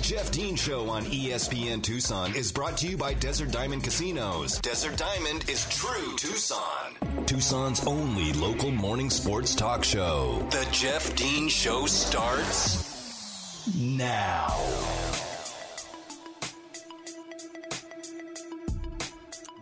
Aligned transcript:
Jeff 0.00 0.30
Dean 0.30 0.56
Show 0.56 0.88
on 0.88 1.04
ESPN 1.04 1.82
Tucson 1.82 2.34
is 2.34 2.50
brought 2.50 2.78
to 2.78 2.88
you 2.88 2.96
by 2.96 3.12
Desert 3.12 3.50
Diamond 3.50 3.84
Casinos. 3.84 4.58
Desert 4.60 4.96
Diamond 4.96 5.48
is 5.48 5.68
true 5.68 6.16
Tucson. 6.16 6.94
Tucson's 7.26 7.86
only 7.86 8.32
local 8.32 8.70
morning 8.70 9.10
sports 9.10 9.54
talk 9.54 9.84
show. 9.84 10.46
The 10.50 10.66
Jeff 10.72 11.14
Dean 11.16 11.48
Show 11.48 11.84
starts 11.84 13.66
now. 13.76 14.56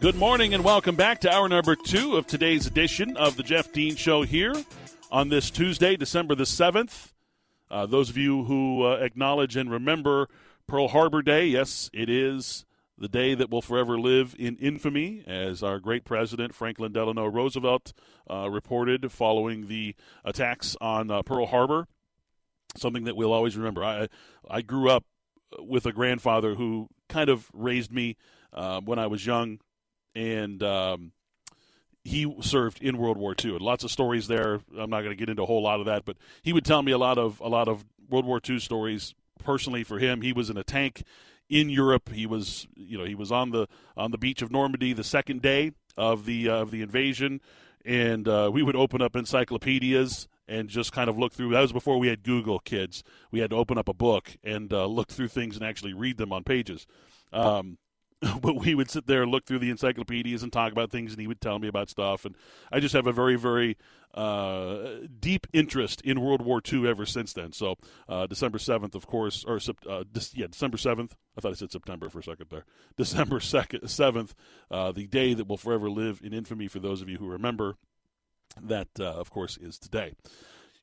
Good 0.00 0.14
morning 0.14 0.55
and 0.55 0.62
welcome 0.62 0.95
back 0.95 1.20
to 1.23 1.32
hour 1.32 1.48
number 1.48 1.75
two 1.75 2.16
of 2.16 2.29
today's 2.29 2.68
edition 2.68 3.16
of 3.16 3.36
the 3.36 3.43
Jeff 3.43 3.73
Dean 3.73 3.96
Show 3.96 4.23
here 4.23 4.55
on 5.11 5.30
this 5.30 5.50
Tuesday, 5.50 5.96
December 5.96 6.36
the 6.36 6.45
7th. 6.45 7.11
Uh, 7.70 7.86
those 7.86 8.10
of 8.10 8.16
you 8.16 8.44
who 8.44 8.84
uh, 8.84 8.96
acknowledge 8.96 9.56
and 9.56 9.70
remember 9.70 10.28
Pearl 10.66 10.88
Harbor 10.88 11.22
Day, 11.22 11.46
yes, 11.46 11.90
it 11.92 12.09
is 12.09 12.64
the 12.98 13.09
day 13.09 13.34
that 13.34 13.50
will 13.50 13.62
forever 13.62 13.98
live 13.98 14.34
in 14.38 14.56
infamy, 14.56 15.22
as 15.26 15.62
our 15.62 15.78
great 15.78 16.04
president, 16.04 16.54
Franklin 16.54 16.92
Delano 16.92 17.26
Roosevelt, 17.26 17.92
uh, 18.28 18.50
reported 18.50 19.12
following 19.12 19.68
the 19.68 19.95
attacks 20.24 20.76
on 20.80 21.10
uh, 21.10 21.23
Pearl 21.23 21.46
Harbor. 21.46 21.86
Something 22.76 23.04
that 23.04 23.16
we'll 23.16 23.32
always 23.32 23.56
remember. 23.56 23.84
I, 23.84 24.09
I 24.50 24.62
grew 24.62 24.90
up 24.90 25.04
with 25.59 25.87
a 25.87 25.92
grandfather 25.92 26.54
who 26.54 26.88
kind 27.09 27.30
of 27.30 27.48
raised 27.52 27.92
me 27.92 28.16
uh, 28.52 28.80
when 28.80 28.98
I 28.98 29.06
was 29.06 29.24
young, 29.24 29.60
and 30.14 30.62
um, 30.62 31.12
he 32.08 32.34
served 32.40 32.82
in 32.82 32.96
World 32.96 33.18
War 33.18 33.34
II. 33.42 33.52
And 33.52 33.60
lots 33.60 33.84
of 33.84 33.90
stories 33.90 34.28
there. 34.28 34.60
I'm 34.76 34.90
not 34.90 35.02
going 35.02 35.10
to 35.10 35.16
get 35.16 35.28
into 35.28 35.42
a 35.42 35.46
whole 35.46 35.62
lot 35.62 35.78
of 35.78 35.86
that, 35.86 36.04
but 36.04 36.16
he 36.42 36.52
would 36.52 36.64
tell 36.64 36.82
me 36.82 36.92
a 36.92 36.98
lot 36.98 37.18
of 37.18 37.40
a 37.40 37.48
lot 37.48 37.68
of 37.68 37.84
World 38.08 38.24
War 38.24 38.40
II 38.46 38.58
stories. 38.58 39.14
Personally, 39.44 39.84
for 39.84 39.98
him, 39.98 40.22
he 40.22 40.32
was 40.32 40.50
in 40.50 40.56
a 40.56 40.64
tank 40.64 41.04
in 41.48 41.70
Europe. 41.70 42.10
He 42.12 42.26
was, 42.26 42.66
you 42.74 42.98
know, 42.98 43.04
he 43.04 43.14
was 43.14 43.30
on 43.30 43.50
the 43.50 43.68
on 43.96 44.10
the 44.10 44.18
beach 44.18 44.42
of 44.42 44.50
Normandy 44.50 44.92
the 44.92 45.04
second 45.04 45.42
day 45.42 45.73
of 45.96 46.24
the 46.24 46.48
uh, 46.48 46.56
of 46.56 46.70
the 46.70 46.82
invasion, 46.82 47.40
and 47.84 48.26
uh, 48.26 48.50
we 48.52 48.62
would 48.62 48.76
open 48.76 49.02
up 49.02 49.15
encyclopedias 49.15 50.28
and 50.48 50.70
just 50.70 50.93
kind 50.93 51.10
of 51.10 51.18
look 51.18 51.32
through. 51.34 51.50
That 51.50 51.60
was 51.60 51.72
before 51.72 51.98
we 51.98 52.09
had 52.09 52.22
Google, 52.22 52.59
kids. 52.59 53.04
We 53.30 53.40
had 53.40 53.50
to 53.50 53.56
open 53.56 53.76
up 53.76 53.88
a 53.88 53.95
book 53.95 54.37
and 54.43 54.72
uh, 54.72 54.87
look 54.87 55.09
through 55.09 55.28
things 55.28 55.56
and 55.56 55.65
actually 55.65 55.93
read 55.93 56.16
them 56.16 56.32
on 56.32 56.43
pages. 56.43 56.87
Um, 57.32 57.76
but 58.41 58.57
we 58.57 58.74
would 58.74 58.91
sit 58.91 59.07
there 59.07 59.23
and 59.23 59.30
look 59.30 59.47
through 59.47 59.61
the 59.61 59.71
encyclopedias 59.71 60.43
and 60.43 60.52
talk 60.52 60.73
about 60.73 60.91
things, 60.91 61.13
and 61.13 61.21
he 61.21 61.27
would 61.27 61.41
tell 61.41 61.59
me 61.59 61.69
about 61.69 61.88
stuff. 61.88 62.24
And 62.24 62.35
I 62.73 62.80
just 62.80 62.95
have 62.95 63.07
a 63.07 63.13
very, 63.13 63.37
very 63.37 63.77
uh, 64.15 65.06
deep 65.21 65.47
interest 65.53 66.00
in 66.00 66.21
World 66.21 66.43
War 66.43 66.61
II 66.71 66.89
ever 66.89 67.06
since 67.06 67.33
then. 67.33 67.53
So 67.53 67.77
uh, 68.09 68.27
December 68.27 68.59
seventh, 68.59 68.94
of 68.94 69.06
course, 69.06 69.44
or 69.47 69.61
uh, 69.89 70.05
yeah, 70.34 70.49
December 70.50 70.78
seventh. 70.78 71.16
I 71.37 71.41
thought 71.41 71.53
I 71.53 71.55
said 71.55 71.71
September 71.71 72.09
for 72.09 72.19
a 72.19 72.25
second 72.25 72.47
there. 72.50 72.65
December 72.97 73.39
second, 73.39 73.89
seventh, 73.89 74.34
uh, 74.71 74.91
the 74.91 75.06
day 75.06 75.34
that 75.34 75.47
will 75.47 75.56
forever 75.56 75.89
live 75.89 76.21
in 76.22 76.33
infamy 76.33 76.66
for 76.66 76.81
those 76.81 77.00
of 77.00 77.09
you 77.09 77.19
who 77.19 77.28
remember. 77.28 77.77
That, 78.61 78.89
uh, 78.99 79.05
of 79.05 79.31
course, 79.31 79.56
is 79.59 79.78
today. 79.78 80.15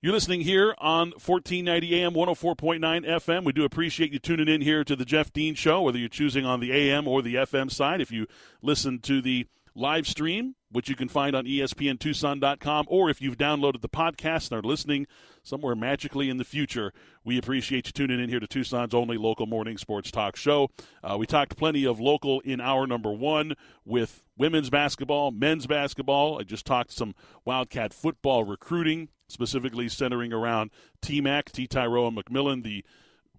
You're 0.06 0.14
listening 0.14 0.42
here 0.42 0.76
on 0.78 1.14
1490 1.14 2.04
AM, 2.04 2.14
104.9 2.14 3.08
FM. 3.08 3.44
We 3.44 3.54
do 3.54 3.66
appreciate 3.66 4.14
you 4.14 4.20
tuning 4.20 4.48
in 4.48 4.62
here 4.62 4.84
to 4.84 4.96
the 4.96 5.04
Jeff 5.04 5.34
Dean 5.34 5.56
Show, 5.56 5.82
whether 5.82 5.98
you're 5.98 6.10
choosing 6.10 6.46
on 6.46 6.60
the 6.60 6.72
AM 6.72 7.08
or 7.08 7.24
the 7.24 7.34
FM 7.34 7.72
side. 7.72 8.02
If 8.02 8.12
you 8.12 8.28
listen 8.62 9.00
to 9.00 9.20
the 9.20 9.48
live 9.74 10.08
stream, 10.08 10.54
which 10.70 10.90
you 10.90 10.96
can 10.96 11.10
find 11.10 11.36
on 11.36 11.46
ESPNTucson.com, 11.46 12.86
or 12.88 13.10
if 13.10 13.20
you've 13.20 13.40
downloaded 13.40 13.82
the 13.82 13.90
podcast 13.90 14.52
and 14.52 14.60
are 14.60 14.68
listening 14.68 15.08
somewhere 15.42 15.76
magically 15.76 16.30
in 16.30 16.38
the 16.38 16.44
future, 16.44 16.94
we 17.24 17.40
appreciate 17.40 17.88
you 17.88 17.92
tuning 17.92 18.20
in 18.20 18.30
here 18.30 18.40
to 18.40 18.46
Tucson's 18.46 18.94
only 18.94 19.18
local 19.18 19.48
morning 19.48 19.80
sports 19.80 20.12
talk 20.12 20.36
show. 20.36 20.70
Uh, 21.04 21.18
we 21.18 21.26
talked 21.26 21.58
plenty 21.58 21.84
of 21.84 22.00
local 22.00 22.42
in 22.42 22.62
hour 22.62 22.86
number 22.86 23.12
one 23.12 23.56
with 23.86 24.22
women's 24.38 24.70
basketball, 24.70 25.32
men's 25.32 25.68
basketball. 25.68 26.40
I 26.40 26.44
just 26.44 26.66
talked 26.66 26.92
some 26.92 27.16
Wildcat 27.46 27.94
football 27.94 28.44
recruiting 28.44 29.10
specifically 29.28 29.90
centering 29.90 30.32
around 30.34 30.72
T 31.02 31.22
Mac, 31.22 31.52
Tetairoa 31.52 32.16
McMillan, 32.16 32.64
the 32.64 32.84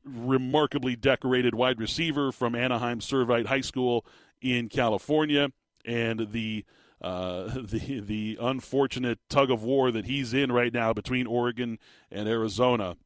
remarkably 0.04 0.96
decorated 0.96 1.54
wide 1.54 1.80
receiver 1.80 2.32
from 2.32 2.54
Anaheim 2.54 3.00
Servite 3.00 3.46
High 3.46 3.60
School 3.60 4.06
in 4.40 4.68
California, 4.68 5.50
and 5.84 6.32
the 6.32 6.64
uh, 7.00 7.44
the 7.62 8.00
the 8.00 8.38
unfortunate 8.40 9.18
tug 9.28 9.50
of 9.50 9.62
war 9.62 9.90
that 9.90 10.06
he's 10.06 10.32
in 10.32 10.52
right 10.52 10.72
now 10.72 10.92
between 10.92 11.26
Oregon 11.26 11.78
and 12.10 12.28
Arizona. 12.28 12.96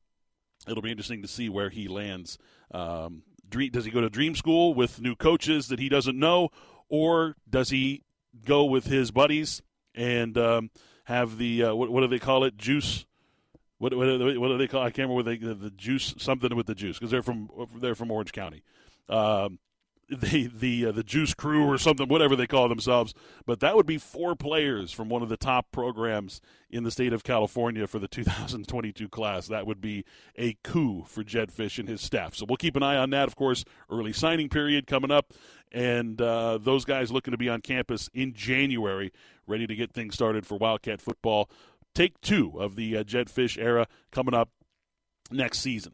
It'll 0.69 0.83
be 0.83 0.91
interesting 0.91 1.23
to 1.23 1.29
see 1.29 1.49
where 1.49 1.71
he 1.71 1.89
lands. 1.89 2.37
Um, 2.71 3.23
does 3.49 3.85
he 3.85 3.91
go 3.91 4.01
to 4.01 4.11
dream 4.11 4.37
school 4.37 4.75
with 4.75 5.01
new 5.01 5.17
coaches 5.17 5.69
that 5.69 5.81
he 5.81 5.89
doesn't 5.89 6.17
know, 6.17 6.51
or 6.91 7.37
does 7.49 7.71
he 7.71 8.03
go 8.45 8.65
with 8.65 8.87
his 8.87 9.11
buddies 9.11 9.63
and 9.95 10.37
um, 10.37 10.71
have 11.05 11.39
the 11.39 11.65
uh, 11.65 11.75
what, 11.75 11.91
what 11.91 12.01
do 12.03 12.09
they 12.09 12.19
call 12.19 12.45
it? 12.45 12.57
Juice. 12.57 13.07
What, 13.79 13.95
what, 13.95 14.07
what 14.07 14.49
do 14.49 14.59
they 14.59 14.69
call? 14.69 14.83
I 14.83 14.91
can't 14.91 15.09
remember 15.09 15.15
what 15.15 15.25
they 15.25 15.37
the 15.37 15.71
juice 15.71 16.15
something 16.19 16.55
with 16.55 16.67
the 16.67 16.75
juice 16.75 16.99
because 16.99 17.11
they're 17.11 17.23
from 17.23 17.49
they're 17.77 17.95
from 17.95 18.11
Orange 18.11 18.33
County. 18.33 18.63
Um, 19.09 19.59
the 20.11 20.49
the 20.49 20.87
uh, 20.87 20.93
the 20.93 21.03
Juice 21.03 21.35
Crew 21.35 21.65
or 21.65 21.79
something, 21.79 22.09
whatever 22.09 22.35
they 22.35 22.47
call 22.47 22.69
themselves. 22.69 23.15
But 23.47 23.61
that 23.61 23.77
would 23.77 23.87
be 23.87 23.99
four 23.99 24.35
players 24.35 24.93
from 24.93 25.09
one 25.09 25.23
of 25.23 25.29
the 25.29 25.37
top 25.37 25.71
programs 25.73 26.41
in 26.69 26.83
the 26.83 26.91
state 26.91 27.13
of 27.13 27.25
California 27.25 27.87
for 27.87 27.99
the 27.99 28.09
2022 28.09 29.09
class. 29.09 29.47
That 29.47 29.67
would 29.67 29.81
be 29.81 30.05
a 30.37 30.57
coup 30.65 31.05
for 31.07 31.23
Jedd 31.23 31.51
Fisch 31.51 31.79
and 31.79 31.89
his 31.89 32.01
staff. 32.01 32.35
So 32.35 32.47
we'll 32.49 32.57
keep 32.57 32.77
an 32.77 32.83
eye 32.83 32.97
on 32.97 33.11
that. 33.11 33.29
Of 33.29 33.37
course, 33.37 33.65
early 33.91 34.13
signing 34.13 34.49
period 34.49 34.87
coming 34.87 35.11
up, 35.11 35.33
and 35.73 36.21
uh, 36.21 36.59
those 36.59 36.85
guys 36.85 37.13
looking 37.13 37.33
to 37.33 37.39
be 37.39 37.49
on 37.49 37.61
campus 37.61 38.09
in 38.13 38.33
January, 38.35 39.13
ready 39.47 39.67
to 39.67 39.75
get 39.75 39.93
things 39.93 40.15
started 40.15 40.47
for 40.47 40.59
Wildcat 40.59 41.01
football. 41.01 41.51
Take 41.95 42.21
two 42.21 42.61
of 42.61 42.77
the 42.77 42.97
uh, 42.97 43.05
Jedd 43.05 43.29
Fisch 43.29 43.59
era 43.59 43.87
coming 44.11 44.35
up 44.35 44.51
next 45.31 45.61
season. 45.61 45.93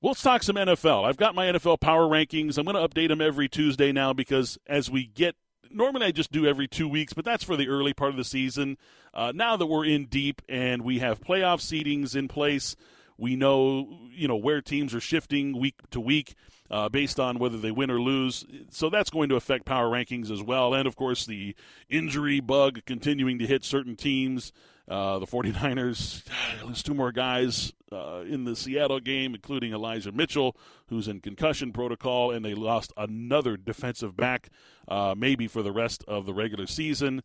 Well, 0.00 0.14
talk 0.14 0.42
some 0.42 0.56
NFL. 0.56 1.04
I've 1.04 1.16
got 1.16 1.34
my 1.34 1.46
NFL 1.46 1.80
power 1.80 2.04
rankings. 2.04 2.56
I'm 2.56 2.64
going 2.64 2.76
to 2.76 2.88
update 2.88 3.08
them 3.08 3.20
every 3.20 3.48
Tuesday 3.48 3.90
now 3.90 4.12
because 4.12 4.56
as 4.66 4.90
we 4.90 5.06
get 5.06 5.34
normally 5.70 6.06
I 6.06 6.10
just 6.12 6.32
do 6.32 6.46
every 6.46 6.68
two 6.68 6.88
weeks, 6.88 7.12
but 7.12 7.24
that's 7.24 7.44
for 7.44 7.56
the 7.56 7.68
early 7.68 7.92
part 7.92 8.10
of 8.10 8.16
the 8.16 8.24
season. 8.24 8.78
Uh, 9.12 9.32
now 9.34 9.56
that 9.56 9.66
we're 9.66 9.84
in 9.84 10.06
deep 10.06 10.42
and 10.48 10.82
we 10.82 11.00
have 11.00 11.20
playoff 11.20 11.60
seedings 11.60 12.14
in 12.14 12.28
place, 12.28 12.76
we 13.16 13.36
know 13.36 13.98
you 14.12 14.28
know 14.28 14.36
where 14.36 14.60
teams 14.60 14.94
are 14.94 15.00
shifting 15.00 15.58
week 15.58 15.74
to 15.90 16.00
week 16.00 16.34
uh, 16.70 16.88
based 16.88 17.18
on 17.18 17.38
whether 17.38 17.58
they 17.58 17.70
win 17.70 17.90
or 17.90 18.00
lose. 18.00 18.44
So 18.70 18.90
that's 18.90 19.10
going 19.10 19.28
to 19.30 19.36
affect 19.36 19.64
power 19.64 19.90
rankings 19.90 20.30
as 20.30 20.42
well, 20.42 20.74
and 20.74 20.86
of 20.86 20.96
course 20.96 21.26
the 21.26 21.54
injury 21.88 22.40
bug 22.40 22.80
continuing 22.86 23.38
to 23.38 23.46
hit 23.46 23.64
certain 23.64 23.96
teams. 23.96 24.52
Uh, 24.88 25.18
the 25.18 25.26
49ers 25.26 26.24
lose 26.64 26.82
two 26.82 26.94
more 26.94 27.12
guys 27.12 27.74
uh, 27.92 28.22
in 28.26 28.44
the 28.44 28.56
Seattle 28.56 29.00
game, 29.00 29.34
including 29.34 29.72
Elijah 29.72 30.12
Mitchell, 30.12 30.56
who's 30.88 31.08
in 31.08 31.20
concussion 31.20 31.72
protocol, 31.72 32.30
and 32.30 32.42
they 32.44 32.54
lost 32.54 32.92
another 32.96 33.56
defensive 33.58 34.16
back, 34.16 34.48
uh, 34.88 35.14
maybe 35.16 35.46
for 35.46 35.62
the 35.62 35.72
rest 35.72 36.04
of 36.08 36.24
the 36.24 36.32
regular 36.32 36.66
season. 36.66 37.22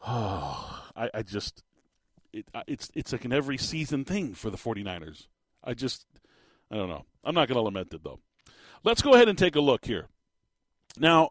I, 0.06 1.10
I 1.14 1.22
just, 1.22 1.62
it, 2.32 2.46
it's 2.66 2.90
it's 2.94 3.12
like 3.12 3.24
an 3.24 3.32
every 3.32 3.56
season 3.56 4.04
thing 4.04 4.34
for 4.34 4.50
the 4.50 4.58
49ers. 4.58 5.26
I 5.64 5.72
just, 5.72 6.06
I 6.70 6.76
don't 6.76 6.88
know. 6.88 7.04
I'm 7.24 7.34
not 7.34 7.48
going 7.48 7.56
to 7.56 7.62
lament 7.62 7.94
it 7.94 8.04
though. 8.04 8.20
Let's 8.84 9.02
go 9.02 9.14
ahead 9.14 9.28
and 9.28 9.38
take 9.38 9.56
a 9.56 9.60
look 9.60 9.84
here. 9.84 10.06
Now, 10.98 11.30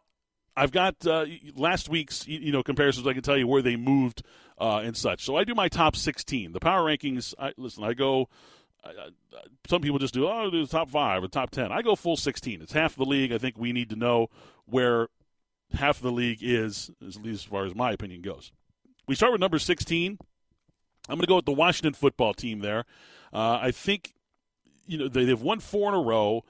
I've 0.56 0.72
got 0.72 1.06
uh, 1.06 1.26
last 1.56 1.90
week's 1.90 2.28
you 2.28 2.52
know 2.52 2.64
comparisons. 2.64 3.06
I 3.08 3.14
can 3.14 3.22
tell 3.22 3.38
you 3.38 3.48
where 3.48 3.62
they 3.62 3.76
moved 3.76 4.24
uh, 4.58 4.82
and 4.84 4.98
such. 4.98 5.24
So 5.24 5.36
I 5.36 5.44
do 5.44 5.54
my 5.54 5.68
top 5.68 5.96
16. 5.96 6.52
The 6.52 6.60
power 6.60 6.84
rankings. 6.84 7.34
I, 7.38 7.54
listen, 7.58 7.84
I 7.84 7.94
go. 7.94 8.30
Some 9.68 9.82
people 9.82 10.00
just 10.00 10.14
do 10.14 10.28
oh 10.28 10.50
do 10.50 10.66
the 10.66 10.72
top 10.72 10.90
five 10.90 11.24
or 11.24 11.28
top 11.28 11.52
10. 11.52 11.72
I 11.72 11.82
go 11.82 11.96
full 11.96 12.16
16. 12.16 12.62
It's 12.62 12.74
half 12.74 12.96
the 12.96 13.04
league. 13.04 13.32
I 13.32 13.38
think 13.38 13.58
we 13.58 13.74
need 13.74 13.90
to 13.90 13.96
know 13.96 14.30
where 14.66 15.10
half 15.74 16.00
the 16.00 16.12
league 16.12 16.40
is, 16.42 16.90
at 17.02 17.18
least 17.18 17.28
as 17.28 17.44
far 17.44 17.66
as 17.66 17.76
my 17.76 17.92
opinion 17.92 18.22
goes. 18.22 18.52
We 19.08 19.16
start 19.16 19.34
with 19.34 19.42
number 19.42 19.60
16. 19.60 20.18
I'm 21.10 21.16
going 21.16 21.22
to 21.22 21.28
go 21.28 21.36
with 21.38 21.46
the 21.46 21.52
Washington 21.52 21.94
football 21.94 22.34
team 22.34 22.60
there. 22.60 22.86
Uh, 23.34 23.60
I 23.62 23.72
think 23.72 24.14
you 24.86 24.98
know 24.98 25.08
they, 25.08 25.26
they've 25.26 25.42
won 25.42 25.60
four 25.60 25.90
in 25.90 25.96
a 25.96 26.02
row. 26.02 26.44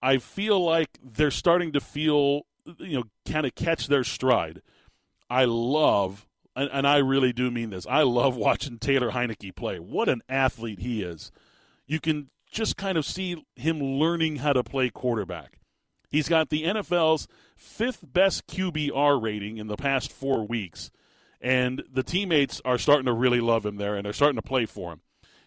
I 0.00 0.18
feel 0.18 0.64
like 0.64 0.98
they're 1.02 1.30
starting 1.30 1.72
to 1.72 1.80
feel 1.80 2.42
you 2.78 2.98
know, 2.98 3.04
kind 3.30 3.46
of 3.46 3.54
catch 3.54 3.86
their 3.86 4.04
stride. 4.04 4.62
I 5.30 5.44
love, 5.44 6.26
and, 6.54 6.70
and, 6.72 6.86
I 6.86 6.98
really 6.98 7.32
do 7.32 7.50
mean 7.50 7.70
this, 7.70 7.86
I 7.86 8.02
love 8.02 8.36
watching 8.36 8.78
Taylor 8.78 9.10
Heinicke 9.10 9.54
play. 9.54 9.78
What 9.78 10.08
an 10.08 10.22
athlete 10.28 10.80
he 10.80 11.02
is. 11.02 11.30
You 11.86 12.00
can 12.00 12.30
just 12.50 12.76
kind 12.76 12.98
of 12.98 13.04
see 13.04 13.44
him 13.56 13.82
learning 13.82 14.36
how 14.36 14.52
to 14.52 14.64
play 14.64 14.90
quarterback. 14.90 15.58
He's 16.10 16.28
got 16.28 16.48
the 16.48 16.64
NFL's 16.64 17.28
fifth 17.56 18.02
best 18.02 18.46
QBR 18.46 19.20
rating 19.20 19.58
in 19.58 19.66
the 19.66 19.76
past 19.76 20.10
four 20.10 20.46
weeks, 20.46 20.90
and 21.40 21.82
the 21.92 22.02
teammates 22.02 22.62
are 22.64 22.78
starting 22.78 23.06
to 23.06 23.12
really 23.12 23.40
love 23.40 23.66
him 23.66 23.76
there, 23.76 23.94
and 23.94 24.06
they're 24.06 24.14
starting 24.14 24.36
to 24.36 24.42
play 24.42 24.64
for 24.64 24.92
him. 24.92 25.00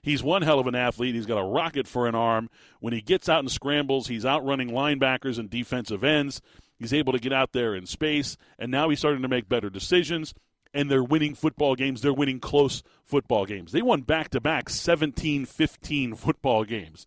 He's 0.03 0.23
one 0.23 0.41
hell 0.41 0.59
of 0.59 0.67
an 0.67 0.75
athlete. 0.75 1.13
He's 1.13 1.27
got 1.27 1.39
a 1.39 1.43
rocket 1.45 1.87
for 1.87 2.07
an 2.07 2.15
arm. 2.15 2.49
When 2.79 2.93
he 2.93 3.01
gets 3.01 3.29
out 3.29 3.39
and 3.39 3.51
scrambles, 3.51 4.07
he's 4.07 4.25
outrunning 4.25 4.69
linebackers 4.69 5.37
and 5.37 5.49
defensive 5.49 6.03
ends. 6.03 6.41
He's 6.79 6.93
able 6.93 7.13
to 7.13 7.19
get 7.19 7.33
out 7.33 7.51
there 7.51 7.75
in 7.75 7.85
space, 7.85 8.37
and 8.57 8.71
now 8.71 8.89
he's 8.89 8.97
starting 8.97 9.21
to 9.21 9.27
make 9.27 9.47
better 9.47 9.69
decisions. 9.69 10.33
And 10.73 10.89
they're 10.89 11.03
winning 11.03 11.35
football 11.35 11.75
games. 11.75 12.01
They're 12.01 12.13
winning 12.13 12.39
close 12.39 12.81
football 13.03 13.45
games. 13.45 13.73
They 13.73 13.81
won 13.81 14.01
back 14.01 14.29
to 14.29 14.39
back 14.39 14.69
17 14.69 15.45
15 15.45 16.15
football 16.15 16.63
games. 16.63 17.05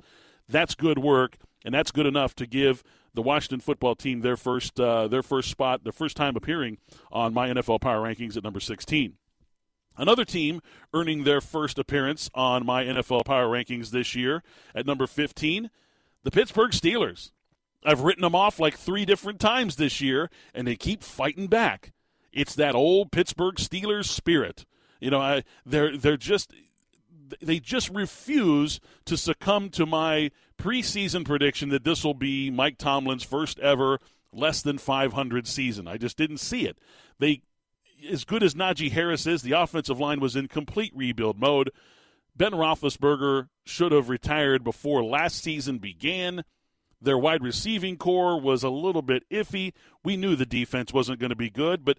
That's 0.48 0.74
good 0.74 0.98
work, 0.98 1.38
and 1.64 1.74
that's 1.74 1.90
good 1.90 2.06
enough 2.06 2.34
to 2.36 2.46
give 2.46 2.84
the 3.14 3.22
Washington 3.22 3.60
football 3.60 3.94
team 3.94 4.20
their 4.20 4.36
first 4.36 4.78
uh, 4.78 5.08
their 5.08 5.22
first 5.22 5.50
spot, 5.50 5.82
their 5.82 5.92
first 5.92 6.16
time 6.16 6.36
appearing 6.36 6.78
on 7.10 7.32
my 7.32 7.48
NFL 7.48 7.80
Power 7.80 8.06
Rankings 8.06 8.36
at 8.36 8.44
number 8.44 8.60
16. 8.60 9.14
Another 9.96 10.24
team 10.24 10.60
earning 10.92 11.24
their 11.24 11.40
first 11.40 11.78
appearance 11.78 12.30
on 12.34 12.66
my 12.66 12.84
NFL 12.84 13.24
Power 13.24 13.46
Rankings 13.46 13.90
this 13.90 14.14
year 14.14 14.42
at 14.74 14.86
number 14.86 15.06
15, 15.06 15.70
the 16.22 16.30
Pittsburgh 16.30 16.72
Steelers. 16.72 17.30
I've 17.84 18.00
written 18.00 18.22
them 18.22 18.34
off 18.34 18.58
like 18.58 18.76
three 18.76 19.04
different 19.04 19.40
times 19.40 19.76
this 19.76 20.00
year, 20.00 20.30
and 20.54 20.66
they 20.66 20.76
keep 20.76 21.02
fighting 21.02 21.46
back. 21.46 21.92
It's 22.32 22.54
that 22.54 22.74
old 22.74 23.12
Pittsburgh 23.12 23.56
Steelers 23.56 24.06
spirit. 24.06 24.64
You 25.00 25.10
know, 25.10 25.20
I, 25.20 25.44
they're 25.66 25.96
they're 25.96 26.16
just 26.16 26.52
they 27.40 27.60
just 27.60 27.90
refuse 27.90 28.80
to 29.04 29.16
succumb 29.16 29.70
to 29.70 29.86
my 29.86 30.30
preseason 30.58 31.24
prediction 31.24 31.68
that 31.70 31.84
this 31.84 32.04
will 32.04 32.14
be 32.14 32.50
Mike 32.50 32.78
Tomlin's 32.78 33.22
first 33.22 33.58
ever 33.60 33.98
less 34.32 34.62
than 34.62 34.78
500 34.78 35.46
season. 35.46 35.86
I 35.86 35.96
just 35.96 36.16
didn't 36.16 36.38
see 36.38 36.66
it. 36.66 36.78
They 37.18 37.42
as 38.10 38.24
good 38.24 38.42
as 38.42 38.54
Najee 38.54 38.90
Harris 38.90 39.26
is, 39.26 39.42
the 39.42 39.52
offensive 39.52 40.00
line 40.00 40.20
was 40.20 40.36
in 40.36 40.48
complete 40.48 40.92
rebuild 40.94 41.38
mode. 41.38 41.70
Ben 42.36 42.52
Roethlisberger 42.52 43.48
should 43.64 43.92
have 43.92 44.08
retired 44.08 44.64
before 44.64 45.04
last 45.04 45.42
season 45.42 45.78
began. 45.78 46.44
Their 47.00 47.18
wide 47.18 47.42
receiving 47.42 47.96
core 47.96 48.40
was 48.40 48.62
a 48.62 48.70
little 48.70 49.02
bit 49.02 49.28
iffy. 49.30 49.72
We 50.02 50.16
knew 50.16 50.36
the 50.36 50.46
defense 50.46 50.92
wasn't 50.92 51.20
going 51.20 51.30
to 51.30 51.36
be 51.36 51.50
good, 51.50 51.84
but 51.84 51.98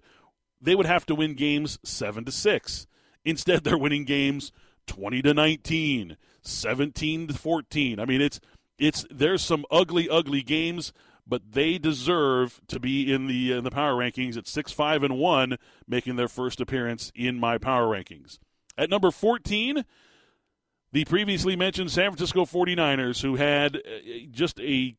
they 0.60 0.74
would 0.74 0.86
have 0.86 1.06
to 1.06 1.14
win 1.14 1.34
games 1.34 1.78
7 1.84 2.24
to 2.24 2.32
6. 2.32 2.86
Instead, 3.24 3.64
they're 3.64 3.78
winning 3.78 4.04
games 4.04 4.52
20 4.86 5.22
to 5.22 5.34
19, 5.34 6.16
17 6.42 7.28
to 7.28 7.34
14. 7.34 8.00
I 8.00 8.04
mean, 8.04 8.20
it's 8.20 8.40
it's 8.78 9.06
there's 9.10 9.42
some 9.42 9.64
ugly 9.70 10.08
ugly 10.08 10.42
games, 10.42 10.92
but 11.26 11.52
they 11.52 11.78
deserve 11.78 12.60
to 12.68 12.78
be 12.78 13.12
in 13.12 13.26
the 13.26 13.52
in 13.52 13.64
the 13.64 13.70
power 13.70 13.94
rankings 13.94 14.36
at 14.36 14.46
6 14.46 14.72
5 14.72 15.02
and 15.02 15.18
1 15.18 15.56
making 15.88 16.16
their 16.16 16.28
first 16.28 16.60
appearance 16.60 17.10
in 17.14 17.38
my 17.38 17.58
power 17.58 17.86
rankings. 17.86 18.38
At 18.78 18.90
number 18.90 19.10
14, 19.10 19.84
the 20.92 21.04
previously 21.04 21.56
mentioned 21.56 21.90
San 21.90 22.10
Francisco 22.10 22.44
49ers 22.44 23.22
who 23.22 23.36
had 23.36 23.76
uh, 23.76 23.80
just 24.30 24.60
a 24.60 24.96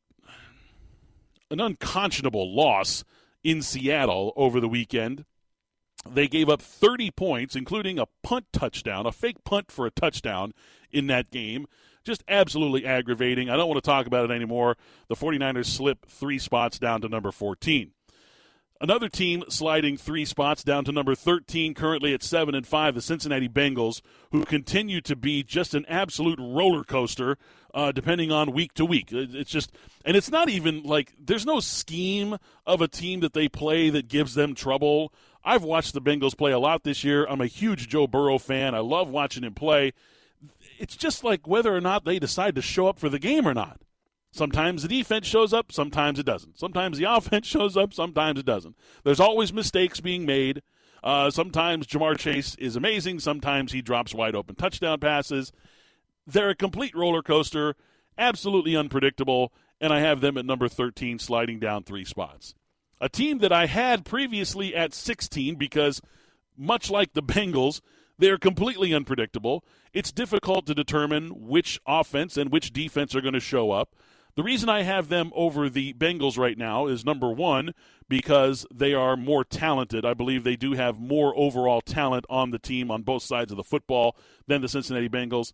an 1.49 1.59
unconscionable 1.61 2.53
loss 2.53 3.03
in 3.43 3.61
Seattle 3.61 4.33
over 4.35 4.59
the 4.59 4.67
weekend. 4.67 5.23
They 6.09 6.27
gave 6.27 6.49
up 6.49 6.61
30 6.61 7.11
points, 7.11 7.55
including 7.55 7.99
a 7.99 8.07
punt 8.21 8.47
touchdown, 8.51 9.05
a 9.05 9.11
fake 9.11 9.43
punt 9.43 9.71
for 9.71 9.85
a 9.85 9.91
touchdown 9.91 10.53
in 10.91 11.07
that 11.07 11.31
game. 11.31 11.67
Just 12.07 12.23
absolutely 12.29 12.85
aggravating. 12.85 13.49
I 13.49 13.57
don't 13.57 13.67
want 13.67 13.83
to 13.83 13.85
talk 13.85 14.07
about 14.07 14.29
it 14.29 14.33
anymore. 14.33 14.77
The 15.09 15.15
49ers 15.15 15.65
slip 15.65 16.05
three 16.05 16.39
spots 16.39 16.79
down 16.79 17.01
to 17.01 17.09
number 17.09 17.33
14. 17.33 17.91
Another 18.79 19.09
team 19.09 19.43
sliding 19.49 19.97
three 19.97 20.23
spots 20.23 20.63
down 20.63 20.85
to 20.85 20.93
number 20.93 21.15
13, 21.15 21.73
currently 21.73 22.13
at 22.13 22.23
7 22.23 22.55
and 22.55 22.65
5, 22.65 22.95
the 22.95 23.01
Cincinnati 23.01 23.49
Bengals, 23.49 23.99
who 24.31 24.45
continue 24.45 25.01
to 25.01 25.17
be 25.17 25.43
just 25.43 25.73
an 25.73 25.85
absolute 25.89 26.39
roller 26.39 26.85
coaster 26.85 27.37
uh, 27.73 27.91
depending 27.91 28.31
on 28.31 28.53
week 28.53 28.73
to 28.75 28.85
week. 28.85 29.09
It's 29.11 29.51
just, 29.51 29.73
and 30.05 30.15
it's 30.15 30.31
not 30.31 30.47
even 30.47 30.83
like 30.83 31.11
there's 31.19 31.45
no 31.45 31.59
scheme 31.59 32.37
of 32.65 32.79
a 32.79 32.87
team 32.87 33.19
that 33.19 33.33
they 33.33 33.49
play 33.49 33.89
that 33.89 34.07
gives 34.07 34.33
them 34.33 34.55
trouble. 34.55 35.11
I've 35.43 35.63
watched 35.63 35.93
the 35.93 36.01
Bengals 36.01 36.37
play 36.37 36.53
a 36.53 36.59
lot 36.59 36.83
this 36.83 37.03
year. 37.03 37.25
I'm 37.25 37.41
a 37.41 37.47
huge 37.47 37.89
Joe 37.89 38.07
Burrow 38.07 38.37
fan. 38.37 38.75
I 38.75 38.79
love 38.79 39.09
watching 39.09 39.43
him 39.43 39.55
play. 39.55 39.91
It's 40.79 40.95
just 40.95 41.23
like 41.23 41.47
whether 41.47 41.75
or 41.75 41.81
not 41.81 42.05
they 42.05 42.19
decide 42.19 42.55
to 42.55 42.61
show 42.61 42.87
up 42.87 42.99
for 42.99 43.09
the 43.09 43.19
game 43.19 43.47
or 43.47 43.53
not. 43.53 43.81
Sometimes 44.31 44.81
the 44.81 44.87
defense 44.87 45.25
shows 45.25 45.53
up, 45.53 45.71
sometimes 45.71 46.19
it 46.19 46.25
doesn't. 46.25 46.59
Sometimes 46.59 46.97
the 46.97 47.05
offense 47.09 47.47
shows 47.47 47.75
up, 47.75 47.93
sometimes 47.93 48.39
it 48.39 48.45
doesn't. 48.45 48.75
There's 49.03 49.19
always 49.19 49.51
mistakes 49.51 49.99
being 49.99 50.25
made. 50.25 50.61
Uh, 51.03 51.29
sometimes 51.29 51.87
Ja'Marr 51.87 52.17
Chase 52.17 52.55
is 52.55 52.75
amazing. 52.75 53.19
Sometimes 53.19 53.71
he 53.71 53.81
drops 53.81 54.13
wide 54.13 54.35
open 54.35 54.55
touchdown 54.55 54.99
passes. 54.99 55.51
They're 56.25 56.49
a 56.49 56.55
complete 56.55 56.95
roller 56.95 57.21
coaster, 57.21 57.75
absolutely 58.17 58.75
unpredictable, 58.75 59.53
and 59.79 59.93
I 59.93 60.01
have 60.01 60.21
them 60.21 60.37
at 60.37 60.45
number 60.45 60.67
13, 60.67 61.19
sliding 61.19 61.59
down 61.59 61.83
three 61.83 62.03
spots. 62.03 62.55
A 62.99 63.07
team 63.07 63.39
that 63.39 63.51
I 63.53 63.67
had 63.67 64.05
previously 64.05 64.75
at 64.75 64.93
16 64.93 65.55
because, 65.55 66.01
much 66.57 66.89
like 66.89 67.13
the 67.13 67.23
Bengals, 67.23 67.79
they're 68.17 68.37
completely 68.37 68.93
unpredictable. 68.93 69.63
It's 69.93 70.11
difficult 70.11 70.65
to 70.67 70.75
determine 70.75 71.47
which 71.47 71.79
offense 71.85 72.37
and 72.37 72.51
which 72.51 72.73
defense 72.73 73.15
are 73.15 73.21
going 73.21 73.33
to 73.33 73.39
show 73.39 73.71
up. 73.71 73.95
The 74.35 74.43
reason 74.43 74.69
I 74.69 74.83
have 74.83 75.09
them 75.09 75.31
over 75.35 75.67
the 75.67 75.93
Bengals 75.93 76.37
right 76.37 76.57
now 76.57 76.85
is 76.85 77.03
number 77.03 77.31
one, 77.31 77.73
because 78.07 78.67
they 78.71 78.93
are 78.93 79.17
more 79.17 79.43
talented. 79.43 80.05
I 80.05 80.13
believe 80.13 80.43
they 80.43 80.55
do 80.55 80.73
have 80.73 80.99
more 80.99 81.33
overall 81.35 81.81
talent 81.81 82.25
on 82.29 82.51
the 82.51 82.59
team 82.59 82.91
on 82.91 83.01
both 83.01 83.23
sides 83.23 83.51
of 83.51 83.57
the 83.57 83.63
football 83.63 84.15
than 84.45 84.61
the 84.61 84.69
Cincinnati 84.69 85.09
Bengals. 85.09 85.53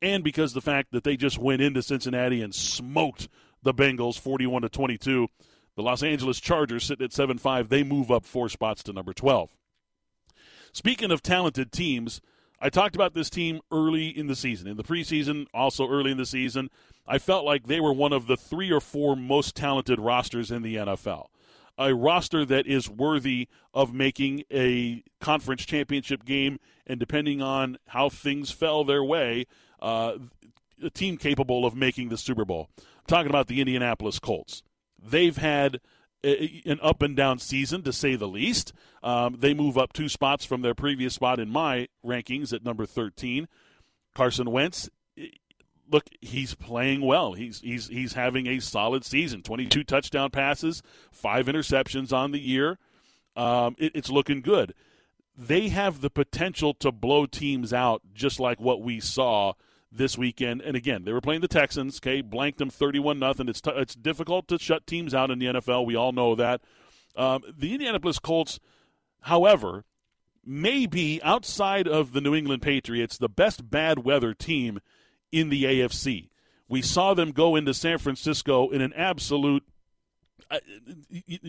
And 0.00 0.22
because 0.22 0.52
the 0.52 0.60
fact 0.60 0.92
that 0.92 1.02
they 1.02 1.16
just 1.16 1.38
went 1.38 1.62
into 1.62 1.82
Cincinnati 1.82 2.42
and 2.42 2.54
smoked 2.54 3.28
the 3.62 3.74
Bengals 3.74 4.18
41 4.18 4.62
to 4.62 4.68
22. 4.68 5.28
The 5.76 5.82
Los 5.82 6.02
Angeles 6.02 6.40
Chargers 6.40 6.84
sitting 6.84 7.04
at 7.04 7.12
7 7.12 7.38
5. 7.38 7.68
They 7.68 7.82
move 7.82 8.10
up 8.10 8.24
four 8.24 8.48
spots 8.48 8.82
to 8.84 8.92
number 8.92 9.12
12. 9.12 9.50
Speaking 10.72 11.10
of 11.10 11.22
talented 11.22 11.70
teams, 11.70 12.20
I 12.58 12.70
talked 12.70 12.94
about 12.94 13.14
this 13.14 13.28
team 13.28 13.60
early 13.70 14.08
in 14.08 14.26
the 14.26 14.36
season, 14.36 14.68
in 14.68 14.76
the 14.76 14.84
preseason, 14.84 15.46
also 15.52 15.88
early 15.88 16.12
in 16.12 16.16
the 16.16 16.24
season. 16.24 16.70
I 17.06 17.18
felt 17.18 17.44
like 17.44 17.66
they 17.66 17.80
were 17.80 17.92
one 17.92 18.12
of 18.12 18.26
the 18.26 18.36
three 18.36 18.70
or 18.70 18.80
four 18.80 19.16
most 19.16 19.56
talented 19.56 20.00
rosters 20.00 20.50
in 20.50 20.62
the 20.62 20.76
NFL. 20.76 21.26
A 21.76 21.94
roster 21.94 22.44
that 22.44 22.66
is 22.66 22.88
worthy 22.88 23.48
of 23.74 23.92
making 23.92 24.44
a 24.52 25.02
conference 25.20 25.64
championship 25.64 26.24
game, 26.24 26.58
and 26.86 27.00
depending 27.00 27.42
on 27.42 27.78
how 27.88 28.08
things 28.08 28.50
fell 28.50 28.84
their 28.84 29.02
way, 29.02 29.46
uh, 29.80 30.18
a 30.82 30.90
team 30.90 31.16
capable 31.16 31.66
of 31.66 31.74
making 31.74 32.08
the 32.08 32.16
Super 32.16 32.44
Bowl. 32.44 32.68
I'm 32.78 33.06
talking 33.08 33.30
about 33.30 33.48
the 33.48 33.60
Indianapolis 33.60 34.18
Colts. 34.18 34.62
They've 35.02 35.36
had 35.36 35.80
an 36.24 36.78
up 36.82 37.02
and 37.02 37.16
down 37.16 37.38
season, 37.38 37.82
to 37.82 37.92
say 37.92 38.14
the 38.14 38.28
least. 38.28 38.72
Um, 39.02 39.36
they 39.38 39.54
move 39.54 39.76
up 39.76 39.92
two 39.92 40.08
spots 40.08 40.44
from 40.44 40.62
their 40.62 40.74
previous 40.74 41.14
spot 41.14 41.40
in 41.40 41.48
my 41.48 41.88
rankings 42.04 42.52
at 42.52 42.64
number 42.64 42.86
13. 42.86 43.48
Carson 44.14 44.50
Wentz, 44.50 44.88
look, 45.90 46.04
he's 46.20 46.54
playing 46.54 47.02
well. 47.02 47.32
He's 47.34 47.60
he's 47.60 47.88
he's 47.88 48.12
having 48.12 48.46
a 48.46 48.60
solid 48.60 49.04
season. 49.04 49.42
22 49.42 49.84
touchdown 49.84 50.30
passes, 50.30 50.82
five 51.10 51.46
interceptions 51.46 52.12
on 52.12 52.32
the 52.32 52.40
year. 52.40 52.78
Um, 53.36 53.76
it, 53.78 53.92
it's 53.94 54.10
looking 54.10 54.40
good. 54.40 54.74
They 55.36 55.68
have 55.68 56.00
the 56.02 56.10
potential 56.10 56.74
to 56.74 56.92
blow 56.92 57.26
teams 57.26 57.72
out, 57.72 58.02
just 58.12 58.38
like 58.38 58.60
what 58.60 58.82
we 58.82 59.00
saw 59.00 59.54
this 59.92 60.16
weekend. 60.16 60.62
And 60.62 60.76
again, 60.76 61.04
they 61.04 61.12
were 61.12 61.20
playing 61.20 61.42
the 61.42 61.48
Texans. 61.48 61.98
Okay, 61.98 62.20
blanked 62.20 62.58
them 62.58 62.70
thirty-one 62.70 63.18
nothing. 63.18 63.48
It's 63.48 63.60
t- 63.60 63.72
it's 63.74 63.94
difficult 63.94 64.48
to 64.48 64.58
shut 64.58 64.86
teams 64.86 65.14
out 65.14 65.30
in 65.30 65.38
the 65.38 65.46
NFL. 65.46 65.86
We 65.86 65.96
all 65.96 66.12
know 66.12 66.34
that. 66.34 66.62
Um, 67.14 67.42
the 67.56 67.72
Indianapolis 67.72 68.18
Colts, 68.18 68.58
however, 69.20 69.84
may 70.44 70.86
be 70.86 71.20
outside 71.22 71.86
of 71.86 72.12
the 72.12 72.20
New 72.20 72.34
England 72.34 72.62
Patriots 72.62 73.18
the 73.18 73.28
best 73.28 73.70
bad 73.70 74.00
weather 74.00 74.34
team 74.34 74.80
in 75.30 75.48
the 75.48 75.64
AFC. 75.64 76.30
We 76.68 76.82
saw 76.82 77.14
them 77.14 77.32
go 77.32 77.54
into 77.54 77.74
San 77.74 77.98
Francisco 77.98 78.70
in 78.70 78.80
an 78.80 78.92
absolute 78.94 79.64
uh, 80.50 80.58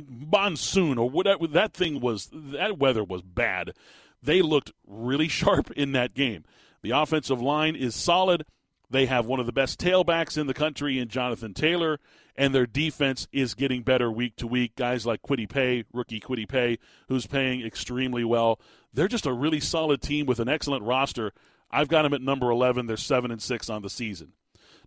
monsoon 0.09 0.97
or 0.97 1.09
whatever 1.09 1.47
that 1.47 1.73
thing 1.73 2.01
was. 2.01 2.29
That 2.33 2.77
weather 2.77 3.03
was 3.03 3.21
bad. 3.21 3.73
They 4.21 4.41
looked 4.41 4.71
really 4.85 5.27
sharp 5.29 5.71
in 5.71 5.93
that 5.93 6.13
game. 6.13 6.43
The 6.83 6.91
offensive 6.91 7.41
line 7.41 7.75
is 7.75 7.95
solid. 7.95 8.45
They 8.89 9.07
have 9.07 9.25
one 9.25 9.39
of 9.39 9.45
the 9.47 9.51
best 9.51 9.79
tailbacks 9.79 10.37
in 10.37 10.45
the 10.45 10.53
country 10.53 10.99
in 10.99 11.07
Jonathan 11.07 11.53
Taylor, 11.53 11.99
and 12.35 12.53
their 12.53 12.67
defense 12.67 13.27
is 13.31 13.55
getting 13.55 13.81
better 13.81 14.11
week 14.11 14.35
to 14.35 14.45
week. 14.45 14.75
Guys 14.75 15.05
like 15.05 15.21
Kwity 15.23 15.49
Paye, 15.49 15.85
rookie 15.93 16.19
Kwity 16.19 16.47
Paye, 16.47 16.77
who's 17.07 17.25
paying 17.25 17.65
extremely 17.65 18.23
well. 18.23 18.59
They're 18.93 19.07
just 19.07 19.25
a 19.25 19.33
really 19.33 19.59
solid 19.59 20.01
team 20.01 20.25
with 20.25 20.39
an 20.39 20.49
excellent 20.49 20.83
roster. 20.83 21.31
I've 21.71 21.87
got 21.87 22.03
them 22.03 22.13
at 22.13 22.21
number 22.21 22.51
11. 22.51 22.85
They're 22.85 22.97
7 22.97 23.31
and 23.31 23.41
6 23.41 23.69
on 23.69 23.81
the 23.81 23.89
season. 23.89 24.33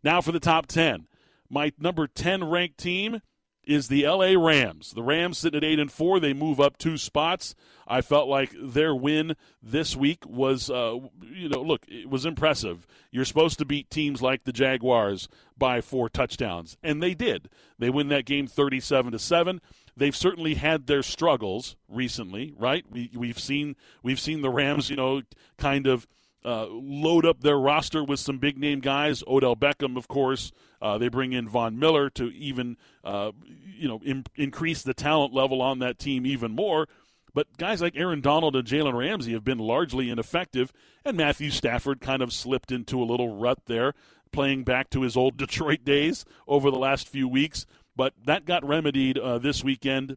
Now 0.05 0.21
for 0.21 0.31
the 0.31 0.39
top 0.39 0.67
10. 0.67 1.09
My 1.49 1.73
number 1.79 2.07
10 2.07 2.45
ranked 2.45 2.79
team 2.79 3.23
is 3.67 3.89
the 3.89 4.07
LA 4.07 4.33
Rams. 4.39 4.93
The 4.93 5.03
Rams 5.03 5.39
sitting 5.39 5.59
at 5.59 5.65
8 5.65 5.79
and 5.79 5.93
4, 5.93 6.21
they 6.21 6.33
move 6.33 6.61
up 6.61 6.79
two 6.79 6.97
spots. 6.97 7.55
I 7.87 8.01
felt 8.01 8.29
like 8.29 8.55
their 8.61 8.95
win 8.95 9.37
this 9.63 9.97
week 9.97 10.25
was 10.27 10.71
uh, 10.71 10.99
you 11.21 11.49
know, 11.49 11.63
look, 11.63 11.85
it 11.89 12.09
was 12.09 12.25
impressive. 12.25 12.87
You're 13.11 13.25
supposed 13.25 13.59
to 13.59 13.65
beat 13.65 13.91
teams 13.91 14.23
like 14.23 14.45
the 14.45 14.53
Jaguars 14.53 15.29
by 15.59 15.81
four 15.81 16.09
touchdowns, 16.09 16.77
and 16.83 17.03
they 17.03 17.15
did. 17.15 17.49
They 17.79 17.91
win 17.91 18.09
that 18.09 18.25
game 18.25 18.47
37 18.47 19.13
to 19.13 19.19
7 19.19 19.61
they've 19.97 20.17
certainly 20.17 20.55
had 20.55 20.87
their 20.87 21.03
struggles 21.03 21.77
recently, 21.89 22.53
right? 22.59 22.85
We, 22.91 23.11
we've 23.15 23.39
seen 23.39 23.77
we've 24.03 24.21
seen 24.21 24.43
the 24.43 24.51
Rams, 24.51 24.91
you 24.91 24.97
know, 24.97 25.23
kind 25.57 25.87
of 25.87 26.07
uh, 26.47 26.69
load 26.71 27.27
up 27.27 27.41
their 27.41 27.59
roster 27.59 28.05
with 28.05 28.21
some 28.21 28.39
big 28.39 28.57
name 28.57 28.79
guys. 28.79 29.25
Odell 29.27 29.57
Beckham, 29.57 29.97
of 29.97 30.07
course. 30.07 30.53
Uh, 30.81 30.97
they 30.97 31.09
bring 31.09 31.33
in 31.33 31.49
Von 31.49 31.79
Miller 31.79 32.09
to 32.11 32.29
even, 32.31 32.77
uh, 33.03 33.33
you 33.77 33.89
know, 33.89 34.01
Im- 34.05 34.25
increase 34.37 34.83
the 34.83 34.95
talent 34.95 35.35
level 35.35 35.61
on 35.61 35.81
that 35.81 35.99
team 35.99 36.25
even 36.25 36.53
more. 36.53 36.87
But 37.35 37.59
guys 37.59 37.83
like 37.83 37.97
Aaron 37.97 38.21
Donald 38.21 38.55
and 38.55 38.67
Jalen 38.67 38.95
Ramsey 38.97 39.33
have 39.33 39.45
been 39.45 39.59
largely 39.59 40.09
ineffective, 40.09 40.73
and 41.05 41.17
Matthew 41.17 41.51
Stafford 41.51 42.01
kind 42.01 42.23
of 42.23 42.33
slipped 42.33 42.71
into 42.71 43.03
a 43.03 43.05
little 43.05 43.37
rut 43.37 43.59
there, 43.67 43.93
playing 44.33 44.63
back 44.65 44.89
to 44.91 45.03
his 45.03 45.17
old 45.17 45.37
Detroit 45.39 45.85
days 45.85 46.25
over 46.47 46.71
the 46.71 46.79
last 46.79 47.09
few 47.09 47.27
weeks. 47.29 47.67
But 47.97 48.15
that 48.25 48.45
got 48.45 48.65
remedied 48.65 49.19
uh, 49.19 49.39
this 49.39 49.65
weekend 49.65 50.17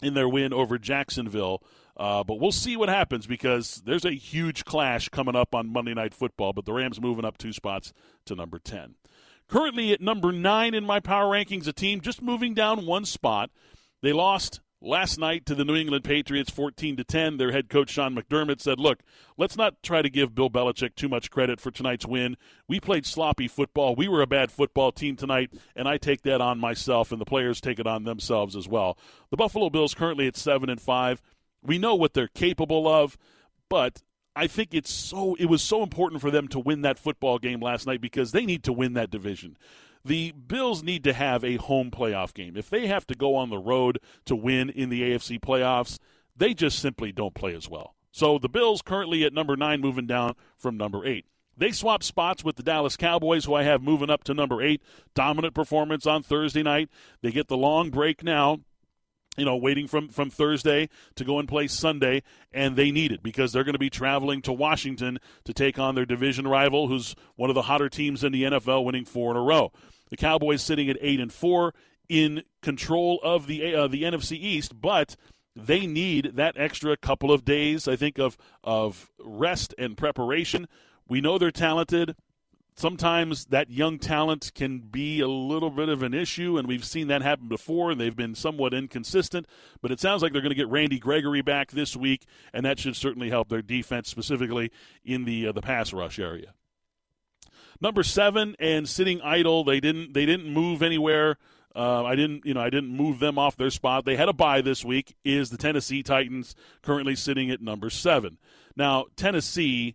in 0.00 0.14
their 0.14 0.28
win 0.28 0.52
over 0.52 0.78
Jacksonville. 0.78 1.62
Uh, 2.00 2.24
but 2.24 2.40
we'll 2.40 2.50
see 2.50 2.78
what 2.78 2.88
happens 2.88 3.26
because 3.26 3.82
there's 3.84 4.06
a 4.06 4.12
huge 4.12 4.64
clash 4.64 5.10
coming 5.10 5.36
up 5.36 5.54
on 5.54 5.70
Monday 5.70 5.92
Night 5.92 6.14
Football. 6.14 6.54
But 6.54 6.64
the 6.64 6.72
Rams 6.72 6.98
moving 6.98 7.26
up 7.26 7.36
two 7.36 7.52
spots 7.52 7.92
to 8.24 8.34
number 8.34 8.58
10. 8.58 8.94
Currently 9.48 9.92
at 9.92 10.00
number 10.00 10.32
nine 10.32 10.72
in 10.72 10.86
my 10.86 11.00
power 11.00 11.30
rankings, 11.30 11.68
a 11.68 11.74
team 11.74 12.00
just 12.00 12.22
moving 12.22 12.54
down 12.54 12.86
one 12.86 13.04
spot. 13.04 13.50
They 14.00 14.14
lost 14.14 14.60
last 14.80 15.18
night 15.18 15.44
to 15.44 15.54
the 15.54 15.62
New 15.62 15.76
England 15.76 16.04
Patriots 16.04 16.50
14 16.50 16.96
to 16.96 17.04
10. 17.04 17.36
Their 17.36 17.52
head 17.52 17.68
coach 17.68 17.90
Sean 17.90 18.16
McDermott 18.16 18.62
said, 18.62 18.80
"Look, 18.80 19.00
let's 19.36 19.58
not 19.58 19.82
try 19.82 20.00
to 20.00 20.08
give 20.08 20.34
Bill 20.34 20.48
Belichick 20.48 20.94
too 20.94 21.08
much 21.10 21.30
credit 21.30 21.60
for 21.60 21.70
tonight's 21.70 22.06
win. 22.06 22.38
We 22.66 22.80
played 22.80 23.04
sloppy 23.04 23.46
football. 23.46 23.94
We 23.94 24.08
were 24.08 24.22
a 24.22 24.26
bad 24.26 24.50
football 24.50 24.90
team 24.90 25.16
tonight, 25.16 25.52
and 25.76 25.86
I 25.86 25.98
take 25.98 26.22
that 26.22 26.40
on 26.40 26.58
myself 26.58 27.12
and 27.12 27.20
the 27.20 27.26
players 27.26 27.60
take 27.60 27.78
it 27.78 27.86
on 27.86 28.04
themselves 28.04 28.56
as 28.56 28.66
well." 28.66 28.96
The 29.30 29.36
Buffalo 29.36 29.68
Bills 29.68 29.94
currently 29.94 30.26
at 30.26 30.38
7 30.38 30.70
and 30.70 30.80
5. 30.80 31.20
We 31.62 31.78
know 31.78 31.94
what 31.94 32.14
they're 32.14 32.28
capable 32.28 32.88
of, 32.88 33.16
but 33.68 34.02
I 34.34 34.46
think 34.46 34.72
it's 34.72 34.92
so 34.92 35.34
it 35.36 35.46
was 35.46 35.62
so 35.62 35.82
important 35.82 36.20
for 36.20 36.30
them 36.30 36.48
to 36.48 36.58
win 36.58 36.82
that 36.82 36.98
football 36.98 37.38
game 37.38 37.60
last 37.60 37.86
night 37.86 38.00
because 38.00 38.32
they 38.32 38.46
need 38.46 38.62
to 38.64 38.72
win 38.72 38.94
that 38.94 39.10
division. 39.10 39.56
The 40.04 40.32
Bills 40.32 40.82
need 40.82 41.04
to 41.04 41.12
have 41.12 41.44
a 41.44 41.56
home 41.56 41.90
playoff 41.90 42.32
game. 42.32 42.56
If 42.56 42.70
they 42.70 42.86
have 42.86 43.06
to 43.08 43.14
go 43.14 43.34
on 43.34 43.50
the 43.50 43.58
road 43.58 43.98
to 44.24 44.34
win 44.34 44.70
in 44.70 44.88
the 44.88 45.02
AFC 45.02 45.38
playoffs, 45.38 45.98
they 46.34 46.54
just 46.54 46.78
simply 46.78 47.12
don't 47.12 47.34
play 47.34 47.54
as 47.54 47.68
well. 47.68 47.94
So 48.10 48.38
the 48.38 48.48
Bills 48.48 48.80
currently 48.80 49.24
at 49.24 49.34
number 49.34 49.56
9 49.56 49.80
moving 49.80 50.06
down 50.06 50.34
from 50.56 50.78
number 50.78 51.06
8. 51.06 51.26
They 51.60 51.72
swap 51.72 52.02
spots 52.02 52.42
with 52.42 52.56
the 52.56 52.62
Dallas 52.62 52.96
Cowboys, 52.96 53.44
who 53.44 53.52
I 53.52 53.64
have 53.64 53.82
moving 53.82 54.08
up 54.08 54.24
to 54.24 54.32
number 54.32 54.62
eight. 54.62 54.80
Dominant 55.14 55.52
performance 55.52 56.06
on 56.06 56.22
Thursday 56.22 56.62
night. 56.62 56.88
They 57.20 57.30
get 57.30 57.48
the 57.48 57.56
long 57.56 57.90
break 57.90 58.24
now 58.24 58.60
you 59.36 59.44
know, 59.44 59.56
waiting 59.56 59.86
from, 59.86 60.08
from 60.08 60.28
Thursday 60.28 60.88
to 61.14 61.24
go 61.24 61.38
and 61.38 61.48
play 61.48 61.66
Sunday, 61.66 62.22
and 62.52 62.76
they 62.76 62.90
need 62.90 63.12
it 63.12 63.22
because 63.22 63.52
they're 63.52 63.64
going 63.64 63.74
to 63.74 63.78
be 63.78 63.90
traveling 63.90 64.42
to 64.42 64.52
Washington 64.52 65.18
to 65.44 65.52
take 65.52 65.78
on 65.78 65.94
their 65.94 66.04
division 66.04 66.48
rival, 66.48 66.88
who's 66.88 67.14
one 67.36 67.50
of 67.50 67.54
the 67.54 67.62
hotter 67.62 67.88
teams 67.88 68.24
in 68.24 68.32
the 68.32 68.42
NFL, 68.42 68.84
winning 68.84 69.04
four 69.04 69.30
in 69.30 69.36
a 69.36 69.42
row. 69.42 69.72
The 70.10 70.16
Cowboys 70.16 70.62
sitting 70.62 70.90
at 70.90 70.98
eight 71.00 71.20
and 71.20 71.32
four 71.32 71.74
in 72.08 72.42
control 72.60 73.20
of 73.22 73.46
the 73.46 73.74
uh, 73.74 73.86
the 73.86 74.02
NFC 74.02 74.32
East, 74.32 74.80
but 74.80 75.14
they 75.54 75.86
need 75.86 76.32
that 76.34 76.56
extra 76.56 76.96
couple 76.96 77.32
of 77.32 77.44
days, 77.44 77.86
I 77.86 77.94
think, 77.96 78.18
of 78.18 78.36
of 78.64 79.10
rest 79.20 79.74
and 79.78 79.96
preparation. 79.96 80.66
We 81.08 81.20
know 81.20 81.38
they're 81.38 81.52
talented 81.52 82.16
sometimes 82.80 83.44
that 83.46 83.70
young 83.70 83.98
talent 83.98 84.52
can 84.54 84.78
be 84.78 85.20
a 85.20 85.28
little 85.28 85.70
bit 85.70 85.88
of 85.88 86.02
an 86.02 86.14
issue, 86.14 86.56
and 86.56 86.66
we've 86.66 86.84
seen 86.84 87.08
that 87.08 87.20
happen 87.20 87.46
before, 87.46 87.90
and 87.90 88.00
they've 88.00 88.16
been 88.16 88.34
somewhat 88.34 88.72
inconsistent. 88.72 89.46
But 89.82 89.90
it 89.90 90.00
sounds 90.00 90.22
like 90.22 90.32
they're 90.32 90.40
going 90.40 90.50
to 90.50 90.56
get 90.56 90.68
Randy 90.68 90.98
Gregory 90.98 91.42
back 91.42 91.70
this 91.70 91.94
week, 91.94 92.24
and 92.52 92.64
that 92.64 92.78
should 92.78 92.96
certainly 92.96 93.28
help 93.28 93.48
their 93.48 93.62
defense, 93.62 94.08
specifically 94.08 94.72
in 95.04 95.24
the 95.24 95.48
uh, 95.48 95.52
the 95.52 95.60
pass 95.60 95.92
rush 95.92 96.18
area. 96.18 96.54
Number 97.80 98.02
seven 98.02 98.56
and 98.58 98.88
sitting 98.88 99.20
idle, 99.20 99.62
they 99.62 99.80
didn't 99.80 100.14
they 100.14 100.26
didn't 100.26 100.50
move 100.50 100.82
anywhere. 100.82 101.36
Uh, 101.76 102.02
I 102.04 102.16
didn't, 102.16 102.44
you 102.44 102.52
know, 102.52 102.60
I 102.60 102.70
didn't 102.70 102.90
move 102.90 103.20
them 103.20 103.38
off 103.38 103.56
their 103.56 103.70
spot. 103.70 104.04
They 104.04 104.16
had 104.16 104.28
a 104.28 104.32
bye 104.32 104.60
this 104.60 104.84
week. 104.84 105.14
Is 105.24 105.50
the 105.50 105.56
Tennessee 105.56 106.02
Titans 106.02 106.56
currently 106.82 107.14
sitting 107.14 107.48
at 107.50 107.62
number 107.62 107.90
seven? 107.90 108.38
Now, 108.74 109.06
Tennessee 109.14 109.94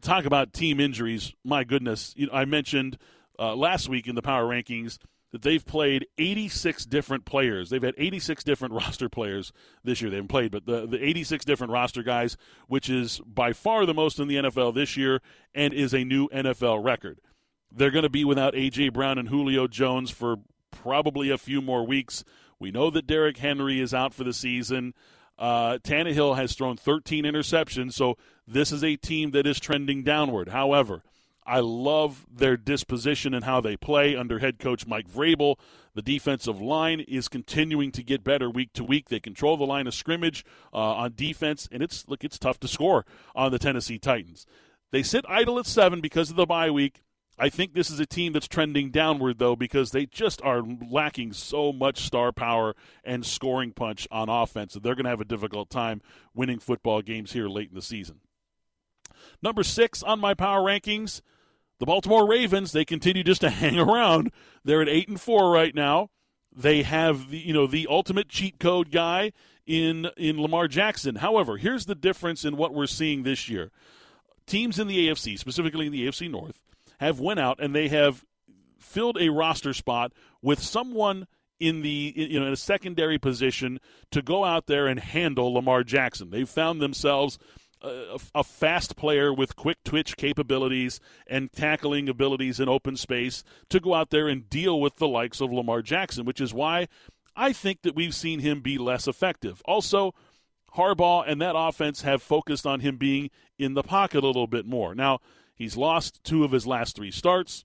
talk 0.00 0.24
about 0.24 0.52
team 0.52 0.80
injuries. 0.80 1.34
My 1.44 1.64
goodness, 1.64 2.14
you 2.16 2.26
know, 2.26 2.32
I 2.32 2.44
mentioned 2.44 2.98
uh, 3.38 3.54
last 3.54 3.88
week 3.88 4.06
in 4.06 4.14
the 4.14 4.22
power 4.22 4.44
rankings 4.44 4.98
that 5.32 5.42
they've 5.42 5.66
played 5.66 6.06
86 6.16 6.86
different 6.86 7.24
players. 7.24 7.68
They've 7.68 7.82
had 7.82 7.96
86 7.98 8.44
different 8.44 8.72
roster 8.74 9.08
players 9.08 9.52
this 9.82 10.00
year. 10.00 10.08
They 10.10 10.16
haven't 10.16 10.28
played, 10.28 10.52
but 10.52 10.64
the, 10.64 10.86
the 10.86 11.04
86 11.04 11.44
different 11.44 11.72
roster 11.72 12.04
guys, 12.04 12.36
which 12.68 12.88
is 12.88 13.20
by 13.26 13.52
far 13.52 13.84
the 13.84 13.94
most 13.94 14.20
in 14.20 14.28
the 14.28 14.36
NFL 14.36 14.74
this 14.74 14.96
year 14.96 15.20
and 15.52 15.74
is 15.74 15.92
a 15.92 16.04
new 16.04 16.28
NFL 16.28 16.84
record. 16.84 17.20
They're 17.72 17.90
going 17.90 18.04
to 18.04 18.08
be 18.08 18.24
without 18.24 18.54
A.J. 18.54 18.90
Brown 18.90 19.18
and 19.18 19.28
Julio 19.28 19.66
Jones 19.66 20.12
for 20.12 20.36
probably 20.70 21.30
a 21.30 21.38
few 21.38 21.60
more 21.60 21.84
weeks. 21.84 22.22
We 22.60 22.70
know 22.70 22.90
that 22.90 23.08
Derrick 23.08 23.38
Henry 23.38 23.80
is 23.80 23.92
out 23.92 24.14
for 24.14 24.22
the 24.22 24.32
season. 24.32 24.94
Uh, 25.36 25.78
Tannehill 25.82 26.36
has 26.36 26.54
thrown 26.54 26.76
13 26.76 27.24
interceptions, 27.24 27.94
so 27.94 28.16
this 28.46 28.72
is 28.72 28.84
a 28.84 28.96
team 28.96 29.30
that 29.32 29.46
is 29.46 29.60
trending 29.60 30.02
downward. 30.02 30.50
However, 30.50 31.02
I 31.46 31.60
love 31.60 32.26
their 32.32 32.56
disposition 32.56 33.34
and 33.34 33.44
how 33.44 33.60
they 33.60 33.76
play 33.76 34.16
under 34.16 34.38
head 34.38 34.58
coach 34.58 34.86
Mike 34.86 35.08
Vrabel. 35.08 35.56
The 35.94 36.02
defensive 36.02 36.60
line 36.60 37.00
is 37.00 37.28
continuing 37.28 37.92
to 37.92 38.02
get 38.02 38.24
better 38.24 38.48
week 38.48 38.72
to 38.74 38.84
week. 38.84 39.08
They 39.08 39.20
control 39.20 39.56
the 39.56 39.64
line 39.64 39.86
of 39.86 39.94
scrimmage 39.94 40.44
uh, 40.72 40.78
on 40.78 41.12
defense, 41.14 41.68
and 41.70 41.82
it's 41.82 42.08
look 42.08 42.24
it's 42.24 42.38
tough 42.38 42.58
to 42.60 42.68
score 42.68 43.04
on 43.34 43.52
the 43.52 43.58
Tennessee 43.58 43.98
Titans. 43.98 44.46
They 44.90 45.02
sit 45.02 45.24
idle 45.28 45.58
at 45.58 45.66
seven 45.66 46.00
because 46.00 46.30
of 46.30 46.36
the 46.36 46.46
bye 46.46 46.70
week. 46.70 47.02
I 47.36 47.48
think 47.48 47.74
this 47.74 47.90
is 47.90 47.98
a 47.98 48.06
team 48.06 48.32
that's 48.32 48.46
trending 48.46 48.90
downward, 48.90 49.38
though, 49.38 49.56
because 49.56 49.90
they 49.90 50.06
just 50.06 50.40
are 50.42 50.62
lacking 50.88 51.32
so 51.32 51.72
much 51.72 51.98
star 51.98 52.30
power 52.30 52.76
and 53.02 53.26
scoring 53.26 53.72
punch 53.72 54.06
on 54.10 54.28
offense. 54.28 54.74
they're 54.74 54.94
going 54.94 55.04
to 55.04 55.10
have 55.10 55.20
a 55.20 55.24
difficult 55.24 55.68
time 55.68 56.00
winning 56.32 56.60
football 56.60 57.02
games 57.02 57.32
here 57.32 57.48
late 57.48 57.70
in 57.70 57.74
the 57.74 57.82
season. 57.82 58.20
Number 59.42 59.62
six 59.62 60.02
on 60.02 60.20
my 60.20 60.34
power 60.34 60.60
rankings, 60.60 61.20
the 61.78 61.86
Baltimore 61.86 62.28
Ravens. 62.28 62.72
They 62.72 62.84
continue 62.84 63.24
just 63.24 63.40
to 63.42 63.50
hang 63.50 63.78
around. 63.78 64.30
They're 64.64 64.82
at 64.82 64.88
eight 64.88 65.08
and 65.08 65.20
four 65.20 65.50
right 65.50 65.74
now. 65.74 66.10
They 66.54 66.82
have 66.82 67.30
the 67.30 67.38
you 67.38 67.52
know 67.52 67.66
the 67.66 67.86
ultimate 67.90 68.28
cheat 68.28 68.58
code 68.58 68.90
guy 68.90 69.32
in 69.66 70.08
in 70.16 70.40
Lamar 70.40 70.68
Jackson. 70.68 71.16
However, 71.16 71.56
here's 71.56 71.86
the 71.86 71.94
difference 71.94 72.44
in 72.44 72.56
what 72.56 72.74
we're 72.74 72.86
seeing 72.86 73.22
this 73.22 73.48
year. 73.48 73.70
Teams 74.46 74.78
in 74.78 74.86
the 74.86 75.08
AFC, 75.08 75.38
specifically 75.38 75.86
in 75.86 75.92
the 75.92 76.06
AFC 76.06 76.30
North, 76.30 76.60
have 77.00 77.18
went 77.18 77.40
out 77.40 77.58
and 77.60 77.74
they 77.74 77.88
have 77.88 78.24
filled 78.78 79.18
a 79.18 79.30
roster 79.30 79.72
spot 79.72 80.12
with 80.42 80.60
someone 80.60 81.26
in 81.58 81.82
the 81.82 82.12
you 82.14 82.38
know 82.38 82.46
in 82.46 82.52
a 82.52 82.56
secondary 82.56 83.18
position 83.18 83.80
to 84.10 84.22
go 84.22 84.44
out 84.44 84.66
there 84.66 84.86
and 84.86 85.00
handle 85.00 85.54
Lamar 85.54 85.82
Jackson. 85.82 86.30
They've 86.30 86.48
found 86.48 86.80
themselves 86.80 87.38
a, 87.84 88.18
a, 88.34 88.44
fast 88.44 88.96
player 88.96 89.32
with 89.32 89.56
quick 89.56 89.78
twitch 89.84 90.16
capabilities 90.16 91.00
and 91.26 91.52
tackling 91.52 92.08
abilities 92.08 92.60
in 92.60 92.68
open 92.68 92.96
space 92.96 93.44
to 93.68 93.80
go 93.80 93.94
out 93.94 94.10
there 94.10 94.28
and 94.28 94.48
deal 94.48 94.80
with 94.80 94.96
the 94.96 95.08
likes 95.08 95.40
of 95.40 95.52
Lamar 95.52 95.82
Jackson, 95.82 96.24
which 96.24 96.40
is 96.40 96.54
why 96.54 96.88
I 97.36 97.52
think 97.52 97.82
that 97.82 97.94
we've 97.94 98.14
seen 98.14 98.40
him 98.40 98.60
be 98.60 98.78
less 98.78 99.06
effective. 99.06 99.62
Also, 99.66 100.14
Harbaugh 100.76 101.24
and 101.26 101.40
that 101.40 101.56
offense 101.56 102.02
have 102.02 102.22
focused 102.22 102.66
on 102.66 102.80
him 102.80 102.96
being 102.96 103.30
in 103.58 103.74
the 103.74 103.82
pocket 103.82 104.24
a 104.24 104.26
little 104.26 104.46
bit 104.46 104.66
more. 104.66 104.94
Now, 104.94 105.20
He's 105.54 105.76
lost 105.76 106.22
two 106.24 106.44
of 106.44 106.52
his 106.52 106.66
last 106.66 106.96
three 106.96 107.10
starts, 107.10 107.64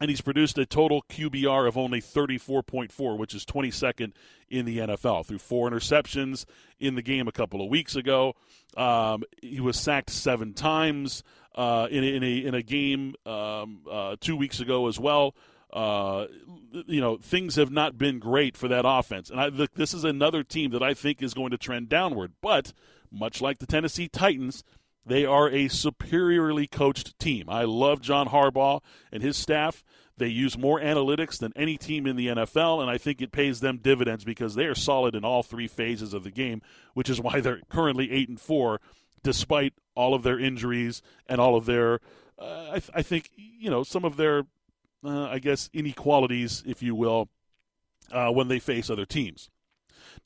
and 0.00 0.10
he's 0.10 0.20
produced 0.20 0.58
a 0.58 0.66
total 0.66 1.02
QBR 1.08 1.68
of 1.68 1.78
only 1.78 2.00
34.4, 2.00 3.16
which 3.16 3.34
is 3.34 3.44
22nd 3.44 4.12
in 4.48 4.64
the 4.64 4.78
NFL, 4.78 5.26
threw 5.26 5.38
four 5.38 5.70
interceptions 5.70 6.44
in 6.80 6.96
the 6.96 7.02
game 7.02 7.28
a 7.28 7.32
couple 7.32 7.62
of 7.62 7.70
weeks 7.70 7.94
ago. 7.94 8.34
Um, 8.76 9.22
he 9.40 9.60
was 9.60 9.78
sacked 9.78 10.10
seven 10.10 10.52
times 10.52 11.22
uh, 11.54 11.86
in, 11.90 12.02
in, 12.02 12.24
a, 12.24 12.36
in 12.38 12.54
a 12.54 12.62
game 12.62 13.14
um, 13.24 13.82
uh, 13.90 14.16
two 14.20 14.36
weeks 14.36 14.58
ago 14.58 14.88
as 14.88 14.98
well. 14.98 15.34
Uh, 15.72 16.26
you 16.86 17.00
know, 17.00 17.16
things 17.16 17.56
have 17.56 17.70
not 17.70 17.98
been 17.98 18.18
great 18.18 18.56
for 18.56 18.68
that 18.68 18.84
offense. 18.86 19.30
And 19.30 19.40
I, 19.40 19.50
this 19.50 19.94
is 19.94 20.04
another 20.04 20.42
team 20.42 20.70
that 20.72 20.82
I 20.82 20.94
think 20.94 21.22
is 21.22 21.34
going 21.34 21.50
to 21.50 21.58
trend 21.58 21.88
downward. 21.88 22.32
But 22.40 22.72
much 23.10 23.40
like 23.40 23.58
the 23.58 23.66
Tennessee 23.66 24.08
Titans, 24.08 24.64
they 25.06 25.24
are 25.24 25.48
a 25.48 25.68
superiorly 25.68 26.66
coached 26.66 27.18
team. 27.18 27.48
I 27.48 27.64
love 27.64 28.00
John 28.00 28.28
Harbaugh 28.28 28.80
and 29.12 29.22
his 29.22 29.36
staff. 29.36 29.84
They 30.16 30.28
use 30.28 30.56
more 30.56 30.80
analytics 30.80 31.38
than 31.38 31.52
any 31.56 31.76
team 31.76 32.06
in 32.06 32.16
the 32.16 32.28
NFL, 32.28 32.80
and 32.80 32.88
I 32.88 32.98
think 32.98 33.20
it 33.20 33.32
pays 33.32 33.60
them 33.60 33.78
dividends 33.78 34.24
because 34.24 34.54
they 34.54 34.66
are 34.66 34.74
solid 34.74 35.14
in 35.14 35.24
all 35.24 35.42
three 35.42 35.66
phases 35.66 36.14
of 36.14 36.22
the 36.22 36.30
game, 36.30 36.62
which 36.94 37.10
is 37.10 37.20
why 37.20 37.40
they're 37.40 37.60
currently 37.68 38.12
eight 38.12 38.28
and 38.28 38.40
four, 38.40 38.80
despite 39.22 39.74
all 39.96 40.14
of 40.14 40.22
their 40.22 40.38
injuries 40.38 41.02
and 41.26 41.40
all 41.40 41.56
of 41.56 41.66
their, 41.66 42.00
uh, 42.38 42.68
I, 42.70 42.78
th- 42.78 42.90
I, 42.94 43.02
think, 43.02 43.30
you 43.34 43.70
know, 43.70 43.82
some 43.82 44.04
of 44.04 44.16
their, 44.16 44.44
uh, 45.04 45.24
I 45.24 45.40
guess, 45.40 45.68
inequalities, 45.72 46.62
if 46.64 46.82
you 46.82 46.94
will, 46.94 47.28
uh, 48.12 48.30
when 48.30 48.46
they 48.46 48.60
face 48.60 48.90
other 48.90 49.06
teams. 49.06 49.50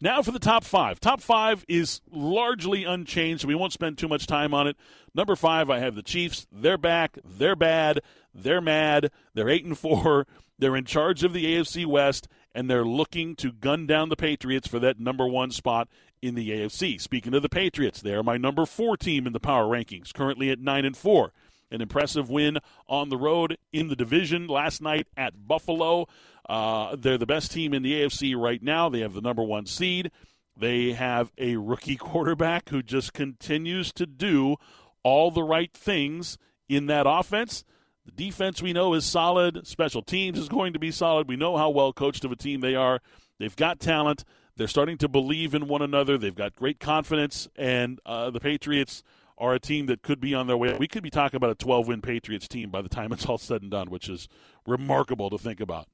Now 0.00 0.23
for 0.23 0.30
the 0.30 0.38
top 0.38 0.64
five. 0.64 1.00
Top 1.00 1.21
five 1.21 1.64
is 1.68 2.00
largely 2.11 2.85
unchanged, 2.85 3.42
so 3.42 3.49
we 3.49 3.54
won't 3.54 3.73
spend 3.73 3.99
too 3.99 4.09
much 4.09 4.26
time 4.26 4.54
on 4.54 4.66
it. 4.66 4.76
Number 5.14 5.37
five, 5.37 5.71
I 5.71 5.78
have 5.80 5.95
the 5.95 6.02
Chiefs. 6.02 6.47
They're 6.52 6.78
back. 6.78 7.18
They're 7.25 7.57
bad. 7.57 8.00
They're 8.35 8.61
mad. 8.61 9.11
They're 9.35 9.49
eight 9.49 9.64
and 9.64 9.76
four. 9.78 10.26
They're 10.59 10.76
in 10.76 10.85
charge 10.85 11.23
of 11.23 11.33
the 11.33 11.45
AFC 11.45 11.87
West, 11.87 12.28
and 12.54 12.68
they're 12.68 12.85
looking 12.85 13.37
to 13.37 13.52
gun 13.52 13.87
down 13.87 14.09
the 14.09 14.16
Patriots 14.16 14.66
for 14.66 14.78
that 14.80 14.99
number 14.99 15.26
one 15.26 15.50
spot 15.50 15.88
in 16.21 16.35
the 16.35 16.50
AFC. 16.50 17.00
Speaking 17.00 17.35
of 17.35 17.42
the 17.42 17.49
Patriots, 17.49 18.02
they 18.02 18.12
are 18.12 18.25
my 18.25 18.37
number 18.37 18.66
four 18.66 18.97
team 18.97 19.26
in 19.26 19.33
the 19.33 19.40
power 19.40 19.64
rankings, 19.64 20.12
currently 20.12 20.50
at 20.50 20.59
nine 20.59 20.85
and 20.85 20.97
four. 20.97 21.33
An 21.71 21.81
impressive 21.81 22.31
win 22.31 22.59
on 22.89 23.09
the 23.09 23.17
road 23.17 23.59
in 23.73 23.89
the 23.89 23.97
division 23.97 24.47
last 24.47 24.81
night 24.81 25.07
at 25.17 25.47
Buffalo. 25.47 26.07
Uh, 26.49 26.97
they're 26.97 27.19
the 27.19 27.27
best 27.27 27.53
team 27.53 27.75
in 27.75 27.83
the 27.83 27.93
AFC 28.03 28.35
right 28.37 28.63
now. 28.63 28.89
They 28.89 29.01
have 29.01 29.13
the 29.13 29.21
number 29.21 29.43
one 29.43 29.67
seed. 29.67 30.11
They 30.57 30.93
have 30.93 31.31
a 31.39 31.57
rookie 31.57 31.97
quarterback 31.99 32.71
who 32.71 32.83
just 32.83 33.13
continues 33.13 33.93
to 33.95 34.07
do 34.07 34.57
all 35.03 35.31
the 35.31 35.43
right 35.43 35.73
things 35.73 36.39
in 36.69 36.87
that 36.87 37.07
offense. 37.07 37.65
The 38.05 38.13
defense 38.13 38.63
we 38.63 38.73
know 38.73 38.95
is 38.95 39.05
solid. 39.05 39.67
Special 39.67 40.03
teams 40.03 40.39
is 40.39 40.49
going 40.49 40.73
to 40.73 40.79
be 40.79 40.91
solid. 40.91 41.29
We 41.29 41.37
know 41.37 41.57
how 41.57 41.71
well 41.71 41.93
coached 41.93 42.25
of 42.25 42.33
a 42.33 42.37
team 42.37 42.61
they 42.61 42.75
are. 42.75 43.01
They've 43.39 43.55
got 43.55 43.81
talent. 43.81 44.25
They're 44.57 44.67
starting 44.67 44.99
to 44.99 45.09
believe 45.09 45.55
in 45.55 45.69
one 45.69 45.83
another. 45.83 46.19
They've 46.19 46.35
got 46.35 46.57
great 46.57 46.81
confidence, 46.81 47.49
and 47.55 48.01
uh, 48.05 48.31
the 48.31 48.41
Patriots 48.41 49.03
are 49.38 49.54
a 49.54 49.61
team 49.61 49.87
that 49.87 50.02
could 50.02 50.21
be 50.21 50.35
on 50.35 50.47
their 50.47 50.57
way. 50.57 50.76
We 50.78 50.88
could 50.88 51.02
be 51.02 51.11
talking 51.11 51.37
about 51.37 51.50
a 51.50 51.54
12 51.54 51.88
win 51.88 52.00
Patriots 52.02 52.49
team 52.49 52.71
by 52.71 52.83
the 52.83 52.88
time 52.88 53.12
it's 53.12 53.26
all 53.26 53.38
said 53.38 53.62
and 53.62 53.71
done, 53.71 53.90
which 53.90 54.09
is 54.09 54.28
remarkable 54.66 55.30
to 55.30 55.38
think 55.38 55.61
about. 55.61 55.88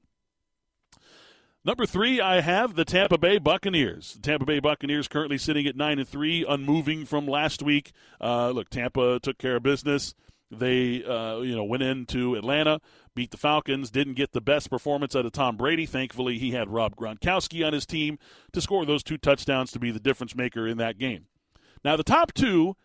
Number 1.63 1.87
three, 1.87 2.21
I 2.21 2.41
have 2.41 2.75
the 2.75 2.85
Tampa 2.85 3.17
Bay 3.17 3.39
Buccaneers. 3.39 4.13
The 4.13 4.21
Tampa 4.21 4.45
Bay 4.45 4.59
Buccaneers 4.59 5.07
currently 5.07 5.39
sitting 5.39 5.65
at 5.65 5.75
nine 5.75 5.97
and 5.97 6.07
three, 6.07 6.45
unmoving 6.47 7.05
from 7.05 7.27
last 7.27 7.63
week. 7.63 7.91
Uh, 8.21 8.51
look, 8.51 8.69
Tampa 8.69 9.19
took 9.19 9.39
care 9.39 9.55
of 9.55 9.63
business. 9.63 10.13
They, 10.51 11.03
uh, 11.03 11.39
you 11.39 11.55
know, 11.55 11.63
went 11.63 11.81
into 11.81 12.35
Atlanta, 12.35 12.81
beat 13.15 13.31
the 13.31 13.37
Falcons, 13.37 13.89
didn't 13.89 14.13
get 14.13 14.31
the 14.31 14.41
best 14.41 14.69
performance 14.69 15.15
out 15.15 15.25
of 15.25 15.31
Tom 15.31 15.57
Brady. 15.57 15.87
Thankfully, 15.87 16.37
he 16.37 16.51
had 16.51 16.69
Rob 16.69 16.95
Gronkowski 16.95 17.65
on 17.65 17.73
his 17.73 17.87
team 17.87 18.19
to 18.53 18.61
score 18.61 18.85
those 18.85 19.01
two 19.01 19.17
touchdowns 19.17 19.71
to 19.71 19.79
be 19.79 19.89
the 19.89 19.99
difference 19.99 20.35
maker 20.35 20.67
in 20.67 20.77
that 20.77 20.99
game. 20.99 21.25
Now, 21.83 21.95
the 21.95 22.03
top 22.03 22.31
two 22.31 22.75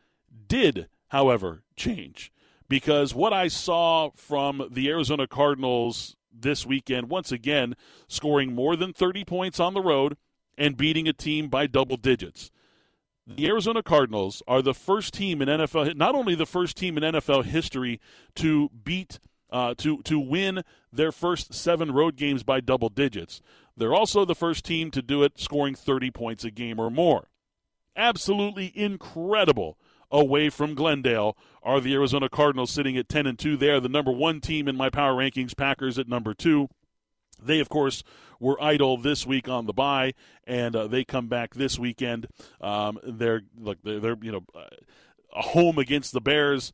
did, 0.48 0.88
however, 1.08 1.62
change 1.76 2.32
because 2.70 3.12
what 3.12 3.32
I 3.32 3.48
saw 3.48 4.10
from 4.14 4.68
the 4.70 4.88
Arizona 4.88 5.26
Cardinals 5.26 6.16
this 6.32 6.64
weekend, 6.64 7.10
once 7.10 7.32
again, 7.32 7.74
scoring 8.08 8.54
more 8.54 8.76
than 8.76 8.92
30 8.92 9.24
points 9.24 9.60
on 9.60 9.74
the 9.74 9.82
road 9.82 10.16
and 10.56 10.76
beating 10.76 11.08
a 11.08 11.12
team 11.12 11.48
by 11.48 11.66
double 11.66 11.96
digits. 11.96 12.50
The 13.26 13.46
Arizona 13.48 13.82
Cardinals 13.82 14.42
are 14.48 14.62
the 14.62 14.72
first 14.72 15.12
team 15.12 15.42
in 15.42 15.48
NFL, 15.48 15.96
not 15.96 16.14
only 16.14 16.34
the 16.34 16.46
first 16.46 16.76
team 16.76 16.96
in 16.96 17.02
NFL 17.02 17.44
history 17.44 18.00
to 18.36 18.70
beat, 18.84 19.18
uh, 19.50 19.74
to 19.78 20.00
to 20.02 20.18
win 20.18 20.62
their 20.92 21.12
first 21.12 21.52
seven 21.52 21.92
road 21.92 22.16
games 22.16 22.42
by 22.42 22.60
double 22.60 22.88
digits. 22.88 23.42
They're 23.76 23.94
also 23.94 24.24
the 24.24 24.34
first 24.34 24.64
team 24.64 24.90
to 24.92 25.02
do 25.02 25.22
it, 25.22 25.38
scoring 25.38 25.74
30 25.74 26.10
points 26.10 26.44
a 26.44 26.50
game 26.50 26.78
or 26.78 26.90
more. 26.90 27.28
Absolutely 27.96 28.72
incredible 28.74 29.76
away 30.10 30.50
from 30.50 30.74
Glendale 30.74 31.36
are 31.62 31.80
the 31.80 31.94
Arizona 31.94 32.28
Cardinals 32.28 32.70
sitting 32.70 32.96
at 32.96 33.08
10 33.08 33.26
and 33.26 33.38
2. 33.38 33.56
They 33.56 33.70
are 33.70 33.80
the 33.80 33.88
number 33.88 34.10
1 34.10 34.40
team 34.40 34.68
in 34.68 34.76
my 34.76 34.90
power 34.90 35.14
rankings, 35.14 35.56
Packers 35.56 35.98
at 35.98 36.08
number 36.08 36.34
2. 36.34 36.68
They, 37.42 37.60
of 37.60 37.68
course, 37.68 38.02
were 38.38 38.62
idle 38.62 38.96
this 38.96 39.26
week 39.26 39.48
on 39.48 39.66
the 39.66 39.72
bye, 39.72 40.14
and 40.46 40.74
uh, 40.74 40.86
they 40.86 41.04
come 41.04 41.28
back 41.28 41.54
this 41.54 41.78
weekend. 41.78 42.26
Um, 42.60 42.98
they're 43.02 43.42
look, 43.56 43.78
they're, 43.82 44.00
they're 44.00 44.16
you 44.20 44.32
know 44.32 44.44
uh, 44.54 44.66
a 45.34 45.42
home 45.42 45.78
against 45.78 46.12
the 46.12 46.20
Bears. 46.20 46.72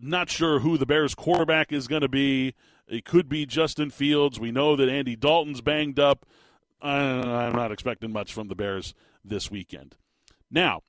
Not 0.00 0.30
sure 0.30 0.60
who 0.60 0.78
the 0.78 0.86
Bears 0.86 1.14
quarterback 1.14 1.72
is 1.72 1.86
going 1.86 2.02
to 2.02 2.08
be. 2.08 2.54
It 2.88 3.04
could 3.04 3.28
be 3.28 3.46
Justin 3.46 3.90
Fields. 3.90 4.40
We 4.40 4.50
know 4.50 4.74
that 4.76 4.88
Andy 4.88 5.14
Dalton's 5.14 5.60
banged 5.60 5.98
up. 5.98 6.26
I'm 6.82 7.54
not 7.54 7.72
expecting 7.72 8.12
much 8.12 8.32
from 8.32 8.48
the 8.48 8.54
Bears 8.54 8.94
this 9.24 9.50
weekend. 9.50 9.96
Now, 10.50 10.82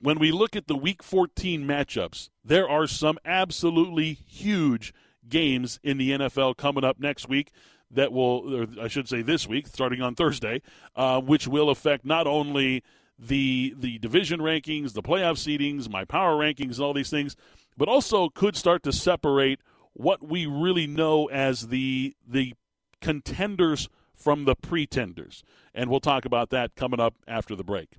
when 0.00 0.18
we 0.18 0.32
look 0.32 0.56
at 0.56 0.66
the 0.66 0.76
Week 0.76 1.02
14 1.02 1.64
matchups, 1.66 2.30
there 2.44 2.68
are 2.68 2.86
some 2.86 3.18
absolutely 3.24 4.14
huge 4.26 4.94
games 5.28 5.78
in 5.82 5.98
the 5.98 6.10
NFL 6.12 6.56
coming 6.56 6.84
up 6.84 6.98
next 6.98 7.28
week 7.28 7.52
that 7.90 8.12
will, 8.12 8.66
I 8.80 8.88
should 8.88 9.08
say 9.08 9.22
this 9.22 9.46
week, 9.48 9.66
starting 9.66 10.00
on 10.00 10.14
Thursday, 10.14 10.62
uh, 10.96 11.20
which 11.20 11.46
will 11.46 11.70
affect 11.70 12.04
not 12.04 12.26
only 12.26 12.82
the 13.18 13.74
the 13.76 13.98
division 13.98 14.40
rankings, 14.40 14.94
the 14.94 15.02
playoff 15.02 15.36
seedings, 15.36 15.90
my 15.90 16.04
power 16.04 16.36
rankings, 16.36 16.76
and 16.76 16.80
all 16.80 16.94
these 16.94 17.10
things, 17.10 17.36
but 17.76 17.88
also 17.88 18.30
could 18.30 18.56
start 18.56 18.82
to 18.84 18.92
separate 18.92 19.60
what 19.92 20.26
we 20.26 20.46
really 20.46 20.86
know 20.86 21.26
as 21.26 21.68
the 21.68 22.14
the 22.26 22.54
contenders 23.02 23.88
from 24.14 24.44
the 24.44 24.54
pretenders. 24.54 25.42
And 25.74 25.90
we'll 25.90 26.00
talk 26.00 26.24
about 26.24 26.50
that 26.50 26.74
coming 26.76 27.00
up 27.00 27.14
after 27.26 27.54
the 27.54 27.64
break. 27.64 27.98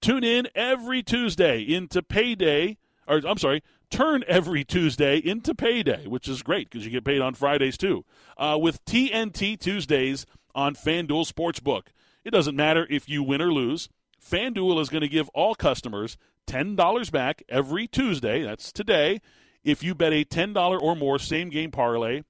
Tune 0.00 0.24
in 0.24 0.48
every 0.54 1.02
Tuesday 1.02 1.60
into 1.60 2.02
payday, 2.02 2.76
or 3.06 3.20
I'm 3.26 3.38
sorry, 3.38 3.62
turn 3.90 4.24
every 4.26 4.64
Tuesday 4.64 5.18
into 5.18 5.54
payday, 5.54 6.06
which 6.06 6.28
is 6.28 6.42
great 6.42 6.70
because 6.70 6.84
you 6.84 6.90
get 6.90 7.04
paid 7.04 7.20
on 7.20 7.34
Fridays 7.34 7.76
too, 7.76 8.04
uh, 8.36 8.58
with 8.60 8.84
TNT 8.84 9.58
Tuesdays 9.58 10.26
on 10.54 10.74
FanDuel 10.74 11.30
Sportsbook. 11.30 11.88
It 12.24 12.30
doesn't 12.30 12.56
matter 12.56 12.86
if 12.90 13.08
you 13.08 13.22
win 13.22 13.42
or 13.42 13.52
lose. 13.52 13.88
FanDuel 14.20 14.80
is 14.80 14.88
going 14.88 15.02
to 15.02 15.08
give 15.08 15.28
all 15.30 15.54
customers 15.54 16.16
$10 16.46 17.10
back 17.10 17.42
every 17.48 17.86
Tuesday, 17.86 18.42
that's 18.42 18.72
today, 18.72 19.20
if 19.64 19.82
you 19.82 19.94
bet 19.94 20.12
a 20.12 20.24
$10 20.24 20.80
or 20.80 20.96
more 20.96 21.18
same 21.18 21.50
game 21.50 21.70
parlay 21.70 22.22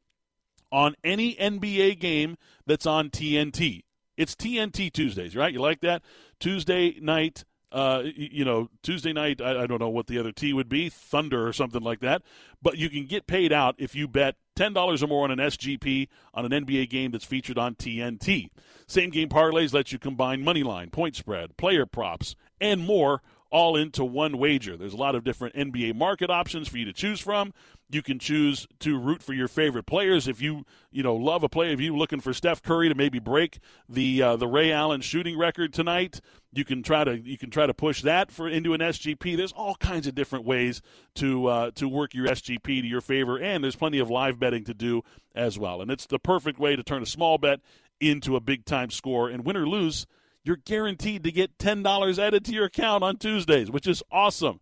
on 0.72 0.94
any 1.05 1.35
NBA 1.37 1.98
game 1.98 2.37
that's 2.66 2.87
on 2.87 3.11
TNT. 3.11 3.83
It's 4.16 4.35
TNT 4.35 4.92
Tuesdays, 4.92 5.37
right? 5.37 5.52
You 5.52 5.61
like 5.61 5.81
that? 5.81 6.02
Tuesday 6.40 6.98
night 7.00 7.44
uh, 7.76 8.04
you 8.16 8.42
know, 8.42 8.70
Tuesday 8.82 9.12
night, 9.12 9.42
I, 9.42 9.64
I, 9.64 9.66
don't 9.66 9.80
know 9.80 9.90
what 9.90 10.06
the 10.06 10.18
other 10.18 10.32
T 10.32 10.54
would 10.54 10.68
be, 10.68 10.88
Thunder 10.88 11.46
or 11.46 11.52
something 11.52 11.82
like 11.82 12.00
that. 12.00 12.22
But 12.62 12.78
you 12.78 12.88
can 12.88 13.04
get 13.04 13.26
paid 13.26 13.52
out 13.52 13.74
if 13.76 13.94
you 13.94 14.08
bet 14.08 14.36
$10 14.56 15.02
or 15.02 15.06
more 15.06 15.24
on 15.24 15.30
an 15.30 15.38
SGP 15.38 16.08
on 16.32 16.50
an 16.50 16.64
NBA 16.64 16.88
game 16.88 17.10
that's 17.10 17.26
featured 17.26 17.58
on 17.58 17.74
TNT. 17.74 18.48
Same 18.86 19.10
game 19.10 19.28
parlays 19.28 19.74
let 19.74 19.92
you 19.92 19.98
combine 19.98 20.42
money 20.42 20.62
line, 20.62 20.88
point 20.88 21.16
spread, 21.16 21.58
player 21.58 21.84
props, 21.84 22.34
and 22.62 22.80
more 22.80 23.20
all 23.50 23.76
into 23.76 24.04
one 24.04 24.38
wager. 24.38 24.76
There's 24.76 24.92
a 24.92 24.98
lot 24.98 25.14
of 25.14 25.24
different 25.24 25.54
NBA 25.54 25.94
market 25.94 26.30
options 26.30 26.68
for 26.68 26.78
you 26.78 26.85
to 26.85 26.92
choose 26.92 27.20
from. 27.20 27.52
You 27.88 28.02
can 28.02 28.18
choose 28.18 28.66
to 28.80 28.98
root 28.98 29.22
for 29.22 29.32
your 29.32 29.46
favorite 29.46 29.87
players. 29.87 30.26
If 30.26 30.42
you 30.42 30.64
you 30.90 31.02
know 31.02 31.14
love 31.14 31.44
a 31.44 31.48
player, 31.48 31.70
if 31.70 31.80
you're 31.80 31.96
looking 31.96 32.20
for 32.20 32.32
Steph 32.32 32.62
Curry 32.62 32.88
to 32.88 32.94
maybe 32.94 33.20
break 33.20 33.61
the 33.88 34.22
uh, 34.22 34.37
the 34.37 34.48
Ray 34.48 34.72
Allen 34.72 35.00
shooting 35.00 35.38
record 35.38 35.72
tonight, 35.72 36.20
you 36.52 36.64
can 36.64 36.82
try 36.82 37.04
to 37.04 37.18
you 37.18 37.38
can 37.38 37.50
try 37.50 37.66
to 37.66 37.74
push 37.74 38.02
that 38.02 38.32
for 38.32 38.48
into 38.48 38.74
an 38.74 38.80
SGP. 38.80 39.37
There's 39.37 39.52
all 39.52 39.76
kinds 39.76 40.06
of 40.06 40.14
different 40.14 40.44
ways 40.44 40.82
to 41.16 41.46
uh, 41.46 41.70
to 41.76 41.88
work 41.88 42.14
your 42.14 42.26
SGP 42.26 42.82
to 42.82 42.87
your 42.87 43.00
favor, 43.00 43.38
and 43.38 43.62
there's 43.62 43.76
plenty 43.76 44.00
of 44.00 44.11
live 44.11 44.40
betting 44.40 44.64
to 44.64 44.74
do 44.74 45.02
as 45.35 45.59
well. 45.59 45.80
And 45.80 45.90
it's 45.90 46.06
the 46.06 46.18
perfect 46.18 46.59
way 46.59 46.74
to 46.74 46.82
turn 46.82 47.02
a 47.02 47.06
small 47.06 47.38
bet 47.38 47.61
into 48.00 48.37
a 48.37 48.40
big 48.40 48.64
time 48.64 48.90
score. 48.90 49.28
And 49.28 49.44
win 49.44 49.56
or 49.56 49.68
lose, 49.68 50.06
you're 50.46 50.56
guaranteed 50.56 51.24
to 51.24 51.32
get 51.32 51.59
$10 51.59 52.18
added 52.18 52.44
to 52.44 52.52
your 52.52 52.66
account 52.66 53.02
on 53.02 53.16
Tuesdays, 53.16 53.70
which 53.70 53.87
is 53.87 54.02
awesome. 54.12 54.61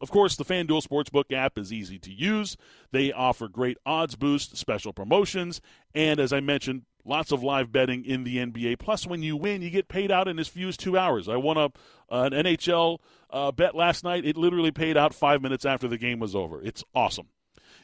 Of 0.00 0.10
course, 0.10 0.36
the 0.36 0.44
FanDuel 0.44 0.86
Sportsbook 0.86 1.32
app 1.32 1.56
is 1.58 1.72
easy 1.72 1.98
to 2.00 2.12
use. 2.12 2.56
They 2.90 3.12
offer 3.12 3.48
great 3.48 3.78
odds 3.86 4.14
boost, 4.14 4.56
special 4.56 4.92
promotions, 4.92 5.60
and 5.94 6.20
as 6.20 6.32
I 6.32 6.40
mentioned, 6.40 6.82
lots 7.04 7.32
of 7.32 7.42
live 7.42 7.72
betting 7.72 8.04
in 8.04 8.24
the 8.24 8.38
NBA. 8.38 8.78
Plus, 8.78 9.06
when 9.06 9.22
you 9.22 9.36
win, 9.36 9.62
you 9.62 9.70
get 9.70 9.88
paid 9.88 10.10
out 10.10 10.28
in 10.28 10.38
as 10.38 10.48
few 10.48 10.68
as 10.68 10.76
two 10.76 10.98
hours. 10.98 11.28
I 11.28 11.36
won 11.36 11.56
a, 11.56 11.70
an 12.10 12.32
NHL 12.32 12.98
uh, 13.30 13.52
bet 13.52 13.74
last 13.74 14.04
night. 14.04 14.26
It 14.26 14.36
literally 14.36 14.70
paid 14.70 14.96
out 14.96 15.14
five 15.14 15.40
minutes 15.40 15.64
after 15.64 15.88
the 15.88 15.98
game 15.98 16.18
was 16.18 16.34
over. 16.34 16.62
It's 16.62 16.84
awesome. 16.94 17.28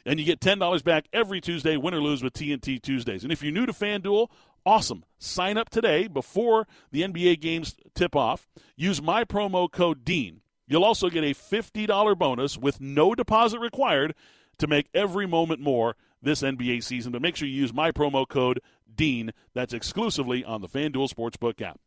And 0.05 0.19
you 0.19 0.25
get 0.25 0.41
$10 0.41 0.83
back 0.83 1.05
every 1.13 1.39
Tuesday, 1.39 1.77
win 1.77 1.93
or 1.93 2.01
lose 2.01 2.21
with 2.21 2.33
TNT 2.33 2.81
Tuesdays. 2.81 3.23
And 3.23 3.31
if 3.31 3.41
you're 3.41 3.53
new 3.53 3.65
to 3.65 3.73
FanDuel, 3.73 4.29
Awesome. 4.65 5.03
Sign 5.17 5.57
up 5.57 5.69
today 5.69 6.07
before 6.07 6.67
the 6.91 7.01
NBA 7.01 7.41
games 7.41 7.75
tip 7.95 8.15
off. 8.15 8.47
Use 8.75 9.01
my 9.01 9.23
promo 9.25 9.69
code 9.71 10.05
DEAN. 10.05 10.41
You'll 10.67 10.85
also 10.85 11.09
get 11.09 11.23
a 11.23 11.33
$50 11.33 12.17
bonus 12.17 12.57
with 12.57 12.79
no 12.79 13.13
deposit 13.13 13.59
required 13.59 14.15
to 14.57 14.67
make 14.67 14.87
every 14.93 15.27
moment 15.27 15.59
more. 15.59 15.95
this 16.21 16.41
NBA 16.41 16.83
season. 16.83 17.11
But 17.11 17.21
make 17.21 17.35
sure 17.35 17.47
you 17.47 17.53
use 17.53 17.73
my 17.73 17.91
promo 17.91 18.27
code 18.27 18.61
DEAN. 18.95 19.31
That's 19.53 19.73
exclusively 19.73 20.43
on 20.43 20.61
the 20.61 20.69
FanDuel 20.69 21.13
Sportsbook 21.13 21.61
app. 21.61 21.79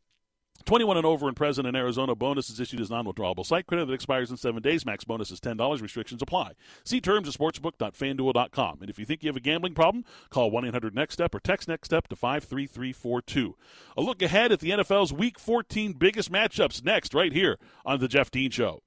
21 0.64 0.96
and 0.96 1.06
over 1.06 1.28
and 1.28 1.36
present 1.36 1.66
in 1.66 1.76
Arizona. 1.76 2.14
Bonus 2.14 2.50
is 2.50 2.58
issued 2.58 2.80
as 2.80 2.90
non-withdrawable 2.90 3.44
site 3.44 3.66
credit 3.66 3.86
that 3.86 3.92
expires 3.92 4.30
in 4.30 4.36
seven 4.36 4.62
days. 4.62 4.86
Max 4.86 5.04
bonus 5.04 5.30
is 5.30 5.40
$10. 5.40 5.82
Restrictions 5.82 6.22
apply. 6.22 6.52
See 6.84 7.00
terms 7.00 7.28
at 7.28 7.34
sportsbook.fanduel.com. 7.34 8.78
And 8.80 8.90
if 8.90 8.98
you 8.98 9.04
think 9.04 9.22
you 9.22 9.28
have 9.28 9.36
a 9.36 9.40
gambling 9.40 9.74
problem, 9.74 10.04
call 10.30 10.50
1-800-NEXT-STEP 10.50 11.34
or 11.34 11.40
text 11.40 11.68
NEXT 11.68 11.86
STEP 11.86 12.08
to 12.08 12.16
53342. 12.16 13.56
A 13.96 14.00
look 14.00 14.22
ahead 14.22 14.52
at 14.52 14.60
the 14.60 14.70
NFL's 14.70 15.12
Week 15.12 15.38
14 15.38 15.92
biggest 15.92 16.32
matchups 16.32 16.84
next 16.84 17.14
right 17.14 17.32
here 17.32 17.58
on 17.84 18.00
The 18.00 18.08
Jeff 18.08 18.30
Dean 18.30 18.50
Show. 18.50 18.82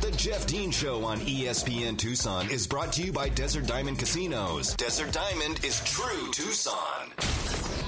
The 0.00 0.14
Jeff 0.16 0.46
Dean 0.46 0.70
Show 0.70 1.04
on 1.04 1.18
ESPN 1.20 1.98
Tucson 1.98 2.50
is 2.50 2.66
brought 2.66 2.92
to 2.94 3.02
you 3.02 3.12
by 3.12 3.28
Desert 3.28 3.66
Diamond 3.66 3.98
Casinos. 3.98 4.74
Desert 4.76 5.12
Diamond 5.12 5.64
is 5.64 5.80
true 5.84 6.30
Tucson. 6.32 7.87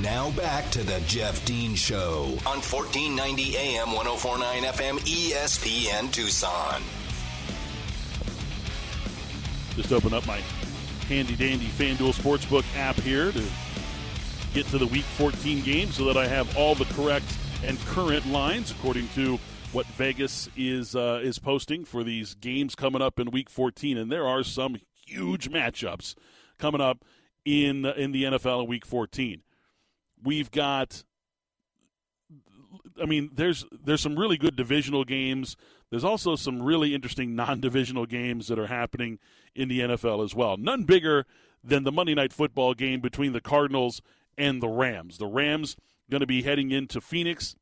Now 0.00 0.32
back 0.32 0.70
to 0.72 0.82
the 0.82 1.00
Jeff 1.06 1.44
Dean 1.44 1.76
Show 1.76 2.24
on 2.46 2.58
1490 2.60 3.56
AM 3.56 3.92
1049 3.92 4.62
FM 4.64 4.98
ESPN 4.98 6.12
Tucson. 6.12 6.82
Just 9.76 9.92
open 9.92 10.12
up 10.12 10.26
my 10.26 10.40
handy 11.06 11.36
dandy 11.36 11.66
FanDuel 11.66 12.12
Sportsbook 12.12 12.64
app 12.76 12.96
here 12.96 13.30
to 13.30 13.44
get 14.52 14.66
to 14.66 14.78
the 14.78 14.86
Week 14.88 15.04
14 15.04 15.62
game 15.62 15.92
so 15.92 16.04
that 16.06 16.16
I 16.16 16.26
have 16.26 16.56
all 16.56 16.74
the 16.74 16.86
correct 16.86 17.26
and 17.62 17.78
current 17.86 18.26
lines 18.26 18.72
according 18.72 19.08
to 19.10 19.38
what 19.70 19.86
Vegas 19.86 20.48
is 20.56 20.96
uh, 20.96 21.20
is 21.22 21.38
posting 21.38 21.84
for 21.84 22.02
these 22.02 22.34
games 22.34 22.74
coming 22.74 23.00
up 23.00 23.20
in 23.20 23.30
Week 23.30 23.48
14, 23.48 23.96
and 23.96 24.10
there 24.10 24.26
are 24.26 24.42
some 24.42 24.76
huge 25.06 25.52
matchups 25.52 26.16
coming 26.58 26.80
up 26.80 27.04
in 27.44 27.86
in 27.86 28.10
the 28.10 28.24
NFL 28.24 28.64
in 28.64 28.68
Week 28.68 28.84
14 28.84 29.42
we've 30.24 30.50
got 30.50 31.04
I 33.00 33.06
mean, 33.06 33.30
there's 33.34 33.64
there's 33.72 34.00
some 34.00 34.18
really 34.18 34.36
good 34.36 34.56
divisional 34.56 35.04
games. 35.04 35.56
There's 35.90 36.04
also 36.04 36.36
some 36.36 36.62
really 36.62 36.94
interesting 36.94 37.34
non-divisional 37.34 38.06
games 38.06 38.48
that 38.48 38.58
are 38.58 38.66
happening 38.66 39.18
in 39.54 39.68
the 39.68 39.80
NFL 39.80 40.24
as 40.24 40.34
well. 40.34 40.56
None 40.56 40.84
bigger 40.84 41.26
than 41.62 41.84
the 41.84 41.92
Monday 41.92 42.14
Night 42.14 42.32
Football 42.32 42.74
game 42.74 43.00
between 43.00 43.32
the 43.32 43.40
Cardinals 43.40 44.02
and 44.36 44.62
the 44.62 44.68
Rams. 44.68 45.18
The 45.18 45.26
Rams 45.26 45.76
going 46.10 46.20
to 46.20 46.26
be 46.26 46.42
heading 46.42 46.70
into 46.70 47.00
Phoenix 47.00 47.56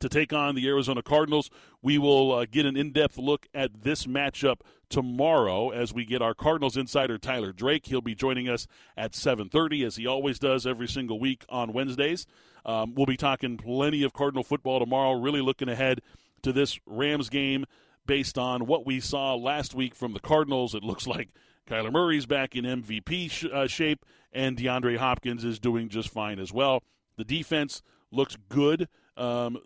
to 0.00 0.08
take 0.08 0.32
on 0.32 0.54
the 0.54 0.66
Arizona 0.68 1.02
Cardinals. 1.02 1.50
We 1.82 1.98
will 1.98 2.32
uh, 2.32 2.46
get 2.50 2.66
an 2.66 2.76
in-depth 2.76 3.18
look 3.18 3.46
at 3.54 3.82
this 3.82 4.06
matchup 4.06 4.60
tomorrow 4.88 5.70
as 5.70 5.92
we 5.92 6.04
get 6.04 6.22
our 6.22 6.34
Cardinals 6.34 6.76
insider 6.76 7.18
Tyler 7.18 7.52
Drake. 7.52 7.86
He'll 7.86 8.00
be 8.00 8.14
joining 8.14 8.48
us 8.48 8.66
at 8.96 9.12
7:30 9.12 9.84
as 9.84 9.96
he 9.96 10.06
always 10.06 10.38
does 10.38 10.66
every 10.66 10.88
single 10.88 11.18
week 11.18 11.44
on 11.48 11.72
Wednesdays. 11.72 12.26
Um, 12.64 12.94
we'll 12.94 13.06
be 13.06 13.16
talking 13.16 13.56
plenty 13.56 14.02
of 14.02 14.12
Cardinal 14.12 14.44
football 14.44 14.78
tomorrow. 14.78 15.18
Really 15.18 15.40
looking 15.40 15.68
ahead 15.68 16.00
to 16.42 16.52
this 16.52 16.78
Rams 16.86 17.28
game 17.28 17.64
based 18.06 18.38
on 18.38 18.66
what 18.66 18.86
we 18.86 19.00
saw 19.00 19.34
last 19.34 19.74
week 19.74 19.94
from 19.94 20.14
the 20.14 20.20
Cardinals. 20.20 20.74
It 20.74 20.82
looks 20.82 21.06
like 21.06 21.28
Kyler 21.68 21.92
Murray's 21.92 22.26
back 22.26 22.56
in 22.56 22.64
MVP 22.64 23.30
sh- 23.30 23.46
uh, 23.52 23.66
shape, 23.66 24.04
and 24.32 24.56
DeAndre 24.56 24.96
Hopkins 24.96 25.44
is 25.44 25.58
doing 25.58 25.88
just 25.88 26.08
fine 26.08 26.38
as 26.38 26.52
well. 26.52 26.82
The 27.16 27.24
defense 27.24 27.82
looks 28.10 28.36
good. 28.48 28.88
Um, 29.16 29.58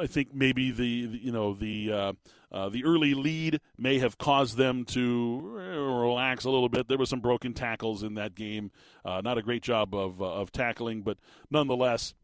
I 0.00 0.06
think 0.06 0.34
maybe 0.34 0.70
the, 0.70 0.84
you 0.84 1.32
know 1.32 1.54
the 1.54 1.92
uh, 1.92 2.12
uh, 2.52 2.68
the 2.68 2.84
early 2.84 3.14
lead 3.14 3.60
may 3.76 3.98
have 3.98 4.18
caused 4.18 4.56
them 4.56 4.84
to 4.86 5.40
relax 5.40 6.44
a 6.44 6.50
little 6.50 6.68
bit. 6.68 6.88
There 6.88 6.98
were 6.98 7.06
some 7.06 7.20
broken 7.20 7.52
tackles 7.52 8.02
in 8.02 8.14
that 8.14 8.34
game. 8.34 8.70
Uh, 9.04 9.20
not 9.22 9.38
a 9.38 9.42
great 9.42 9.62
job 9.62 9.94
of 9.94 10.20
uh, 10.20 10.24
of 10.24 10.52
tackling, 10.52 11.02
but 11.02 11.18
nonetheless. 11.50 12.14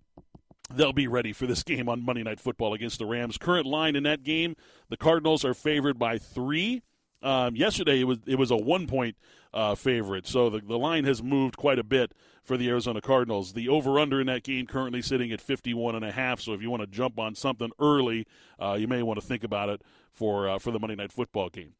They'll 0.75 0.95
be 0.95 1.09
ready 1.09 1.35
for 1.35 1.47
this 1.47 1.63
game 1.65 1.89
on 1.89 2.03
Monday 2.03 2.23
Night 2.23 2.41
Football 2.41 2.73
against 2.73 2.99
the 2.99 3.05
Rams. 3.05 3.37
Current 3.37 3.67
line 3.67 3.95
in 3.95 4.05
that 4.05 4.23
game: 4.23 4.57
the 4.89 4.97
Cardinals 4.97 5.45
are 5.45 5.55
favored 5.55 5.99
by 5.99 6.19
three. 6.19 6.83
Um, 7.23 7.57
yesterday 7.57 8.01
it 8.01 8.05
was 8.05 8.19
it 8.27 8.37
was 8.37 8.51
a 8.51 8.57
one 8.57 8.87
point 8.87 9.17
uh, 9.55 9.75
favorite, 9.75 10.27
so 10.27 10.49
the 10.51 10.61
the 10.61 10.79
line 10.79 11.05
has 11.05 11.23
moved 11.23 11.57
quite 11.57 11.79
a 11.79 11.85
bit 11.85 12.13
for 12.43 12.57
the 12.57 12.69
Arizona 12.69 13.01
Cardinals. 13.01 13.53
The 13.53 13.69
over 13.69 13.99
under 13.99 14.21
in 14.21 14.27
that 14.27 14.43
game 14.43 14.67
currently 14.67 15.03
sitting 15.03 15.31
at 15.33 15.41
51 15.41 15.95
and 15.95 16.05
a 16.05 16.13
half. 16.13 16.41
So 16.41 16.53
if 16.53 16.63
you 16.63 16.71
want 16.71 16.83
to 16.83 16.87
jump 16.87 17.19
on 17.19 17.35
something 17.35 17.71
early, 17.79 18.27
uh, 18.61 18.75
you 18.75 18.89
may 18.89 19.03
want 19.03 19.21
to 19.21 19.27
think 19.27 19.45
about 19.45 19.69
it 19.69 19.83
for 20.11 20.49
uh, 20.49 20.59
for 20.59 20.71
the 20.71 20.79
Monday 20.79 20.97
Night 20.97 21.13
Football 21.13 21.49
game. 21.51 21.75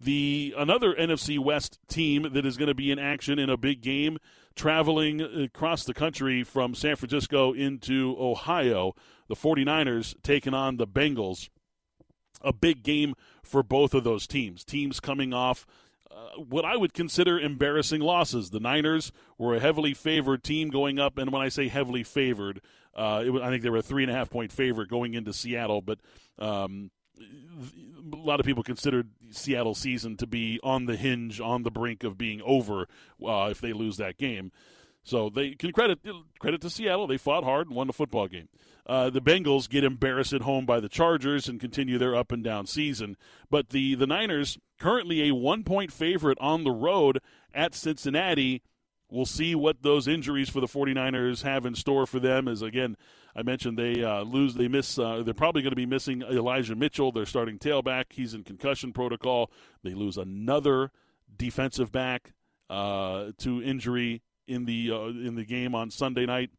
The 0.00 0.54
another 0.56 0.94
NFC 0.94 1.38
West 1.38 1.78
team 1.86 2.28
that 2.32 2.46
is 2.46 2.56
going 2.56 2.68
to 2.68 2.74
be 2.74 2.90
in 2.90 2.98
action 2.98 3.38
in 3.38 3.50
a 3.50 3.58
big 3.58 3.82
game, 3.82 4.16
traveling 4.56 5.20
across 5.20 5.84
the 5.84 5.92
country 5.92 6.42
from 6.42 6.74
San 6.74 6.96
Francisco 6.96 7.52
into 7.52 8.16
Ohio, 8.18 8.94
the 9.28 9.36
49ers 9.36 10.14
taking 10.22 10.54
on 10.54 10.78
the 10.78 10.86
Bengals 10.86 11.50
a 12.42 12.52
big 12.52 12.82
game 12.82 13.14
for 13.42 13.62
both 13.62 13.92
of 13.92 14.04
those 14.04 14.26
teams. 14.26 14.64
Teams 14.64 15.00
coming 15.00 15.34
off 15.34 15.66
uh, 16.10 16.40
what 16.40 16.64
I 16.64 16.76
would 16.76 16.92
consider 16.92 17.38
embarrassing 17.38 18.00
losses. 18.00 18.50
The 18.50 18.60
Niners 18.60 19.12
were 19.38 19.54
a 19.54 19.60
heavily 19.60 19.94
favored 19.94 20.42
team 20.42 20.70
going 20.70 20.98
up, 20.98 21.18
and 21.18 21.30
when 21.32 21.42
I 21.42 21.48
say 21.48 21.68
heavily 21.68 22.02
favored, 22.02 22.60
uh, 22.94 23.24
was, 23.28 23.42
I 23.42 23.50
think 23.50 23.62
they 23.62 23.70
were 23.70 23.78
a 23.78 23.82
three 23.82 24.02
and 24.02 24.10
a 24.10 24.14
half 24.14 24.30
point 24.30 24.52
favorite 24.52 24.88
going 24.88 25.14
into 25.14 25.32
Seattle, 25.32 25.82
but. 25.82 25.98
Um, 26.38 26.90
a 28.12 28.16
lot 28.16 28.40
of 28.40 28.46
people 28.46 28.62
considered 28.62 29.10
Seattle 29.30 29.74
season 29.74 30.16
to 30.16 30.26
be 30.26 30.58
on 30.62 30.86
the 30.86 30.96
hinge, 30.96 31.38
on 31.38 31.64
the 31.64 31.70
brink 31.70 32.02
of 32.02 32.16
being 32.16 32.40
over 32.42 32.86
uh, 33.22 33.48
if 33.50 33.60
they 33.60 33.74
lose 33.74 33.98
that 33.98 34.16
game. 34.16 34.52
So 35.10 35.28
they 35.28 35.50
can 35.50 35.72
credit 35.72 35.98
credit 36.38 36.60
to 36.62 36.70
Seattle. 36.70 37.06
They 37.06 37.18
fought 37.18 37.44
hard 37.44 37.66
and 37.66 37.76
won 37.76 37.86
the 37.86 37.92
football 37.92 38.28
game 38.28 38.48
uh, 38.90 39.08
the 39.08 39.20
Bengals 39.20 39.68
get 39.68 39.84
embarrassed 39.84 40.32
at 40.32 40.42
home 40.42 40.66
by 40.66 40.80
the 40.80 40.88
Chargers 40.88 41.48
and 41.48 41.60
continue 41.60 41.96
their 41.96 42.16
up 42.16 42.32
and 42.32 42.42
down 42.42 42.66
season. 42.66 43.16
But 43.48 43.70
the, 43.70 43.94
the 43.94 44.06
Niners, 44.06 44.58
currently 44.80 45.28
a 45.28 45.34
one 45.34 45.62
point 45.62 45.92
favorite 45.92 46.38
on 46.40 46.64
the 46.64 46.72
road 46.72 47.20
at 47.54 47.76
Cincinnati. 47.76 48.62
We'll 49.08 49.26
see 49.26 49.54
what 49.54 49.82
those 49.82 50.08
injuries 50.08 50.48
for 50.48 50.60
the 50.60 50.66
49ers 50.66 51.42
have 51.42 51.66
in 51.66 51.76
store 51.76 52.04
for 52.04 52.18
them. 52.18 52.48
As 52.48 52.62
again, 52.62 52.96
I 53.34 53.42
mentioned, 53.42 53.78
they 53.78 54.02
uh, 54.02 54.22
lose, 54.22 54.54
they 54.54 54.66
miss, 54.66 54.98
uh, 54.98 55.22
they're 55.24 55.34
probably 55.34 55.62
going 55.62 55.70
to 55.70 55.76
be 55.76 55.86
missing 55.86 56.22
Elijah 56.22 56.74
Mitchell, 56.74 57.12
their 57.12 57.26
starting 57.26 57.58
tailback. 57.58 58.06
He's 58.10 58.34
in 58.34 58.42
concussion 58.42 58.92
protocol. 58.92 59.52
They 59.84 59.94
lose 59.94 60.16
another 60.16 60.90
defensive 61.36 61.92
back 61.92 62.32
uh, 62.68 63.32
to 63.38 63.62
injury 63.62 64.22
in 64.50 64.64
the 64.64 64.90
uh, 64.90 65.06
in 65.06 65.36
the 65.36 65.44
game 65.44 65.74
on 65.74 65.90
Sunday 65.90 66.26
night 66.26 66.50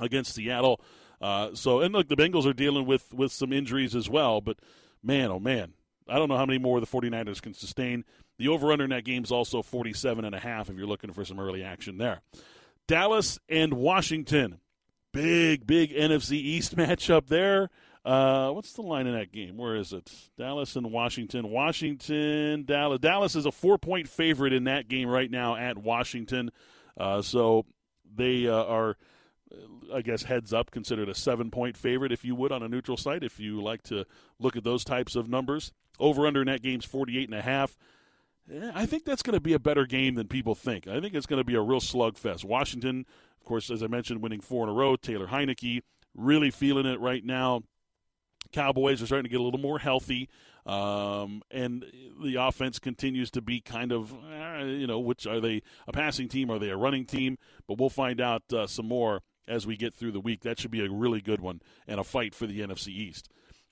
against 0.00 0.34
Seattle. 0.34 0.80
Uh, 1.20 1.50
so, 1.54 1.80
and 1.80 1.94
look, 1.94 2.08
the 2.08 2.16
Bengals 2.16 2.46
are 2.46 2.54
dealing 2.54 2.86
with, 2.86 3.12
with 3.12 3.30
some 3.30 3.52
injuries 3.52 3.94
as 3.94 4.08
well, 4.08 4.40
but 4.40 4.58
man, 5.02 5.30
oh 5.30 5.38
man, 5.38 5.74
I 6.08 6.18
don't 6.18 6.28
know 6.28 6.36
how 6.36 6.46
many 6.46 6.58
more 6.58 6.80
the 6.80 6.86
49ers 6.86 7.42
can 7.42 7.54
sustain. 7.54 8.04
The 8.38 8.48
over-under 8.48 8.84
in 8.84 8.90
that 8.90 9.04
game 9.04 9.22
is 9.22 9.30
also 9.30 9.60
47 9.60 10.24
and 10.24 10.34
a 10.34 10.38
half 10.38 10.70
if 10.70 10.76
you're 10.76 10.86
looking 10.86 11.12
for 11.12 11.24
some 11.24 11.38
early 11.38 11.62
action 11.62 11.98
there. 11.98 12.22
Dallas 12.88 13.38
and 13.48 13.74
Washington. 13.74 14.60
Big, 15.12 15.66
big 15.66 15.92
NFC 15.92 16.32
East 16.32 16.76
matchup 16.76 17.26
there. 17.26 17.68
Uh, 18.02 18.50
what's 18.52 18.72
the 18.72 18.82
line 18.82 19.06
in 19.06 19.12
that 19.12 19.30
game? 19.30 19.58
Where 19.58 19.76
is 19.76 19.92
it? 19.92 20.10
Dallas 20.38 20.74
and 20.74 20.90
Washington. 20.90 21.50
Washington, 21.50 22.64
Dallas. 22.64 22.98
Dallas 22.98 23.36
is 23.36 23.44
a 23.44 23.52
four-point 23.52 24.08
favorite 24.08 24.54
in 24.54 24.64
that 24.64 24.88
game 24.88 25.06
right 25.06 25.30
now 25.30 25.54
at 25.56 25.76
Washington. 25.76 26.50
Uh, 27.00 27.22
so 27.22 27.66
they 28.14 28.46
uh, 28.46 28.64
are– 28.64 28.96
I 29.92 30.02
guess 30.02 30.22
heads 30.22 30.52
up, 30.52 30.70
considered 30.70 31.08
a 31.08 31.14
seven 31.14 31.50
point 31.50 31.76
favorite, 31.76 32.12
if 32.12 32.24
you 32.24 32.34
would, 32.34 32.52
on 32.52 32.62
a 32.62 32.68
neutral 32.68 32.96
site, 32.96 33.24
if 33.24 33.40
you 33.40 33.60
like 33.60 33.82
to 33.84 34.04
look 34.38 34.56
at 34.56 34.64
those 34.64 34.84
types 34.84 35.16
of 35.16 35.28
numbers. 35.28 35.72
Over 35.98 36.26
under 36.26 36.44
net 36.44 36.62
games 36.62 36.84
48 36.84 37.28
and 37.28 37.38
a 37.38 37.42
half. 37.42 37.76
I 38.74 38.86
think 38.86 39.04
that's 39.04 39.22
going 39.22 39.34
to 39.34 39.40
be 39.40 39.52
a 39.52 39.58
better 39.58 39.86
game 39.86 40.14
than 40.14 40.26
people 40.26 40.54
think. 40.54 40.88
I 40.88 41.00
think 41.00 41.14
it's 41.14 41.26
going 41.26 41.40
to 41.40 41.44
be 41.44 41.54
a 41.54 41.60
real 41.60 41.80
slugfest. 41.80 42.44
Washington, 42.44 43.04
of 43.40 43.46
course, 43.46 43.70
as 43.70 43.82
I 43.82 43.86
mentioned, 43.86 44.22
winning 44.22 44.40
four 44.40 44.64
in 44.64 44.70
a 44.70 44.72
row. 44.72 44.96
Taylor 44.96 45.26
Heinicke 45.26 45.82
really 46.16 46.50
feeling 46.50 46.86
it 46.86 47.00
right 47.00 47.24
now. 47.24 47.62
Cowboys 48.52 49.02
are 49.02 49.06
starting 49.06 49.24
to 49.24 49.28
get 49.28 49.40
a 49.40 49.42
little 49.42 49.60
more 49.60 49.78
healthy, 49.78 50.28
um, 50.66 51.42
and 51.50 51.84
the 52.24 52.36
offense 52.36 52.78
continues 52.78 53.30
to 53.32 53.40
be 53.40 53.60
kind 53.60 53.92
of, 53.92 54.12
uh, 54.12 54.16
you 54.62 54.86
know, 54.86 54.98
which 54.98 55.26
are 55.26 55.40
they 55.40 55.62
a 55.86 55.92
passing 55.92 56.28
team? 56.28 56.50
Are 56.50 56.58
they 56.58 56.70
a 56.70 56.76
running 56.76 57.04
team? 57.04 57.38
But 57.66 57.78
we'll 57.78 57.90
find 57.90 58.20
out 58.20 58.42
uh, 58.52 58.66
some 58.66 58.86
more 58.86 59.22
as 59.48 59.66
we 59.66 59.76
get 59.76 59.94
through 59.94 60.12
the 60.12 60.20
week. 60.20 60.42
That 60.42 60.58
should 60.58 60.70
be 60.70 60.84
a 60.84 60.90
really 60.90 61.20
good 61.20 61.40
one 61.40 61.60
and 61.86 61.98
a 61.98 62.04
fight 62.04 62.34
for 62.34 62.46
the 62.46 62.60
NFC 62.60 62.88
East. 62.88 63.28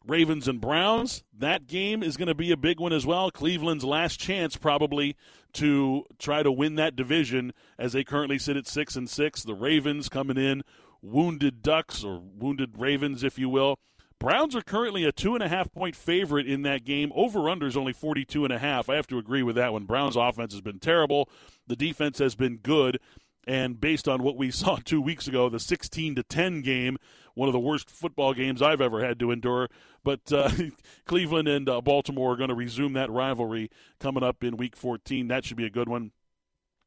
Ravens 0.06 0.48
and 0.48 0.60
Browns, 0.60 1.24
that 1.36 1.66
game 1.66 2.02
is 2.02 2.16
going 2.16 2.28
to 2.28 2.34
be 2.34 2.50
a 2.50 2.56
big 2.56 2.80
one 2.80 2.92
as 2.92 3.04
well. 3.04 3.30
Cleveland's 3.30 3.84
last 3.84 4.18
chance 4.18 4.56
probably 4.56 5.16
to 5.54 6.04
try 6.18 6.42
to 6.42 6.52
win 6.52 6.76
that 6.76 6.96
division 6.96 7.52
as 7.78 7.92
they 7.92 8.04
currently 8.04 8.38
sit 8.38 8.56
at 8.56 8.66
6 8.66 8.96
and 8.96 9.10
6. 9.10 9.42
The 9.42 9.54
Ravens 9.54 10.08
coming 10.08 10.36
in 10.36 10.62
wounded 11.02 11.62
ducks 11.62 12.02
or 12.04 12.20
wounded 12.20 12.78
ravens 12.78 13.22
if 13.22 13.38
you 13.38 13.48
will. 13.48 13.78
Browns 14.20 14.56
are 14.56 14.62
currently 14.62 15.04
a 15.04 15.12
two 15.12 15.34
and 15.34 15.44
a 15.44 15.48
half 15.48 15.72
point 15.72 15.94
favorite 15.94 16.48
in 16.48 16.62
that 16.62 16.84
game. 16.84 17.12
Over 17.14 17.48
under 17.48 17.66
is 17.66 17.76
only 17.76 17.92
42 17.92 18.44
and 18.44 18.52
a 18.52 18.58
half. 18.58 18.88
I 18.88 18.96
have 18.96 19.06
to 19.08 19.18
agree 19.18 19.42
with 19.42 19.56
that 19.56 19.72
one. 19.72 19.84
Browns 19.84 20.16
offense 20.16 20.52
has 20.52 20.60
been 20.60 20.80
terrible. 20.80 21.28
The 21.68 21.76
defense 21.76 22.18
has 22.18 22.34
been 22.34 22.56
good. 22.56 22.98
And 23.46 23.80
based 23.80 24.08
on 24.08 24.22
what 24.22 24.36
we 24.36 24.50
saw 24.52 24.76
two 24.76 25.00
weeks 25.00 25.28
ago, 25.28 25.48
the 25.48 25.60
16 25.60 26.16
to 26.16 26.22
10 26.24 26.62
game, 26.62 26.98
one 27.34 27.48
of 27.48 27.52
the 27.52 27.60
worst 27.60 27.88
football 27.88 28.34
games 28.34 28.60
I've 28.60 28.80
ever 28.80 29.04
had 29.04 29.20
to 29.20 29.30
endure. 29.30 29.68
But 30.02 30.32
uh, 30.32 30.50
Cleveland 31.06 31.46
and 31.46 31.68
uh, 31.68 31.80
Baltimore 31.80 32.32
are 32.32 32.36
going 32.36 32.48
to 32.48 32.54
resume 32.56 32.94
that 32.94 33.10
rivalry 33.10 33.70
coming 34.00 34.24
up 34.24 34.42
in 34.42 34.56
Week 34.56 34.74
14. 34.74 35.28
That 35.28 35.44
should 35.44 35.56
be 35.56 35.66
a 35.66 35.70
good 35.70 35.88
one. 35.88 36.10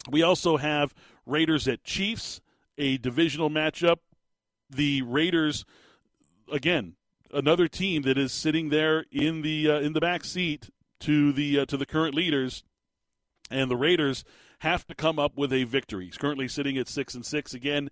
We 0.09 0.21
also 0.21 0.57
have 0.57 0.93
Raiders 1.25 1.67
at 1.67 1.83
Chiefs, 1.83 2.41
a 2.77 2.97
divisional 2.97 3.49
matchup. 3.49 3.97
The 4.69 5.01
Raiders, 5.03 5.63
again, 6.51 6.95
another 7.33 7.67
team 7.67 8.03
that 8.03 8.17
is 8.17 8.31
sitting 8.31 8.69
there 8.69 9.05
in 9.11 9.41
the 9.41 9.69
uh, 9.69 9.79
in 9.79 9.93
the 9.93 9.99
back 9.99 10.23
seat 10.23 10.69
to 11.01 11.31
the 11.31 11.59
uh, 11.59 11.65
to 11.65 11.77
the 11.77 11.85
current 11.85 12.15
leaders, 12.15 12.63
and 13.49 13.69
the 13.69 13.77
Raiders 13.77 14.23
have 14.59 14.85
to 14.87 14.95
come 14.95 15.19
up 15.19 15.37
with 15.37 15.51
a 15.51 15.63
victory. 15.63 16.05
He's 16.05 16.17
currently 16.17 16.47
sitting 16.47 16.77
at 16.77 16.87
six 16.87 17.15
and 17.15 17.25
six 17.25 17.53
again. 17.53 17.89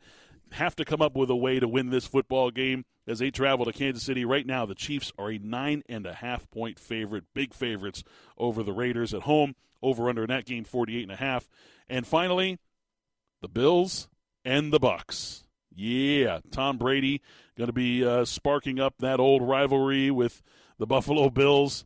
Have 0.51 0.75
to 0.77 0.85
come 0.85 1.01
up 1.01 1.15
with 1.15 1.29
a 1.29 1.35
way 1.35 1.59
to 1.59 1.67
win 1.67 1.89
this 1.89 2.07
football 2.07 2.49
game 2.49 2.85
as 3.07 3.19
they 3.19 3.29
travel 3.29 3.65
to 3.65 3.73
Kansas 3.73 4.03
City. 4.03 4.25
Right 4.25 4.45
now, 4.45 4.65
the 4.65 4.75
Chiefs 4.75 5.11
are 5.17 5.31
a 5.31 5.37
nine 5.37 5.83
and 5.87 6.05
a 6.05 6.13
half 6.13 6.49
point 6.49 6.79
favorite, 6.79 7.25
big 7.35 7.53
favorites 7.53 8.03
over 8.37 8.63
the 8.63 8.73
Raiders 8.73 9.13
at 9.13 9.23
home. 9.23 9.55
Over 9.81 10.09
under 10.09 10.23
in 10.23 10.27
that 10.27 10.45
game, 10.45 10.65
48 10.65 11.03
and 11.03 11.11
a 11.11 11.15
half. 11.15 11.47
And 11.87 12.05
finally, 12.05 12.59
the 13.41 13.47
Bills 13.47 14.09
and 14.43 14.73
the 14.73 14.79
Bucks. 14.79 15.45
Yeah, 15.75 16.39
Tom 16.51 16.77
Brady 16.77 17.21
going 17.57 17.67
to 17.67 17.73
be 17.73 18.05
uh, 18.05 18.25
sparking 18.25 18.79
up 18.79 18.95
that 18.99 19.19
old 19.19 19.41
rivalry 19.41 20.09
with 20.09 20.41
the 20.77 20.87
Buffalo 20.87 21.29
Bills. 21.29 21.85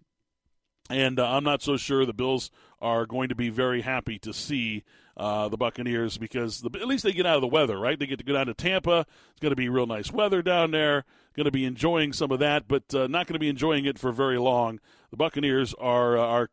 And 0.90 1.20
uh, 1.20 1.30
I'm 1.30 1.44
not 1.44 1.62
so 1.62 1.78
sure 1.78 2.06
the 2.06 2.14
Bills 2.14 2.52
are 2.82 3.06
going 3.06 3.30
to 3.30 3.36
be 3.36 3.50
very 3.50 3.82
happy 3.82 4.20
to 4.20 4.34
see 4.34 4.84
uh, 5.18 5.48
the 5.50 5.58
Buccaneers 5.58 6.18
because 6.18 6.62
the, 6.62 6.70
at 6.80 6.88
least 6.88 7.04
they 7.04 7.14
get 7.14 7.26
out 7.26 7.36
of 7.36 7.42
the 7.42 7.48
weather, 7.48 7.78
right? 7.78 7.98
They 7.98 8.06
get 8.06 8.20
to 8.20 8.26
go 8.26 8.34
down 8.34 8.48
to 8.48 8.54
Tampa. 8.54 9.06
It's 9.32 9.40
going 9.40 9.52
to 9.52 9.56
be 9.56 9.70
real 9.70 9.88
nice 9.88 10.12
weather 10.12 10.42
down 10.42 10.72
there. 10.72 11.06
Going 11.36 11.46
to 11.46 11.52
be 11.52 11.66
enjoying 11.66 12.14
some 12.14 12.32
of 12.32 12.40
that, 12.40 12.68
but 12.68 12.94
uh, 12.94 13.08
not 13.08 13.26
going 13.26 13.34
to 13.34 13.40
be 13.40 13.50
enjoying 13.50 13.86
it 13.86 13.98
for 13.98 14.12
very 14.12 14.38
long. 14.38 14.80
The 15.10 15.18
Buccaneers 15.18 15.74
are 15.80 16.18
uh, 16.18 16.22
are 16.22 16.50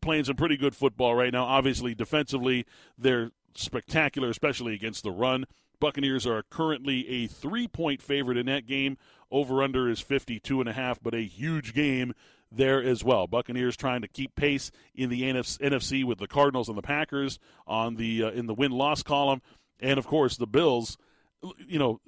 playing 0.00 0.24
some 0.24 0.36
pretty 0.36 0.56
good 0.56 0.76
football 0.76 1.16
right 1.16 1.32
now. 1.32 1.44
Obviously, 1.44 1.94
defensively, 1.94 2.64
they're 2.96 3.32
spectacular, 3.60 4.28
especially 4.30 4.74
against 4.74 5.02
the 5.02 5.10
run. 5.10 5.44
Buccaneers 5.80 6.26
are 6.26 6.42
currently 6.50 7.08
a 7.08 7.26
three 7.26 7.68
point 7.68 8.02
favorite 8.02 8.36
in 8.36 8.46
that 8.46 8.66
game. 8.66 8.96
Over 9.30 9.62
under 9.62 9.88
is 9.88 10.00
52 10.00 10.60
and 10.60 10.68
a 10.68 10.72
half, 10.72 11.00
but 11.02 11.14
a 11.14 11.22
huge 11.22 11.74
game 11.74 12.14
there 12.50 12.82
as 12.82 13.04
well. 13.04 13.26
Buccaneers 13.26 13.76
trying 13.76 14.00
to 14.00 14.08
keep 14.08 14.34
pace 14.34 14.70
in 14.94 15.10
the 15.10 15.22
NFC 15.22 16.04
with 16.04 16.18
the 16.18 16.26
Cardinals 16.26 16.68
and 16.68 16.78
the 16.78 16.82
Packers 16.82 17.38
on 17.66 17.96
the 17.96 18.24
uh, 18.24 18.30
in 18.30 18.46
the 18.46 18.54
win 18.54 18.72
loss 18.72 19.02
column, 19.02 19.42
and 19.80 19.98
of 19.98 20.06
course 20.06 20.36
the 20.36 20.46
Bills. 20.46 20.96
You 21.66 21.78
know, 21.78 22.00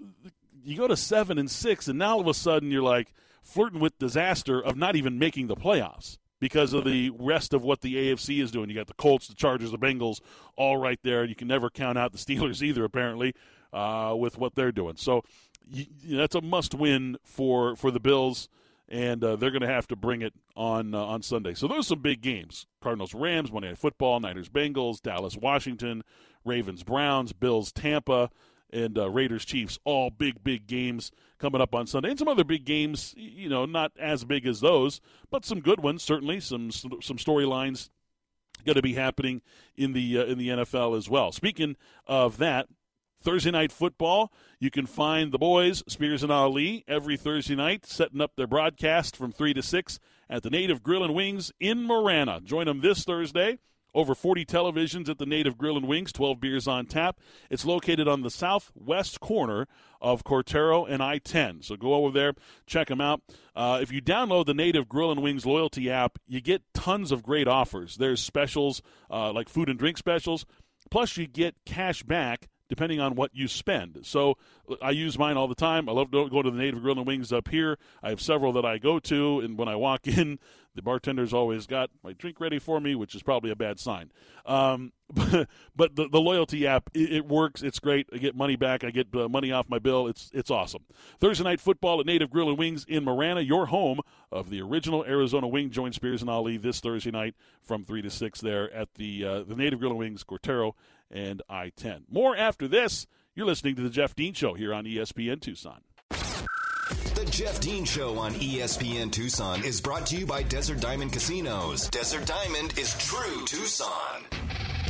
you 0.65 0.77
go 0.77 0.89
to 0.89 0.97
seven 0.97 1.39
and 1.39 1.51
six, 1.51 1.87
and 1.89 1.99
now 1.99 2.15
all 2.15 2.21
of 2.21 2.27
a 2.27 2.35
sudden 2.35 2.71
you're 2.71 2.83
like 2.83 3.13
flirting 3.43 3.81
with 3.81 3.99
disaster 3.99 4.61
of 4.61 4.77
not 4.77 4.97
even 4.97 5.19
making 5.19 5.47
the 5.47 5.57
playoffs 5.57 6.19
because 6.41 6.73
of 6.73 6.85
the 6.85 7.11
rest 7.11 7.53
of 7.55 7.63
what 7.63 7.83
the 7.83 7.95
AFC 7.95 8.43
is 8.43 8.51
doing. 8.51 8.69
You 8.69 8.75
got 8.75 8.87
the 8.87 8.95
Colts, 8.95 9.29
the 9.29 9.35
Chargers, 9.35 9.71
the 9.71 9.79
Bengals, 9.79 10.21
all 10.57 10.79
right 10.79 10.99
there. 11.03 11.25
You 11.25 11.35
can 11.35 11.49
never 11.49 11.71
count 11.71 11.99
out 11.99 12.13
the 12.13 12.19
Steelers 12.19 12.63
either, 12.63 12.85
apparently, 12.85 13.35
uh, 13.73 14.15
with 14.19 14.39
what 14.39 14.55
they're 14.55 14.73
doing. 14.73 14.97
So 14.97 15.23
you, 15.71 15.87
you 16.03 16.15
know, 16.17 16.21
that's 16.21 16.35
a 16.35 16.41
must-win 16.41 17.19
for 17.23 17.77
for 17.77 17.91
the 17.91 18.01
Bills, 18.01 18.49
and 18.89 19.23
uh, 19.23 19.37
they're 19.37 19.51
going 19.51 19.61
to 19.63 19.69
have 19.69 19.87
to 19.89 19.97
bring 19.97 20.23
it 20.23 20.33
on 20.57 20.95
uh, 20.95 21.05
on 21.05 21.23
Sunday. 21.23 21.55
So 21.55 21.69
those 21.69 21.81
are 21.81 21.83
some 21.91 22.01
big 22.01 22.21
games: 22.21 22.67
Cardinals, 22.81 23.15
Rams, 23.15 23.53
Monday 23.53 23.69
Night 23.69 23.79
Football, 23.79 24.21
Niners, 24.21 24.49
Bengals, 24.49 25.01
Dallas, 25.01 25.37
Washington, 25.37 26.03
Ravens, 26.45 26.83
Browns, 26.83 27.33
Bills, 27.33 27.73
Tampa 27.73 28.31
and 28.73 28.99
uh, 28.99 29.11
Raiders 29.11 29.45
Chiefs, 29.45 29.79
all 29.85 30.11
big, 30.11 30.43
big 30.43 30.67
games 30.67 31.11
coming 31.39 31.61
up 31.61 31.75
on 31.75 31.87
Sunday, 31.87 32.11
and 32.11 32.19
some 32.19 32.29
other 32.29 32.45
big 32.45 32.65
games. 32.65 33.15
You 33.17 33.49
know, 33.49 33.67
not 33.67 33.93
as 33.99 34.25
big 34.25 34.47
as 34.47 34.61
those, 34.61 35.01
but 35.31 35.45
some 35.45 35.61
good 35.61 35.81
ones 35.81 36.03
certainly. 36.03 36.41
Some 36.41 36.71
some 36.71 37.17
storylines 37.17 37.91
going 38.65 38.77
to 38.77 38.83
be 38.83 38.95
happening 38.95 39.43
in 39.77 39.93
the 39.93 40.19
uh, 40.19 40.25
in 40.25 40.39
the 40.39 40.49
NFL 40.49 40.97
as 40.97 41.09
well. 41.09 41.33
Speaking 41.33 41.77
of 42.07 42.39
that. 42.39 42.67
Thursday 43.23 43.51
night 43.51 43.71
football. 43.71 44.33
You 44.59 44.71
can 44.71 44.87
find 44.87 45.31
the 45.31 45.37
boys, 45.39 45.85
Spears 45.87 46.23
and 46.23 46.33
Ali, 46.33 46.87
every 46.89 47.19
Thursday 47.19 47.55
night, 47.55 47.85
setting 47.85 48.23
up 48.23 48.35
their 48.35 48.47
broadcast 48.47 49.15
from 49.15 49.31
3 49.31 49.53
to 49.53 49.63
6 49.63 49.99
at 50.31 50.43
the 50.43 50.49
Native 50.49 50.83
Grill 50.83 51.05
and 51.05 51.15
Wings 51.15 51.53
in 51.61 51.87
Marana. 51.87 52.41
Join 52.41 52.65
them 52.65 52.81
this 52.81 53.05
Thursday 53.05 53.59
over 53.95 54.15
40 54.15 54.45
televisions 54.45 55.09
at 55.09 55.19
the 55.19 55.27
Native 55.27 55.59
Grill 55.59 55.77
and 55.77 55.87
Wings, 55.87 56.13
12 56.13 56.41
beers 56.41 56.69
on 56.69 56.87
tap. 56.87 57.19
It's 57.51 57.65
located 57.65 58.09
on 58.09 58.23
the 58.23 58.31
southwest 58.31 59.21
corner 59.21 59.67
of 60.01 60.25
Cortaro 60.25 60.87
and 60.89 61.03
I 61.03 61.19
10. 61.19 61.63
So 61.63 61.77
go 61.77 61.95
over 61.95 62.13
there, 62.13 62.35
check 62.67 62.89
them 62.89 63.01
out. 63.01 63.23
Uh, 63.55 63.79
if 63.83 63.93
you 63.93 64.01
download 64.01 64.47
the 64.47 64.55
Native 64.55 64.89
Grill 64.89 65.11
and 65.11 65.23
Wings 65.23 65.45
loyalty 65.45 65.91
app, 65.91 66.19
you 66.27 66.41
get 66.41 66.63
tons 66.75 67.13
of 67.13 67.23
great 67.23 67.49
offers. 67.49 67.97
There's 67.97 68.23
specials 68.23 68.83
uh, 69.11 69.33
like 69.33 69.49
food 69.49 69.69
and 69.69 69.79
drink 69.79 69.99
specials, 69.99 70.47
plus, 70.91 71.17
you 71.17 71.27
get 71.27 71.55
cash 71.65 72.03
back 72.03 72.49
depending 72.71 73.01
on 73.01 73.17
what 73.17 73.33
you 73.35 73.49
spend. 73.49 73.99
So 74.05 74.39
I 74.81 74.93
use 74.93 75.19
mine 75.19 75.37
all 75.37 75.49
the 75.49 75.57
time. 75.57 75.89
I 75.89 75.93
love 75.93 76.13
to 76.13 76.31
go 76.31 76.41
to 76.41 76.51
the 76.51 76.57
Native 76.57 76.81
Grill 76.81 76.97
and 76.97 77.07
Wings 77.07 77.33
up 77.33 77.49
here. 77.49 77.77
I 78.03 78.11
have 78.11 78.21
several 78.21 78.53
that 78.53 78.65
I 78.65 78.79
go 78.79 79.01
to, 79.01 79.41
and 79.41 79.59
when 79.59 79.69
I 79.69 79.75
walk 79.75 80.07
in, 80.07 80.39
the 80.77 80.83
bartender's 80.83 81.35
always 81.35 81.67
got 81.67 81.91
my 82.05 82.13
drink 82.13 82.41
ready 82.41 82.61
for 82.61 82.81
me, 82.81 82.95
which 82.95 83.17
is 83.17 83.25
probably 83.25 83.51
a 83.51 83.57
bad 83.57 83.81
sign. 83.81 84.13
Um, 84.47 84.93
but, 85.13 85.49
but 85.77 85.97
the, 85.97 86.09
the, 86.09 86.21
loyalty 86.21 86.65
app, 86.65 86.89
it, 86.95 87.13
it, 87.13 87.27
works. 87.27 87.61
It's 87.63 87.81
great. 87.81 88.09
I 88.13 88.19
get 88.19 88.37
money 88.37 88.55
back. 88.55 88.85
I 88.85 88.91
get 88.91 89.09
uh, 89.13 89.29
money 89.29 89.51
off 89.51 89.69
my 89.69 89.81
bill. 89.81 90.07
It's 90.07 90.31
it's 90.33 90.51
awesome. 90.51 90.85
Thursday 91.19 91.43
night 91.43 91.61
football 91.61 91.99
at 91.99 92.07
Native 92.07 92.31
Grill 92.31 92.49
and 92.49 92.57
Wings 92.57 92.87
in 92.89 93.05
Marana, 93.05 93.41
your 93.41 93.67
home 93.67 94.01
of 94.31 94.49
the 94.49 94.63
original 94.63 95.05
Arizona 95.05 95.49
Wing. 95.49 95.71
Join 95.71 95.93
Spears 95.93 96.23
and 96.23 96.31
Ali 96.31 96.57
this 96.57 96.79
Thursday 96.79 97.11
night 97.11 97.35
from 97.61 97.85
three 97.85 98.03
to 98.03 98.11
six 98.11 98.41
there 98.41 98.73
at 98.73 98.95
the 98.95 99.25
uh, 99.25 99.43
the 99.43 99.57
Native 99.57 99.81
Grill 99.81 99.91
and 99.91 99.99
Wings, 99.99 100.23
Cortaro 100.23 100.75
and 101.11 101.43
I 101.49 101.71
10. 101.77 102.05
More 102.11 102.37
after 102.37 102.69
this. 102.69 103.07
You're 103.35 103.47
listening 103.47 103.77
to 103.77 103.83
The 103.83 103.91
Jeff 103.91 104.15
Dean 104.15 104.35
Show 104.35 104.55
here 104.55 104.75
on 104.75 104.85
ESPN 104.85 105.41
Tucson. 105.41 105.81
The 106.11 107.29
Jeff 107.31 107.61
Dean 107.61 107.85
Show 107.85 108.19
on 108.19 108.33
ESPN 108.35 109.13
Tucson 109.13 109.65
is 109.65 109.81
brought 109.81 110.07
to 110.07 110.17
you 110.17 110.27
by 110.27 110.43
Desert 110.43 110.81
Diamond 110.81 111.13
Casinos. 111.13 111.89
Desert 111.91 112.27
Diamond 112.27 112.79
is 112.79 112.97
true 112.99 113.45
Tucson. 113.47 114.25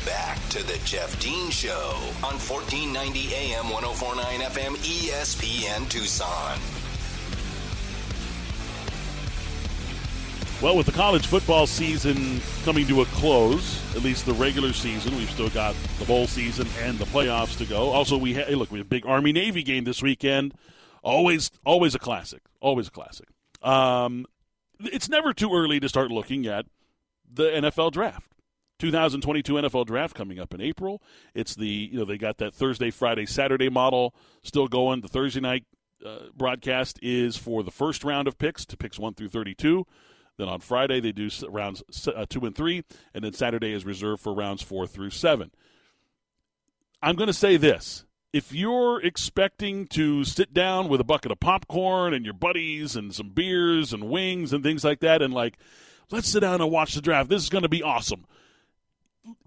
Back 0.06 0.38
to 0.50 0.66
the 0.66 0.80
Jeff 0.85 1.20
Dean 1.20 1.50
Show 1.50 1.92
on 2.24 2.38
1490 2.38 3.35
AM 3.35 3.68
1049 3.68 4.40
FM 4.40 4.76
ESPN 4.76 5.88
Tucson. 5.90 6.80
Well, 10.62 10.77
with 10.77 10.85
the 10.85 10.92
college 10.92 11.27
football 11.27 11.66
season 11.66 12.38
coming 12.64 12.87
to 12.88 13.01
a 13.01 13.07
close, 13.07 13.83
at 13.96 14.03
least 14.03 14.27
the 14.27 14.35
regular 14.35 14.75
season, 14.75 15.16
we've 15.16 15.31
still 15.31 15.49
got 15.49 15.75
the 15.99 16.05
bowl 16.05 16.27
season 16.27 16.68
and 16.83 16.99
the 16.99 17.07
playoffs 17.07 17.57
to 17.59 17.64
go. 17.64 17.88
Also, 17.88 18.18
we 18.18 18.35
ha- 18.35 18.44
hey, 18.44 18.55
look, 18.57 18.70
we 18.70 18.79
have 18.79 18.87
a 18.87 18.90
big 18.90 19.07
Army 19.07 19.33
Navy 19.33 19.62
game 19.62 19.85
this 19.85 20.03
weekend. 20.03 20.53
Always, 21.03 21.51
always 21.64 21.94
a 21.94 21.99
classic. 21.99 22.42
Always 22.61 22.88
a 22.88 22.90
classic. 22.90 23.29
Um, 23.62 24.27
it's 24.81 25.09
never 25.09 25.33
too 25.33 25.51
early 25.55 25.81
to 25.81 25.88
start 25.88 26.11
looking 26.11 26.46
at 26.46 26.66
the 27.33 27.44
NFL 27.44 27.92
draft. 27.92 28.31
2022 28.81 29.55
NFL 29.55 29.87
draft 29.87 30.14
coming 30.14 30.38
up 30.38 30.53
in 30.53 30.61
April. 30.61 31.01
It's 31.35 31.55
the 31.55 31.88
you 31.90 31.99
know 31.99 32.05
they 32.05 32.18
got 32.18 32.37
that 32.37 32.53
Thursday, 32.53 32.90
Friday, 32.90 33.25
Saturday 33.25 33.70
model 33.70 34.14
still 34.42 34.68
going. 34.68 35.01
The 35.01 35.09
Thursday 35.09 35.40
night 35.40 35.64
uh, 36.05 36.29
broadcast 36.37 36.99
is 37.03 37.38
for 37.38 37.62
the 37.62 37.70
first 37.70 38.05
round 38.05 38.29
of 38.29 38.37
picks 38.37 38.66
to 38.66 38.77
picks 38.77 38.99
one 38.99 39.14
through 39.14 39.29
32. 39.31 39.87
Then 40.40 40.48
on 40.48 40.61
Friday, 40.61 41.00
they 41.00 41.12
do 41.12 41.29
rounds 41.50 41.83
uh, 42.09 42.24
two 42.26 42.46
and 42.46 42.57
three, 42.57 42.83
and 43.12 43.22
then 43.22 43.35
Saturday 43.35 43.74
is 43.74 43.85
reserved 43.85 44.22
for 44.22 44.33
rounds 44.33 44.62
four 44.62 44.87
through 44.87 45.11
seven. 45.11 45.50
I'm 47.03 47.14
going 47.14 47.26
to 47.26 47.35
say 47.35 47.59
this. 47.59 48.07
If 48.33 48.50
you're 48.50 49.03
expecting 49.03 49.87
to 49.88 50.24
sit 50.24 50.55
down 50.55 50.88
with 50.88 50.98
a 50.98 51.05
bucket 51.05 51.31
of 51.31 51.40
popcorn 51.40 52.14
and 52.14 52.24
your 52.24 52.33
buddies 52.33 52.96
and 52.96 53.14
some 53.14 53.29
beers 53.29 53.92
and 53.92 54.09
wings 54.09 54.55
and 54.55 54.64
things 54.64 54.83
like 54.83 55.00
that, 55.00 55.20
and 55.20 55.35
like, 55.35 55.59
let's 56.11 56.29
sit 56.29 56.40
down 56.40 56.62
and 56.62 56.70
watch 56.70 56.94
the 56.94 57.03
draft, 57.03 57.29
this 57.29 57.42
is 57.42 57.50
going 57.50 57.61
to 57.61 57.68
be 57.68 57.83
awesome. 57.83 58.24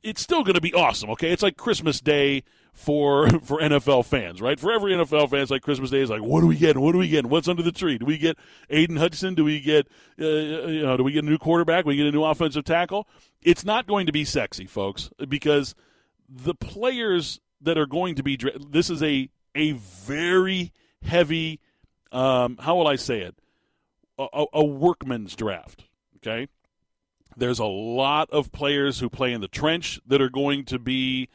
It's 0.04 0.22
still 0.22 0.44
going 0.44 0.54
to 0.54 0.62
be 0.62 0.76
awesome, 0.76 1.10
okay? 1.10 1.32
It's 1.32 1.42
like 1.42 1.58
Christmas 1.58 2.02
Day 2.02 2.44
for 2.74 3.30
for 3.44 3.60
NFL 3.60 4.06
fans, 4.06 4.42
right? 4.42 4.60
For 4.60 4.72
every 4.72 4.94
NFL 4.94 5.30
fan, 5.30 5.42
it's 5.42 5.52
like 5.52 5.62
Christmas 5.62 5.90
Day 5.90 6.02
is 6.02 6.10
like, 6.10 6.22
what 6.22 6.42
do 6.42 6.48
we 6.48 6.58
get? 6.58 6.78
What 6.78 6.92
do 6.92 6.98
we 6.98 7.08
get? 7.08 7.26
What's 7.26 7.48
under 7.48 7.64
the 7.64 7.72
tree? 7.72 7.98
Do 7.98 8.06
we 8.06 8.18
get 8.18 8.38
Aidan 8.70 8.98
Hutchinson? 8.98 9.36
Do 9.36 9.44
we 9.44 9.60
get 9.60 9.88
uh, 10.20 10.26
you 10.26 10.84
know? 10.84 10.98
Do 10.98 11.04
we 11.04 11.12
get 11.12 11.24
a 11.24 11.28
new 11.28 11.38
quarterback? 11.38 11.86
We 11.86 11.96
get 11.96 12.08
a 12.08 12.12
new 12.12 12.24
offensive 12.24 12.66
tackle? 12.66 13.08
It's 13.42 13.66
not 13.66 13.88
going 13.88 14.06
to 14.06 14.12
be 14.12 14.26
sexy, 14.26 14.66
folks, 14.66 15.10
because 15.28 15.76
the 16.28 16.56
players 16.56 17.40
that 17.62 17.78
are 17.78 17.86
going 17.86 18.16
to 18.16 18.24
be 18.24 18.40
this 18.70 18.90
is 18.90 19.02
a 19.02 19.30
a 19.56 19.72
very 19.72 20.72
heavy. 21.04 21.60
Um, 22.12 22.58
how 22.60 22.76
will 22.76 22.88
I 22.88 22.96
say 22.96 23.22
it? 23.22 23.36
a, 24.18 24.46
a 24.54 24.64
workman's 24.64 25.36
draft. 25.36 25.86
Okay, 26.18 26.48
there's 27.36 27.60
a 27.60 27.66
lot 27.66 28.30
of 28.30 28.52
players 28.52 29.00
who 29.00 29.10
play 29.10 29.34
in 29.34 29.42
the 29.42 29.48
trench 29.48 30.00
that 30.08 30.22
are 30.22 30.30
going 30.30 30.66
to 30.66 30.80
be 30.80 31.30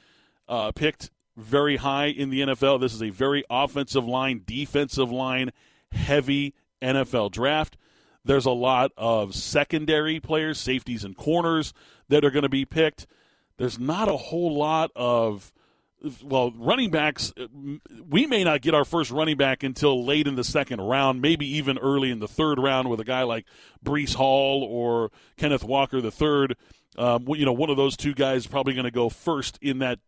uh, 0.49 0.73
picked 0.73 1.11
very 1.39 1.77
high 1.77 2.07
in 2.07 2.31
the 2.31 2.41
NFL. 2.41 2.81
This 2.81 2.95
is 2.95 3.03
a 3.03 3.11
very 3.11 3.45
offensive 3.49 4.07
line, 4.07 4.43
defensive 4.45 5.11
line 5.11 5.53
heavy 5.93 6.55
NFL 6.83 7.31
draft. 7.31 7.77
There's 8.25 8.47
a 8.47 8.51
lot 8.51 8.93
of 8.97 9.35
secondary 9.35 10.21
players, 10.21 10.59
safeties 10.59 11.05
and 11.05 11.17
corners 11.17 11.73
that 12.09 12.25
are 12.25 12.31
going 12.31 12.43
to 12.43 12.49
be 12.49 12.65
picked. 12.65 13.07
There's 13.57 13.79
not 13.79 14.09
a 14.09 14.17
whole 14.17 14.57
lot 14.57 14.91
of 14.95 15.53
well, 16.23 16.53
running 16.57 16.91
backs, 16.91 17.33
we 18.09 18.27
may 18.27 18.45
not 18.45 18.61
get 18.63 18.75
our 18.75 18.85
first 18.85 19.11
running 19.11 19.37
back 19.37 19.63
until 19.63 20.05
late 20.05 20.29
in 20.29 20.37
the 20.37 20.45
second 20.45 20.81
round, 20.81 21.21
maybe 21.21 21.47
even 21.57 21.77
early 21.79 22.11
in 22.11 22.21
the 22.21 22.29
third 22.29 22.59
round 22.59 22.89
with 22.89 23.01
a 23.01 23.05
guy 23.05 23.25
like 23.25 23.47
Breece 23.85 24.15
Hall 24.15 24.63
or 24.63 25.11
Kenneth 25.37 25.65
Walker 25.65 26.01
the 26.01 26.13
third. 26.13 26.57
Um, 26.97 27.27
you 27.29 27.45
know, 27.45 27.53
one 27.53 27.71
of 27.71 27.77
those 27.77 27.97
two 27.97 28.15
guys 28.15 28.47
probably 28.47 28.75
going 28.75 28.85
to 28.85 28.91
go 28.91 29.09
first 29.09 29.59
in 29.61 29.79
that 29.81 29.99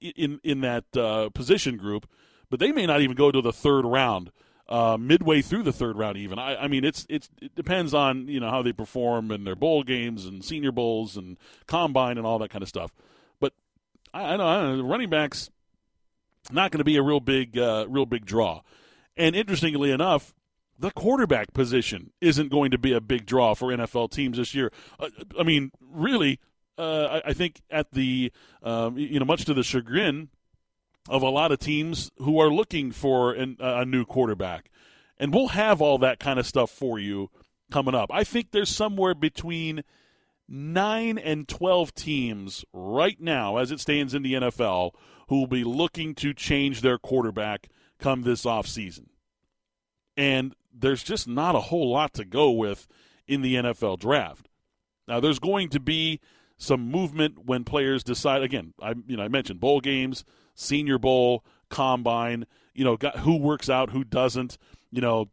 in 0.00 0.40
in 0.42 0.60
that 0.60 0.84
uh, 0.96 1.30
position 1.30 1.76
group, 1.76 2.08
but 2.50 2.60
they 2.60 2.72
may 2.72 2.86
not 2.86 3.00
even 3.00 3.16
go 3.16 3.30
to 3.30 3.40
the 3.40 3.52
third 3.52 3.84
round. 3.84 4.30
Uh, 4.68 4.98
midway 5.00 5.40
through 5.40 5.62
the 5.62 5.72
third 5.72 5.96
round, 5.96 6.18
even 6.18 6.38
I, 6.38 6.64
I 6.64 6.68
mean, 6.68 6.84
it's 6.84 7.06
it's 7.08 7.30
it 7.40 7.54
depends 7.54 7.94
on 7.94 8.28
you 8.28 8.38
know 8.38 8.50
how 8.50 8.60
they 8.60 8.72
perform 8.72 9.30
in 9.30 9.44
their 9.44 9.56
bowl 9.56 9.82
games 9.82 10.26
and 10.26 10.44
senior 10.44 10.72
bowls 10.72 11.16
and 11.16 11.38
combine 11.66 12.18
and 12.18 12.26
all 12.26 12.38
that 12.40 12.50
kind 12.50 12.60
of 12.62 12.68
stuff. 12.68 12.92
But 13.40 13.54
I, 14.12 14.34
I 14.34 14.36
know, 14.36 14.46
I 14.46 14.76
know 14.76 14.82
running 14.82 15.08
backs 15.08 15.48
not 16.52 16.70
going 16.70 16.78
to 16.78 16.84
be 16.84 16.96
a 16.96 17.02
real 17.02 17.20
big 17.20 17.56
uh, 17.56 17.86
real 17.88 18.04
big 18.04 18.26
draw. 18.26 18.60
And 19.16 19.34
interestingly 19.34 19.90
enough, 19.90 20.34
the 20.78 20.90
quarterback 20.90 21.52
position 21.52 22.12
isn't 22.20 22.50
going 22.50 22.70
to 22.70 22.78
be 22.78 22.92
a 22.92 23.00
big 23.00 23.26
draw 23.26 23.54
for 23.54 23.68
NFL 23.68 24.10
teams 24.10 24.36
this 24.36 24.54
year. 24.54 24.70
Uh, 24.98 25.08
I 25.38 25.42
mean, 25.42 25.72
really, 25.80 26.38
uh, 26.78 27.20
I, 27.24 27.30
I, 27.30 27.32
think 27.32 27.60
at 27.70 27.90
the 27.92 28.32
um, 28.62 28.96
you 28.96 29.18
know 29.18 29.24
much 29.24 29.44
to 29.46 29.54
the 29.54 29.62
chagrin 29.62 30.28
of 31.08 31.22
a 31.22 31.28
lot 31.28 31.52
of 31.52 31.58
teams 31.58 32.10
who 32.18 32.38
are 32.38 32.50
looking 32.50 32.92
for 32.92 33.32
an, 33.32 33.56
a 33.58 33.84
new 33.84 34.04
quarterback. 34.04 34.70
And 35.18 35.34
we'll 35.34 35.48
have 35.48 35.80
all 35.80 35.98
that 35.98 36.20
kind 36.20 36.38
of 36.38 36.46
stuff 36.46 36.70
for 36.70 36.98
you 36.98 37.30
coming 37.70 37.94
up. 37.94 38.10
I 38.12 38.24
think 38.24 38.50
there's 38.50 38.68
somewhere 38.68 39.14
between 39.14 39.82
9 40.48 41.18
and 41.18 41.48
12 41.48 41.94
teams 41.94 42.64
right 42.72 43.20
now, 43.20 43.56
as 43.56 43.70
it 43.70 43.80
stands 43.80 44.14
in 44.14 44.22
the 44.22 44.34
NFL, 44.34 44.92
who 45.28 45.40
will 45.40 45.46
be 45.46 45.64
looking 45.64 46.14
to 46.16 46.32
change 46.32 46.80
their 46.80 46.98
quarterback 46.98 47.68
come 47.98 48.22
this 48.22 48.44
offseason. 48.44 49.06
And 50.16 50.54
there's 50.72 51.02
just 51.02 51.26
not 51.28 51.54
a 51.54 51.60
whole 51.60 51.90
lot 51.90 52.14
to 52.14 52.24
go 52.24 52.50
with 52.50 52.86
in 53.26 53.42
the 53.42 53.56
NFL 53.56 53.98
draft. 53.98 54.48
Now, 55.06 55.20
there's 55.20 55.38
going 55.38 55.68
to 55.70 55.80
be 55.80 56.20
some 56.58 56.90
movement 56.90 57.46
when 57.46 57.64
players 57.64 58.04
decide. 58.04 58.42
Again, 58.42 58.74
I 58.82 58.94
you 59.06 59.16
know 59.16 59.22
I 59.22 59.28
mentioned 59.28 59.60
bowl 59.60 59.80
games, 59.80 60.24
Senior 60.54 60.98
Bowl, 60.98 61.44
Combine. 61.70 62.46
You 62.74 62.84
know, 62.84 62.96
got, 62.96 63.18
who 63.20 63.36
works 63.36 63.70
out, 63.70 63.90
who 63.90 64.04
doesn't. 64.04 64.58
You 64.90 65.00
know, 65.00 65.30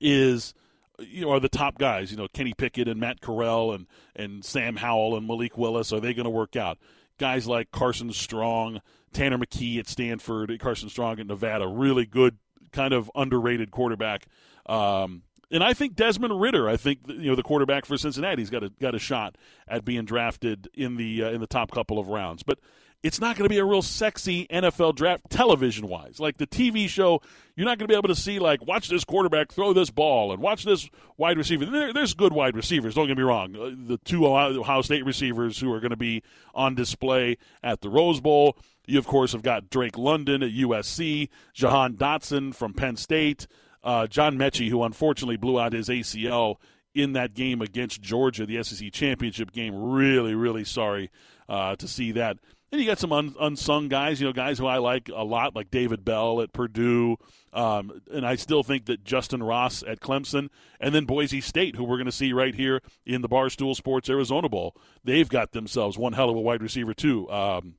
is 0.00 0.54
you 0.98 1.22
know 1.22 1.32
are 1.32 1.40
the 1.40 1.48
top 1.48 1.78
guys. 1.78 2.10
You 2.10 2.18
know, 2.18 2.28
Kenny 2.28 2.54
Pickett 2.54 2.86
and 2.86 3.00
Matt 3.00 3.20
Corral 3.20 3.72
and 3.72 3.86
and 4.14 4.44
Sam 4.44 4.76
Howell 4.76 5.16
and 5.16 5.26
Malik 5.26 5.58
Willis. 5.58 5.92
Are 5.92 6.00
they 6.00 6.14
going 6.14 6.24
to 6.24 6.30
work 6.30 6.54
out? 6.54 6.78
Guys 7.18 7.46
like 7.46 7.70
Carson 7.70 8.12
Strong, 8.12 8.82
Tanner 9.12 9.38
McKee 9.38 9.78
at 9.78 9.88
Stanford, 9.88 10.58
Carson 10.60 10.90
Strong 10.90 11.18
at 11.18 11.26
Nevada, 11.26 11.66
really 11.66 12.04
good, 12.04 12.36
kind 12.72 12.92
of 12.92 13.10
underrated 13.14 13.70
quarterback. 13.70 14.26
Um, 14.66 15.22
and 15.50 15.62
I 15.62 15.74
think 15.74 15.94
Desmond 15.94 16.40
Ridder, 16.40 16.68
I 16.68 16.76
think 16.76 17.00
you 17.06 17.30
know 17.30 17.36
the 17.36 17.42
quarterback 17.42 17.84
for 17.84 17.96
Cincinnati's 17.96 18.50
got 18.50 18.64
a 18.64 18.70
got 18.80 18.94
a 18.94 18.98
shot 18.98 19.36
at 19.68 19.84
being 19.84 20.04
drafted 20.04 20.68
in 20.74 20.96
the 20.96 21.24
uh, 21.24 21.30
in 21.30 21.40
the 21.40 21.46
top 21.46 21.70
couple 21.70 21.98
of 21.98 22.08
rounds. 22.08 22.42
But 22.42 22.58
it's 23.02 23.20
not 23.20 23.36
going 23.36 23.44
to 23.44 23.52
be 23.52 23.58
a 23.58 23.64
real 23.64 23.82
sexy 23.82 24.46
NFL 24.48 24.96
draft 24.96 25.30
television 25.30 25.86
wise. 25.86 26.18
Like 26.18 26.38
the 26.38 26.46
TV 26.46 26.88
show, 26.88 27.20
you're 27.54 27.66
not 27.66 27.78
going 27.78 27.86
to 27.86 27.92
be 27.92 27.96
able 27.96 28.08
to 28.08 28.16
see 28.16 28.40
like 28.40 28.66
watch 28.66 28.88
this 28.88 29.04
quarterback 29.04 29.52
throw 29.52 29.72
this 29.72 29.90
ball 29.90 30.32
and 30.32 30.42
watch 30.42 30.64
this 30.64 30.90
wide 31.16 31.38
receiver. 31.38 31.66
There, 31.66 31.92
there's 31.92 32.14
good 32.14 32.32
wide 32.32 32.56
receivers. 32.56 32.94
Don't 32.94 33.06
get 33.06 33.16
me 33.16 33.22
wrong. 33.22 33.54
Uh, 33.54 33.70
the 33.76 33.98
two 33.98 34.26
Ohio 34.26 34.82
State 34.82 35.04
receivers 35.04 35.60
who 35.60 35.72
are 35.72 35.78
going 35.80 35.90
to 35.90 35.96
be 35.96 36.24
on 36.54 36.74
display 36.74 37.38
at 37.62 37.80
the 37.82 37.88
Rose 37.88 38.20
Bowl. 38.20 38.58
You 38.86 38.98
of 38.98 39.06
course 39.06 39.32
have 39.32 39.42
got 39.42 39.70
Drake 39.70 39.98
London 39.98 40.42
at 40.42 40.50
USC, 40.50 41.28
Jahan 41.54 41.94
Dotson 41.94 42.54
from 42.54 42.72
Penn 42.72 42.96
State 42.96 43.46
uh, 43.84 44.06
John 44.06 44.36
Metchie, 44.38 44.68
who 44.68 44.82
unfortunately 44.82 45.36
blew 45.36 45.58
out 45.58 45.72
his 45.72 45.88
ACL 45.88 46.56
in 46.94 47.12
that 47.12 47.34
game 47.34 47.60
against 47.60 48.00
Georgia, 48.00 48.46
the 48.46 48.62
SEC 48.62 48.90
championship 48.92 49.52
game. 49.52 49.74
Really, 49.74 50.34
really 50.34 50.64
sorry 50.64 51.10
uh, 51.48 51.76
to 51.76 51.86
see 51.86 52.12
that. 52.12 52.38
And 52.72 52.80
you 52.80 52.86
got 52.86 52.98
some 52.98 53.12
un- 53.12 53.36
unsung 53.38 53.88
guys, 53.88 54.20
you 54.20 54.26
know, 54.26 54.32
guys 54.32 54.58
who 54.58 54.66
I 54.66 54.78
like 54.78 55.08
a 55.14 55.22
lot, 55.22 55.54
like 55.54 55.70
David 55.70 56.04
Bell 56.04 56.40
at 56.40 56.52
Purdue. 56.52 57.16
Um, 57.52 58.02
and 58.12 58.26
I 58.26 58.34
still 58.34 58.62
think 58.62 58.86
that 58.86 59.04
Justyn 59.04 59.46
Ross 59.46 59.84
at 59.86 60.00
Clemson, 60.00 60.48
and 60.80 60.94
then 60.94 61.04
Boise 61.04 61.40
State, 61.40 61.76
who 61.76 61.84
we're 61.84 61.96
going 61.96 62.06
to 62.06 62.12
see 62.12 62.32
right 62.32 62.54
here 62.54 62.82
in 63.04 63.22
the 63.22 63.28
Barstool 63.28 63.76
Sports 63.76 64.10
Arizona 64.10 64.48
Bowl, 64.48 64.74
they've 65.04 65.28
got 65.28 65.52
themselves 65.52 65.96
one 65.96 66.14
hell 66.14 66.28
of 66.28 66.36
a 66.36 66.40
wide 66.40 66.62
receiver, 66.62 66.92
too. 66.92 67.30
Um, 67.30 67.74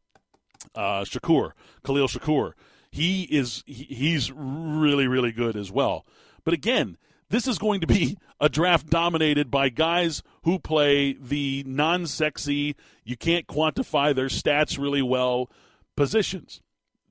uh, 0.73 1.03
Shakir, 1.03 1.51
Khalil 1.83 2.07
Shakir 2.07 2.53
he 2.97 3.23
is 3.23 3.63
he's 3.67 4.31
really 4.31 5.07
really 5.07 5.31
good 5.31 5.55
as 5.55 5.71
well. 5.71 6.05
But 6.43 6.53
again, 6.53 6.97
this 7.29 7.47
is 7.47 7.59
going 7.59 7.81
to 7.81 7.87
be 7.87 8.17
a 8.39 8.49
draft 8.49 8.87
dominated 8.87 9.51
by 9.51 9.69
guys 9.69 10.23
who 10.43 10.57
play 10.57 11.13
the 11.13 11.63
non-sexy, 11.67 12.75
you 13.03 13.15
can't 13.15 13.47
quantify 13.47 14.15
their 14.15 14.27
stats 14.27 14.79
really 14.79 15.01
well 15.01 15.49
positions. 15.95 16.61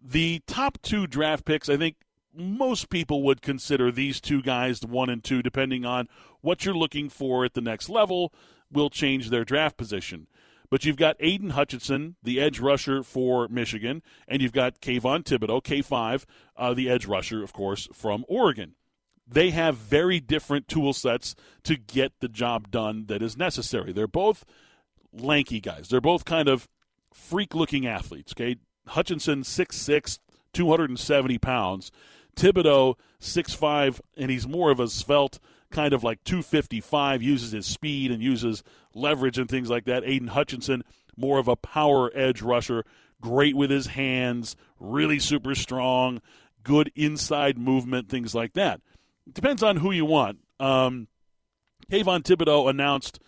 The 0.02 0.40
top 0.46 0.78
2 0.82 1.06
draft 1.06 1.44
picks, 1.44 1.68
I 1.68 1.76
think 1.76 1.96
most 2.34 2.90
people 2.90 3.22
would 3.22 3.40
consider 3.40 3.90
these 3.90 4.20
two 4.20 4.42
guys 4.42 4.80
the 4.80 4.88
1 4.88 5.08
and 5.08 5.22
2 5.22 5.42
depending 5.42 5.84
on 5.84 6.08
what 6.40 6.64
you're 6.64 6.74
looking 6.74 7.08
for 7.08 7.44
at 7.44 7.54
the 7.54 7.60
next 7.60 7.88
level 7.88 8.32
will 8.70 8.90
change 8.90 9.30
their 9.30 9.44
draft 9.44 9.76
position. 9.76 10.26
But 10.70 10.84
you've 10.84 10.96
got 10.96 11.16
Aidan 11.20 11.50
Hutchinson, 11.50 12.16
the 12.22 12.40
edge 12.40 12.60
rusher 12.60 13.02
for 13.02 13.48
Michigan, 13.48 14.02
and 14.26 14.42
you've 14.42 14.52
got 14.52 14.80
Kayvon 14.80 15.24
Thibodeaux, 15.24 15.62
K5, 15.62 16.24
uh, 16.56 16.74
the 16.74 16.90
edge 16.90 17.06
rusher, 17.06 17.42
of 17.42 17.52
course, 17.52 17.88
from 17.92 18.24
Oregon. 18.28 18.74
They 19.26 19.50
have 19.50 19.76
very 19.76 20.20
different 20.20 20.68
tool 20.68 20.92
sets 20.92 21.34
to 21.64 21.76
get 21.76 22.12
the 22.20 22.28
job 22.28 22.70
done 22.70 23.06
that 23.06 23.22
is 23.22 23.36
necessary. 23.36 23.92
They're 23.92 24.06
both 24.06 24.44
lanky 25.12 25.60
guys. 25.60 25.88
They're 25.88 26.00
both 26.00 26.24
kind 26.24 26.48
of 26.48 26.68
freak 27.12 27.54
looking 27.54 27.86
athletes. 27.86 28.32
Okay, 28.32 28.56
Hutchinson, 28.88 29.42
6'6, 29.42 30.18
270 30.52 31.38
pounds. 31.38 31.90
Thibodeaux, 32.36 32.96
6'5, 33.20 34.00
and 34.16 34.30
he's 34.30 34.46
more 34.46 34.70
of 34.70 34.78
a 34.78 34.88
svelte 34.88 35.38
kind 35.76 35.92
of 35.92 36.02
like 36.02 36.24
255, 36.24 37.22
uses 37.22 37.52
his 37.52 37.66
speed 37.66 38.10
and 38.10 38.22
uses 38.22 38.62
leverage 38.94 39.38
and 39.38 39.48
things 39.48 39.68
like 39.68 39.84
that. 39.84 40.02
Aidan 40.04 40.28
Hutchinson, 40.28 40.82
more 41.16 41.38
of 41.38 41.48
a 41.48 41.54
power 41.54 42.10
edge 42.14 42.40
rusher, 42.40 42.84
great 43.20 43.54
with 43.54 43.70
his 43.70 43.88
hands, 43.88 44.56
really 44.80 45.18
super 45.18 45.54
strong, 45.54 46.22
good 46.64 46.90
inside 46.96 47.58
movement, 47.58 48.08
things 48.08 48.34
like 48.34 48.54
that. 48.54 48.80
Depends 49.30 49.62
on 49.62 49.76
who 49.76 49.92
you 49.92 50.06
want. 50.06 50.38
Um, 50.58 51.08
Kayvon 51.92 52.22
Thibodeaux 52.22 52.70
announced, 52.70 53.20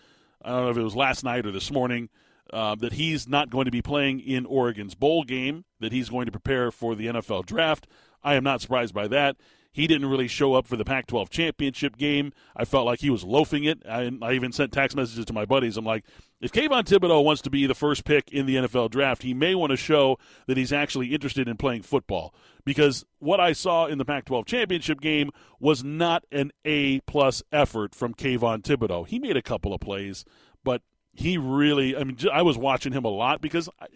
I 0.43 0.49
don't 0.51 0.65
know 0.65 0.71
if 0.71 0.79
it 0.79 0.83
was 0.83 0.97
last 0.97 1.25
night 1.25 1.45
or 1.45 1.53
this 1.53 1.71
morning, 1.71 2.09
uh, 2.51 2.75
that 2.77 2.95
he's 2.95 3.29
not 3.29 3.51
going 3.51 3.67
to 3.67 3.71
be 3.71 3.83
playing 3.83 4.21
in 4.21 4.47
Oregon's 4.47 4.95
bowl 4.95 5.23
game, 5.23 5.67
that 5.81 5.93
he's 5.93 6.09
going 6.09 6.25
to 6.27 6.33
prepare 6.33 6.71
for 6.71 6.95
the 6.95 7.09
NFL 7.09 7.45
draft. 7.45 7.87
I 8.25 8.37
am 8.37 8.45
not 8.45 8.63
surprised 8.63 8.95
by 8.95 9.07
that. 9.09 9.37
He 9.73 9.87
didn't 9.87 10.09
really 10.09 10.29
show 10.29 10.55
up 10.55 10.67
for 10.67 10.77
the 10.77 10.85
Pac 10.85 11.07
12 11.07 11.31
championship 11.31 11.97
game. 11.97 12.33
I 12.57 12.65
felt 12.65 12.87
like 12.87 13.01
he 13.01 13.11
was 13.11 13.23
loafing 13.23 13.65
it. 13.65 13.83
I, 13.89 14.11
I, 14.23 14.33
even 14.33 14.51
sent 14.51 14.73
text 14.73 14.97
messages 14.97 15.25
to 15.27 15.33
my 15.33 15.45
buddies. 15.45 15.77
I'm 15.77 15.85
like, 15.85 16.05
if 16.41 16.53
Kayvon 16.53 16.85
Thibodeaux 16.85 17.23
wants 17.23 17.43
to 17.43 17.51
be 17.51 17.67
the 17.67 17.75
first 17.75 18.05
pick 18.05 18.33
in 18.33 18.47
the 18.47 18.57
NFL 18.57 18.91
draft, 18.91 19.23
he 19.23 19.35
may 19.35 19.55
want 19.55 19.71
to 19.71 19.77
show 19.77 20.19
that 20.47 20.57
he's 20.57 20.73
actually 20.73 21.13
interested 21.13 21.49
in 21.49 21.57
playing 21.57 21.83
football. 21.83 22.35
Because 22.65 23.05
what 23.19 23.41
I 23.41 23.53
saw 23.53 23.87
in 23.87 23.99
the 23.99 24.05
Pac 24.05 24.25
12 24.25 24.47
championship 24.47 25.01
game 25.01 25.31
was 25.61 25.85
not 25.85 26.25
an 26.33 26.51
A 26.65 27.01
plus 27.01 27.43
effort 27.53 27.95
from 27.95 28.15
Kayvon 28.15 28.63
Thibodeaux. 28.63 29.07
He 29.07 29.19
made 29.19 29.37
a 29.37 29.43
couple 29.43 29.75
of 29.75 29.81
plays, 29.81 30.25
but 30.65 30.83
he 31.13 31.37
really, 31.37 31.97
I 31.97 32.05
mean, 32.05 32.17
I 32.33 32.43
was 32.43 32.57
watching 32.57 32.93
him 32.93 33.05
a 33.05 33.09
lot 33.09 33.41
because 33.41 33.69
I, 33.81 33.87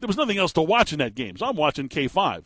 there 0.00 0.08
was 0.08 0.16
nothing 0.16 0.38
else 0.38 0.52
to 0.54 0.62
watch 0.62 0.92
in 0.92 0.98
that 0.98 1.14
game. 1.14 1.36
So 1.36 1.46
I'm 1.46 1.56
watching 1.56 1.88
K5 1.88 2.44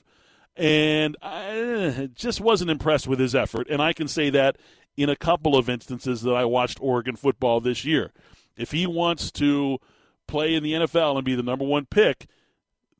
and 0.60 1.16
I 1.22 2.10
just 2.14 2.38
wasn't 2.38 2.70
impressed 2.70 3.08
with 3.08 3.18
his 3.18 3.34
effort. 3.34 3.66
And 3.70 3.80
I 3.80 3.94
can 3.94 4.06
say 4.06 4.28
that 4.28 4.58
in 4.94 5.08
a 5.08 5.16
couple 5.16 5.56
of 5.56 5.70
instances 5.70 6.20
that 6.20 6.34
I 6.34 6.44
watched 6.44 6.78
Oregon 6.82 7.16
football 7.16 7.60
this 7.60 7.86
year. 7.86 8.12
If 8.58 8.72
he 8.72 8.86
wants 8.86 9.30
to 9.32 9.78
play 10.28 10.54
in 10.54 10.62
the 10.62 10.74
NFL 10.74 11.16
and 11.16 11.24
be 11.24 11.34
the 11.34 11.42
number 11.42 11.64
one 11.64 11.86
pick, 11.86 12.26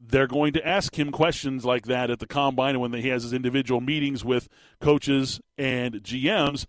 they're 0.00 0.26
going 0.26 0.54
to 0.54 0.66
ask 0.66 0.98
him 0.98 1.12
questions 1.12 1.66
like 1.66 1.84
that 1.84 2.10
at 2.10 2.18
the 2.18 2.26
combine 2.26 2.76
and 2.76 2.80
when 2.80 2.94
he 2.94 3.08
has 3.08 3.24
his 3.24 3.34
individual 3.34 3.82
meetings 3.82 4.24
with 4.24 4.48
coaches 4.80 5.42
and 5.58 5.96
GMs. 5.96 6.64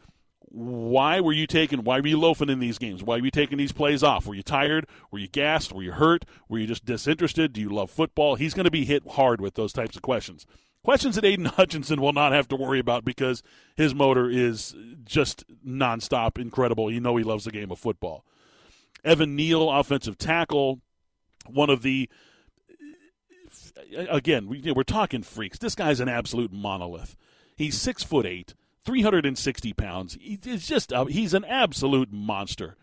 why 0.50 1.22
were 1.22 1.32
you 1.32 1.48
taking 1.48 1.86
why 1.86 2.02
were 2.02 2.08
you 2.08 2.20
loafing 2.20 2.50
in 2.50 2.60
these 2.60 2.78
games? 2.78 3.02
Why 3.02 3.16
were 3.16 3.24
you 3.24 3.32
taking 3.32 3.58
these 3.58 3.72
plays 3.72 4.04
off? 4.04 4.28
Were 4.28 4.36
you 4.36 4.44
tired? 4.44 4.88
Were 5.10 5.20
you 5.20 5.30
gassed? 5.30 5.72
Were 5.72 5.84
you 5.84 5.94
hurt? 5.94 6.26
Were 6.50 6.60
you 6.60 6.68
just 6.68 6.84
disinterested? 6.84 7.54
Do 7.54 7.62
you 7.62 7.70
love 7.70 7.90
football? 7.90 8.36
He's 8.36 8.54
going 8.54 8.66
to 8.66 8.72
be 8.72 8.84
hit 8.84 9.08
hard 9.12 9.40
with 9.40 9.54
those 9.54 9.72
types 9.72 9.96
of 9.96 10.02
questions 10.02 10.46
questions 10.84 11.16
that 11.16 11.26
Aidan 11.26 11.46
Hutchinson 11.58 12.02
will 12.02 12.14
not 12.14 12.32
have 12.32 12.48
to 12.50 12.56
worry 12.56 12.80
about 12.80 13.06
because 13.06 13.44
his 13.76 13.94
motor 13.96 14.30
is 14.30 14.76
just 15.04 15.44
nonstop 15.66 16.38
incredible 16.38 16.92
you 16.92 17.00
know 17.00 17.18
he 17.18 17.24
loves 17.24 17.46
the 17.46 17.52
game 17.52 17.72
of 17.72 17.80
football 17.80 18.26
Evan 19.04 19.36
Neal 19.36 19.70
offensive 19.70 20.18
tackle 20.18 20.80
one 21.48 21.70
of 21.70 21.82
the 21.82 22.10
again 24.10 24.48
we, 24.48 24.72
are 24.76 24.84
talking 24.84 25.24
freaks 25.24 25.58
this 25.58 25.76
guy's 25.76 26.00
an 26.00 26.08
absolute 26.08 26.54
monolith 26.54 27.16
he's 27.56 27.80
six 27.80 28.04
foot 28.04 28.26
eight 28.26 28.54
360 28.86 29.74
pounds. 29.74 30.18
He's 30.20 30.68
just 30.68 30.92
a, 30.92 31.06
he's 31.06 31.34
an 31.34 31.46
absolute 31.46 32.12
monster. 32.12 32.76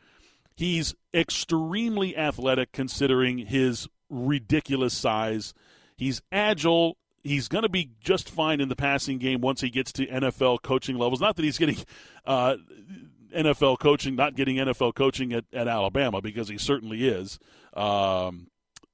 He's 0.56 0.94
extremely 1.14 2.16
athletic 2.16 2.72
considering 2.72 3.38
his 3.38 3.88
ridiculous 4.08 4.94
size. 4.94 5.54
He's 5.96 6.22
agile. 6.32 6.96
He's 7.28 7.48
going 7.48 7.62
to 7.62 7.68
be 7.68 7.90
just 8.00 8.28
fine 8.30 8.60
in 8.60 8.68
the 8.68 8.76
passing 8.76 9.18
game 9.18 9.40
once 9.40 9.60
he 9.60 9.70
gets 9.70 9.92
to 9.92 10.06
NFL 10.06 10.62
coaching 10.62 10.96
levels. 10.98 11.20
Not 11.20 11.36
that 11.36 11.44
he's 11.44 11.58
getting 11.58 11.76
uh, 12.26 12.56
NFL 13.34 13.78
coaching, 13.78 14.16
not 14.16 14.34
getting 14.34 14.56
NFL 14.56 14.94
coaching 14.94 15.32
at, 15.32 15.44
at 15.52 15.68
Alabama 15.68 16.20
because 16.20 16.48
he 16.48 16.58
certainly 16.58 17.06
is. 17.06 17.38
Um, 17.74 18.48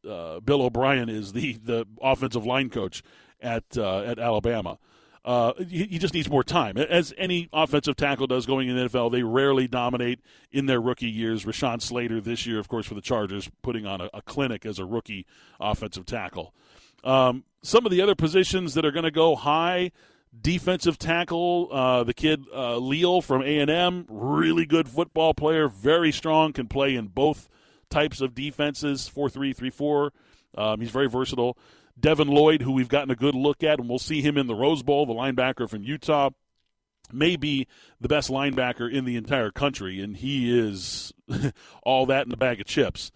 uh, 0.08 0.40
Bill 0.40 0.62
O'Brien 0.62 1.08
is 1.08 1.32
the, 1.32 1.54
the 1.54 1.86
offensive 2.00 2.44
line 2.44 2.70
coach 2.70 3.02
at 3.40 3.64
uh, 3.76 4.00
at 4.00 4.18
Alabama. 4.18 4.78
Uh, 5.24 5.54
he, 5.70 5.98
just 5.98 6.12
needs 6.12 6.28
more 6.28 6.44
time. 6.44 6.76
As 6.76 7.14
any 7.16 7.48
offensive 7.50 7.96
tackle 7.96 8.26
does 8.26 8.44
going 8.44 8.68
in 8.68 8.76
the 8.76 8.88
NFL, 8.90 9.10
they 9.10 9.22
rarely 9.22 9.66
dominate 9.66 10.20
in 10.52 10.66
their 10.66 10.82
rookie 10.82 11.08
years. 11.08 11.46
Rashawn 11.46 11.80
Slater 11.80 12.20
this 12.20 12.44
year, 12.46 12.58
of 12.58 12.68
course, 12.68 12.84
for 12.84 12.92
the 12.92 13.00
Chargers, 13.00 13.50
putting 13.62 13.86
on 13.86 14.02
a, 14.02 14.10
a 14.12 14.20
clinic 14.20 14.66
as 14.66 14.78
a 14.78 14.84
rookie 14.84 15.24
offensive 15.58 16.04
tackle. 16.04 16.52
Um, 17.04 17.44
some 17.62 17.86
of 17.86 17.92
the 17.92 18.00
other 18.00 18.14
positions 18.14 18.74
that 18.74 18.84
are 18.84 18.90
going 18.90 19.04
to 19.04 19.10
go 19.10 19.36
high, 19.36 19.92
defensive 20.38 20.98
tackle, 20.98 21.68
uh, 21.70 22.04
the 22.04 22.14
kid 22.14 22.44
uh, 22.52 22.78
Leal 22.78 23.20
from 23.20 23.42
A&M, 23.42 24.06
really 24.08 24.66
good 24.66 24.88
football 24.88 25.34
player, 25.34 25.68
very 25.68 26.10
strong, 26.10 26.52
can 26.52 26.66
play 26.66 26.94
in 26.94 27.06
both 27.08 27.48
types 27.90 28.20
of 28.20 28.34
defenses, 28.34 29.10
4-3, 29.14 29.54
3-4. 29.54 30.10
Um, 30.56 30.80
he's 30.80 30.90
very 30.90 31.08
versatile. 31.08 31.56
Devin 31.98 32.28
Lloyd, 32.28 32.62
who 32.62 32.72
we've 32.72 32.88
gotten 32.88 33.10
a 33.10 33.16
good 33.16 33.34
look 33.34 33.62
at, 33.62 33.78
and 33.78 33.88
we'll 33.88 33.98
see 33.98 34.20
him 34.20 34.36
in 34.36 34.46
the 34.46 34.54
Rose 34.54 34.82
Bowl, 34.82 35.06
the 35.06 35.14
linebacker 35.14 35.68
from 35.68 35.84
Utah, 35.84 36.30
may 37.12 37.36
be 37.36 37.66
the 38.00 38.08
best 38.08 38.30
linebacker 38.30 38.90
in 38.90 39.04
the 39.04 39.16
entire 39.16 39.50
country, 39.50 40.00
and 40.00 40.16
he 40.16 40.58
is 40.58 41.12
all 41.82 42.06
that 42.06 42.26
in 42.26 42.32
a 42.32 42.36
bag 42.36 42.60
of 42.60 42.66
chips. 42.66 43.12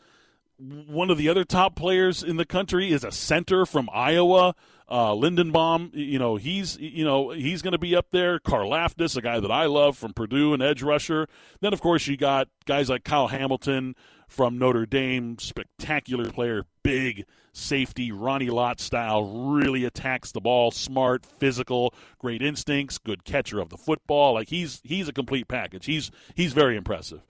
One 0.58 1.10
of 1.10 1.18
the 1.18 1.28
other 1.28 1.44
top 1.44 1.76
players 1.76 2.22
in 2.22 2.36
the 2.36 2.44
country 2.44 2.90
is 2.92 3.04
a 3.04 3.12
center 3.12 3.64
from 3.64 3.88
Iowa, 3.92 4.56
uh, 4.88 5.12
Linderbaum. 5.12 5.90
You 5.94 6.18
know 6.18 6.36
he's 6.36 6.76
you 6.78 7.04
know 7.04 7.30
he's 7.30 7.62
going 7.62 7.72
to 7.72 7.78
be 7.78 7.94
up 7.94 8.06
there. 8.10 8.40
Karlaftis, 8.40 9.16
a 9.16 9.22
guy 9.22 9.38
that 9.38 9.52
I 9.52 9.66
love 9.66 9.96
from 9.96 10.12
Purdue, 10.12 10.54
an 10.54 10.62
edge 10.62 10.82
rusher. 10.82 11.28
Then 11.60 11.72
of 11.72 11.80
course 11.80 12.06
you 12.08 12.16
got 12.16 12.48
guys 12.66 12.88
like 12.88 13.04
Kyle 13.04 13.28
Hamilton, 13.28 13.94
from 14.28 14.58
Notre 14.58 14.86
Dame. 14.86 15.38
Spectacular 15.38 16.30
player, 16.30 16.64
big 16.82 17.24
safety, 17.52 18.12
Ronnie 18.12 18.50
Lott 18.50 18.78
style, 18.78 19.24
really 19.50 19.84
attacks 19.84 20.30
the 20.30 20.40
ball, 20.40 20.70
smart, 20.70 21.26
physical, 21.26 21.92
great 22.18 22.42
instincts, 22.42 22.98
good 22.98 23.24
catcher 23.24 23.58
of 23.58 23.70
the 23.70 23.76
football. 23.76 24.34
Like 24.34 24.48
he's 24.48 24.80
he's 24.84 25.08
a 25.08 25.12
complete 25.12 25.48
package. 25.48 25.86
He's 25.86 26.10
he's 26.34 26.52
very 26.52 26.76
impressive. 26.76 27.22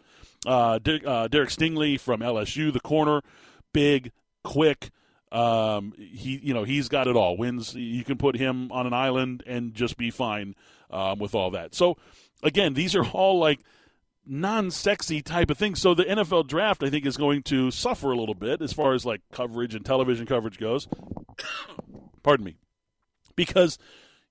Uh, 0.47 0.79
Derek, 0.79 1.07
uh, 1.07 1.29
Derek 1.29 1.51
Stingley 1.51 1.99
from 1.99 2.21
LSU, 2.21 2.73
the 2.73 2.81
corner, 2.81 3.23
big, 3.73 4.13
quick. 4.45 4.91
Um, 5.31 5.93
he 5.99 6.41
you 6.43 6.55
know 6.55 6.65
he's 6.65 6.89
got 6.89 7.07
it 7.07 7.17
all. 7.17 7.37
Wins. 7.37 7.75
You 7.75 8.05
can 8.05 8.17
put 8.17 8.37
him 8.37 8.73
on 8.73 8.87
an 8.87 8.95
island 8.95 9.43
and 9.47 9.75
just 9.75 9.97
be 9.97 10.11
fine 10.11 10.55
um, 10.91 11.19
with 11.19 11.35
all 11.35 11.51
that. 11.51 11.75
So 11.75 11.99
again, 12.43 12.75
these 12.75 12.95
are 12.95 13.05
all 13.05 13.39
like 13.39 13.61
non-sexy 14.27 15.23
type 15.23 15.51
of 15.51 15.59
things. 15.59 15.81
So 15.81 15.95
the 15.95 16.05
NFL 16.05 16.47
draft, 16.47 16.83
I 16.83 16.91
think, 16.91 17.07
is 17.07 17.17
going 17.17 17.43
to 17.45 17.71
suffer 17.71 18.11
a 18.11 18.17
little 18.17 18.35
bit 18.35 18.63
as 18.63 18.73
far 18.73 18.93
as 18.93 19.05
like 19.05 19.23
coverage 19.33 19.75
and 19.75 19.85
television 19.85 20.27
coverage 20.27 20.59
goes. 20.59 20.89
Pardon 22.23 22.45
me, 22.45 22.57
because 23.37 23.79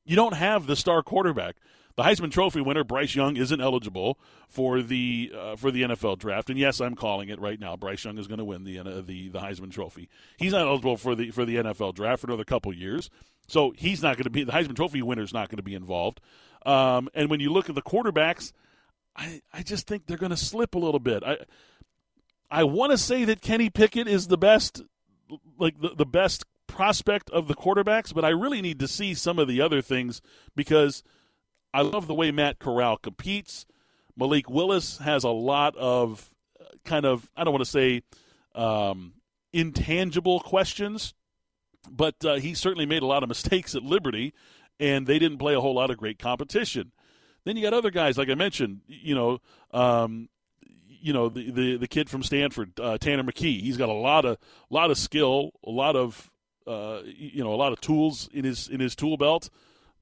you 0.05 0.15
don't 0.15 0.35
have 0.35 0.67
the 0.67 0.75
star 0.75 1.03
quarterback. 1.03 1.55
The 1.97 2.03
Heisman 2.03 2.31
Trophy 2.31 2.61
winner 2.61 2.83
Bryce 2.83 3.15
Young 3.15 3.37
isn't 3.37 3.59
eligible 3.59 4.19
for 4.47 4.83
the 4.83 5.33
uh, 5.35 5.55
for 5.55 5.71
the 5.71 5.81
NFL 5.81 6.19
draft, 6.19 6.51
and 6.51 6.59
yes, 6.59 6.79
I'm 6.79 6.93
calling 6.93 7.29
it 7.29 7.39
right 7.41 7.59
now. 7.59 7.75
Bryce 7.75 8.05
Young 8.05 8.19
is 8.19 8.27
going 8.27 8.37
to 8.37 8.45
win 8.45 8.65
the, 8.65 8.77
uh, 8.77 9.01
the 9.01 9.29
the 9.29 9.39
Heisman 9.39 9.71
Trophy. 9.71 10.07
He's 10.37 10.51
not 10.51 10.67
eligible 10.67 10.97
for 10.97 11.15
the 11.15 11.31
for 11.31 11.43
the 11.43 11.55
NFL 11.55 11.95
draft 11.95 12.21
for 12.21 12.27
another 12.27 12.43
couple 12.43 12.71
years, 12.71 13.09
so 13.47 13.73
he's 13.75 14.03
not 14.03 14.15
going 14.15 14.25
to 14.25 14.29
be 14.29 14.43
the 14.43 14.51
Heisman 14.51 14.75
Trophy 14.75 15.01
winner 15.01 15.23
is 15.23 15.33
not 15.33 15.49
going 15.49 15.57
to 15.57 15.63
be 15.63 15.73
involved. 15.73 16.21
Um, 16.67 17.09
and 17.15 17.31
when 17.31 17.39
you 17.39 17.51
look 17.51 17.67
at 17.67 17.73
the 17.73 17.81
quarterbacks, 17.81 18.51
I, 19.15 19.41
I 19.51 19.63
just 19.63 19.87
think 19.87 20.05
they're 20.05 20.17
going 20.17 20.29
to 20.29 20.37
slip 20.37 20.75
a 20.75 20.79
little 20.79 20.99
bit. 20.99 21.23
I 21.23 21.37
I 22.51 22.63
want 22.63 22.91
to 22.91 22.99
say 22.99 23.25
that 23.25 23.41
Kenny 23.41 23.71
Pickett 23.71 24.07
is 24.07 24.27
the 24.27 24.37
best, 24.37 24.83
like 25.57 25.81
the, 25.81 25.95
the 25.95 26.05
best 26.05 26.45
prospect 26.67 27.31
of 27.31 27.47
the 27.47 27.55
quarterbacks, 27.55 28.13
but 28.13 28.23
I 28.23 28.29
really 28.29 28.61
need 28.61 28.77
to 28.81 28.87
see 28.87 29.15
some 29.15 29.39
of 29.39 29.47
the 29.47 29.61
other 29.61 29.81
things 29.81 30.21
because 30.55 31.01
I 31.77 31.81
love 31.81 32.07
the 32.07 32.15
way 32.15 32.31
Matt 32.31 32.57
Corral 32.57 32.97
competes. 32.97 33.67
Malik 34.15 34.49
Willis 34.49 34.97
has 34.97 35.23
a 35.23 35.29
lot 35.29 35.75
of 35.77 36.33
uh, 36.59 36.63
kind 36.83 37.05
of 37.05 37.29
I 37.37 37.43
don't 37.43 37.53
want 37.53 37.65
to 37.65 37.69
say 37.69 38.01
um, 38.55 39.13
intangible 39.53 40.39
questions, 40.39 41.13
but 41.87 42.15
uh, 42.25 42.35
he 42.37 42.55
certainly 42.55 42.87
made 42.87 43.03
a 43.03 43.05
lot 43.05 43.21
of 43.21 43.29
mistakes 43.35 43.75
at 43.75 43.83
Liberty, 43.83 44.33
and 44.79 45.05
they 45.05 45.19
didn't 45.19 45.37
play 45.37 45.53
a 45.53 45.61
whole 45.61 45.75
lot 45.75 45.91
of 45.91 45.97
great 45.97 46.17
competition. 46.17 46.93
Then 47.43 47.55
you 47.55 47.61
got 47.61 47.73
other 47.73 47.91
guys, 47.91 48.17
like 48.17 48.29
I 48.29 48.35
mentioned, 48.35 48.81
you 48.87 49.13
know, 49.13 49.37
um, 49.69 50.29
you 50.99 51.13
know 51.13 51.29
the, 51.29 51.51
the 51.51 51.77
the 51.77 51.87
kid 51.87 52.09
from 52.09 52.23
Stanford, 52.23 52.79
uh, 52.79 52.97
Tanner 52.97 53.21
McKee. 53.21 53.61
He's 53.61 53.77
got 53.77 53.89
a 53.89 53.93
lot 53.93 54.25
of 54.25 54.39
lot 54.71 54.89
of 54.89 54.97
skill, 54.97 55.51
a 55.63 55.69
lot 55.69 55.95
of 55.95 56.31
uh, 56.65 57.01
you 57.05 57.43
know, 57.43 57.53
a 57.53 57.55
lot 57.55 57.71
of 57.71 57.79
tools 57.81 58.29
in 58.33 58.45
his 58.45 58.67
in 58.67 58.79
his 58.79 58.95
tool 58.95 59.15
belt. 59.15 59.51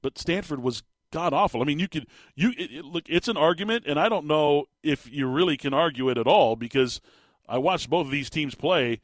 But 0.01 0.17
Stanford 0.17 0.63
was 0.63 0.83
god 1.15 1.33
awful. 1.33 1.61
I 1.61 1.65
mean, 1.65 1.79
you 1.79 1.87
could 1.87 2.07
you 2.35 2.51
it, 2.57 2.71
it, 2.71 2.85
look. 2.85 3.05
It's 3.07 3.29
an 3.29 3.37
argument, 3.37 3.85
and 3.87 3.97
I 3.97 4.09
don't 4.09 4.27
know 4.27 4.65
if 4.83 5.09
you 5.09 5.27
really 5.27 5.55
can 5.55 5.73
argue 5.73 6.09
it 6.09 6.17
at 6.17 6.27
all 6.27 6.57
because 6.57 6.99
I 7.47 7.57
watched 7.57 7.89
both 7.89 8.07
of 8.07 8.11
these 8.11 8.29
teams 8.29 8.53
play, 8.53 8.99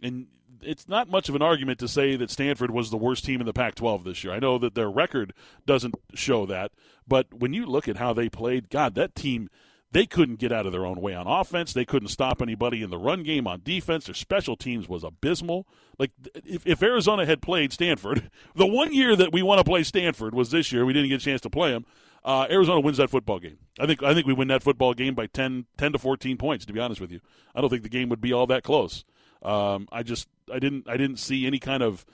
and 0.00 0.28
it's 0.62 0.88
not 0.88 1.10
much 1.10 1.28
of 1.28 1.34
an 1.34 1.42
argument 1.42 1.80
to 1.80 1.88
say 1.88 2.14
that 2.16 2.30
Stanford 2.30 2.70
was 2.70 2.90
the 2.90 2.96
worst 2.96 3.24
team 3.24 3.40
in 3.40 3.46
the 3.46 3.52
Pac-12 3.52 4.04
this 4.04 4.22
year. 4.22 4.32
I 4.32 4.38
know 4.38 4.58
that 4.58 4.74
their 4.74 4.90
record 4.90 5.34
doesn't 5.66 5.96
show 6.14 6.46
that, 6.46 6.70
but 7.06 7.34
when 7.34 7.52
you 7.52 7.66
look 7.66 7.88
at 7.88 7.96
how 7.96 8.12
they 8.12 8.28
played, 8.28 8.70
God, 8.70 8.94
that 8.94 9.16
team 9.16 9.50
they 9.92 10.06
couldn't 10.06 10.38
get 10.38 10.52
out 10.52 10.66
of 10.66 10.72
their 10.72 10.84
own 10.84 11.00
way 11.00 11.14
on 11.14 11.26
offense. 11.26 11.72
They 11.72 11.84
couldn't 11.84 12.08
stop 12.08 12.42
anybody 12.42 12.82
in 12.82 12.90
the 12.90 12.98
run 12.98 13.22
game 13.22 13.46
on 13.46 13.62
defense. 13.62 14.06
Their 14.06 14.14
special 14.14 14.56
teams 14.56 14.88
was 14.88 15.04
abysmal. 15.04 15.66
Like 15.98 16.10
if, 16.44 16.66
if 16.66 16.82
Arizona 16.82 17.24
had 17.24 17.40
played 17.40 17.72
Stanford, 17.72 18.30
the 18.54 18.66
one 18.66 18.92
year 18.92 19.16
that 19.16 19.32
we 19.32 19.42
want 19.42 19.58
to 19.58 19.64
play 19.64 19.82
Stanford 19.82 20.34
was 20.34 20.50
this 20.50 20.72
year. 20.72 20.84
We 20.84 20.92
didn't 20.92 21.08
get 21.08 21.22
a 21.22 21.24
chance 21.24 21.40
to 21.42 21.50
play 21.50 21.70
them. 21.70 21.86
Uh, 22.24 22.46
Arizona 22.50 22.80
wins 22.80 22.96
that 22.96 23.08
football 23.08 23.38
game. 23.38 23.58
I 23.78 23.86
think 23.86 24.02
I 24.02 24.12
think 24.12 24.26
we 24.26 24.32
win 24.32 24.48
that 24.48 24.62
football 24.62 24.94
game 24.94 25.14
by 25.14 25.26
10, 25.28 25.66
10 25.78 25.92
to 25.92 25.98
fourteen 25.98 26.36
points. 26.36 26.66
To 26.66 26.72
be 26.72 26.80
honest 26.80 27.00
with 27.00 27.12
you, 27.12 27.20
I 27.54 27.60
don't 27.60 27.70
think 27.70 27.84
the 27.84 27.88
game 27.88 28.08
would 28.08 28.20
be 28.20 28.32
all 28.32 28.48
that 28.48 28.64
close. 28.64 29.04
Um, 29.42 29.86
I 29.92 30.02
just 30.02 30.26
I 30.52 30.58
didn't 30.58 30.88
I 30.88 30.96
didn't 30.96 31.18
see 31.18 31.46
any 31.46 31.60
kind 31.60 31.84
of 31.84 32.04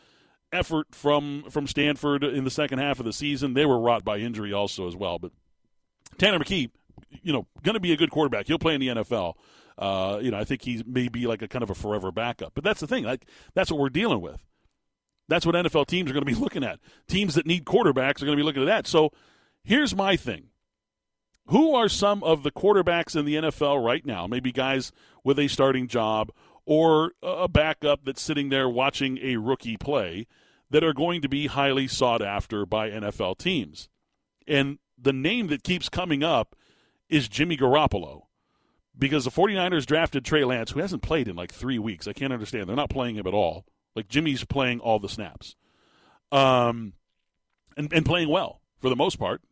effort 0.52 0.88
from 0.94 1.44
from 1.48 1.66
Stanford 1.66 2.24
in 2.24 2.44
the 2.44 2.50
second 2.50 2.78
half 2.78 2.98
of 2.98 3.06
the 3.06 3.12
season. 3.12 3.54
They 3.54 3.64
were 3.64 3.78
wrought 3.78 4.04
by 4.04 4.18
injury 4.18 4.52
also 4.52 4.86
as 4.86 4.94
well. 4.94 5.18
But 5.18 5.32
Tanner 6.18 6.38
McKee, 6.38 6.70
you 7.22 7.32
know, 7.32 7.46
going 7.62 7.74
to 7.74 7.80
be 7.80 7.92
a 7.92 7.96
good 7.96 8.10
quarterback. 8.10 8.46
He'll 8.46 8.58
play 8.58 8.74
in 8.74 8.80
the 8.80 8.88
NFL. 8.88 9.34
Uh, 9.78 10.18
you 10.22 10.30
know, 10.30 10.38
I 10.38 10.44
think 10.44 10.62
he 10.62 10.82
may 10.86 11.08
be 11.08 11.26
like 11.26 11.42
a 11.42 11.48
kind 11.48 11.62
of 11.62 11.70
a 11.70 11.74
forever 11.74 12.12
backup. 12.12 12.52
But 12.54 12.64
that's 12.64 12.80
the 12.80 12.86
thing. 12.86 13.04
Like 13.04 13.26
that's 13.54 13.70
what 13.70 13.80
we're 13.80 13.88
dealing 13.88 14.20
with. 14.20 14.44
That's 15.28 15.46
what 15.46 15.54
NFL 15.54 15.86
teams 15.86 16.10
are 16.10 16.14
going 16.14 16.26
to 16.26 16.32
be 16.32 16.38
looking 16.40 16.64
at. 16.64 16.78
Teams 17.08 17.34
that 17.34 17.46
need 17.46 17.64
quarterbacks 17.64 18.22
are 18.22 18.26
going 18.26 18.36
to 18.36 18.42
be 18.42 18.42
looking 18.42 18.62
at 18.62 18.66
that. 18.66 18.86
So 18.86 19.12
here's 19.64 19.94
my 19.94 20.16
thing. 20.16 20.48
Who 21.46 21.74
are 21.74 21.88
some 21.88 22.22
of 22.22 22.44
the 22.44 22.52
quarterbacks 22.52 23.16
in 23.16 23.24
the 23.24 23.34
NFL 23.34 23.84
right 23.84 24.06
now? 24.06 24.26
Maybe 24.26 24.52
guys 24.52 24.92
with 25.24 25.38
a 25.38 25.48
starting 25.48 25.88
job 25.88 26.30
or 26.64 27.12
a 27.22 27.48
backup 27.48 28.04
that's 28.04 28.22
sitting 28.22 28.48
there 28.48 28.68
watching 28.68 29.18
a 29.18 29.36
rookie 29.36 29.76
play 29.76 30.26
that 30.70 30.84
are 30.84 30.94
going 30.94 31.20
to 31.20 31.28
be 31.28 31.48
highly 31.48 31.88
sought 31.88 32.22
after 32.22 32.64
by 32.64 32.90
NFL 32.90 33.38
teams. 33.38 33.88
And 34.46 34.78
the 34.96 35.12
name 35.12 35.48
that 35.48 35.64
keeps 35.64 35.88
coming 35.88 36.22
up 36.22 36.54
is 37.12 37.28
Jimmy 37.28 37.56
Garoppolo 37.56 38.22
because 38.98 39.24
the 39.24 39.30
49ers 39.30 39.86
drafted 39.86 40.24
Trey 40.24 40.44
Lance, 40.44 40.70
who 40.70 40.80
hasn't 40.80 41.02
played 41.02 41.28
in 41.28 41.36
like 41.36 41.52
three 41.52 41.78
weeks. 41.78 42.08
I 42.08 42.12
can't 42.12 42.32
understand. 42.32 42.68
They're 42.68 42.76
not 42.76 42.90
playing 42.90 43.16
him 43.16 43.26
at 43.26 43.34
all. 43.34 43.66
Like 43.94 44.08
Jimmy's 44.08 44.44
playing 44.44 44.80
all 44.80 44.98
the 44.98 45.08
snaps 45.08 45.54
um, 46.32 46.94
and, 47.76 47.92
and 47.92 48.06
playing 48.06 48.30
well 48.30 48.60
for 48.80 48.88
the 48.88 48.96
most 48.96 49.18
part. 49.18 49.42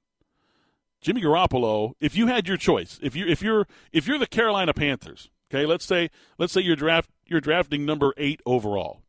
Jimmy 1.02 1.20
Garoppolo, 1.22 1.92
if 2.00 2.16
you 2.16 2.26
had 2.26 2.48
your 2.48 2.56
choice, 2.56 2.98
if 3.02 3.14
you 3.14 3.26
if 3.26 3.42
you're 3.42 3.66
if 3.92 4.06
you're 4.06 4.18
the 4.18 4.26
Carolina 4.26 4.74
Panthers, 4.74 5.30
okay, 5.50 5.64
let's 5.64 5.84
say 5.84 6.10
let's 6.38 6.52
say 6.52 6.60
you're 6.60 6.76
draft 6.76 7.10
you're 7.26 7.40
drafting 7.40 7.86
number 7.86 8.12
eight 8.18 8.40
overall, 8.44 9.00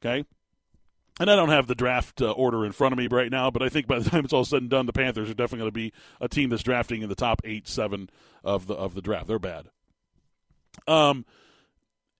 okay, 0.00 0.24
and 1.18 1.30
I 1.30 1.36
don't 1.36 1.48
have 1.48 1.66
the 1.66 1.74
draft 1.74 2.22
uh, 2.22 2.30
order 2.30 2.64
in 2.64 2.72
front 2.72 2.92
of 2.92 2.98
me 2.98 3.08
right 3.08 3.30
now, 3.30 3.50
but 3.50 3.62
I 3.62 3.68
think 3.68 3.86
by 3.86 3.98
the 3.98 4.10
time 4.10 4.24
it's 4.24 4.32
all 4.32 4.44
said 4.44 4.62
and 4.62 4.70
done, 4.70 4.86
the 4.86 4.92
Panthers 4.92 5.30
are 5.30 5.34
definitely 5.34 5.58
going 5.58 5.68
to 5.68 5.72
be 5.72 5.92
a 6.20 6.28
team 6.28 6.50
that's 6.50 6.62
drafting 6.62 7.02
in 7.02 7.08
the 7.08 7.14
top 7.14 7.42
eight, 7.44 7.68
seven 7.68 8.10
of 8.44 8.66
the 8.66 8.74
of 8.74 8.94
the 8.94 9.02
draft. 9.02 9.26
They're 9.26 9.38
bad. 9.38 9.70
Um, 10.86 11.24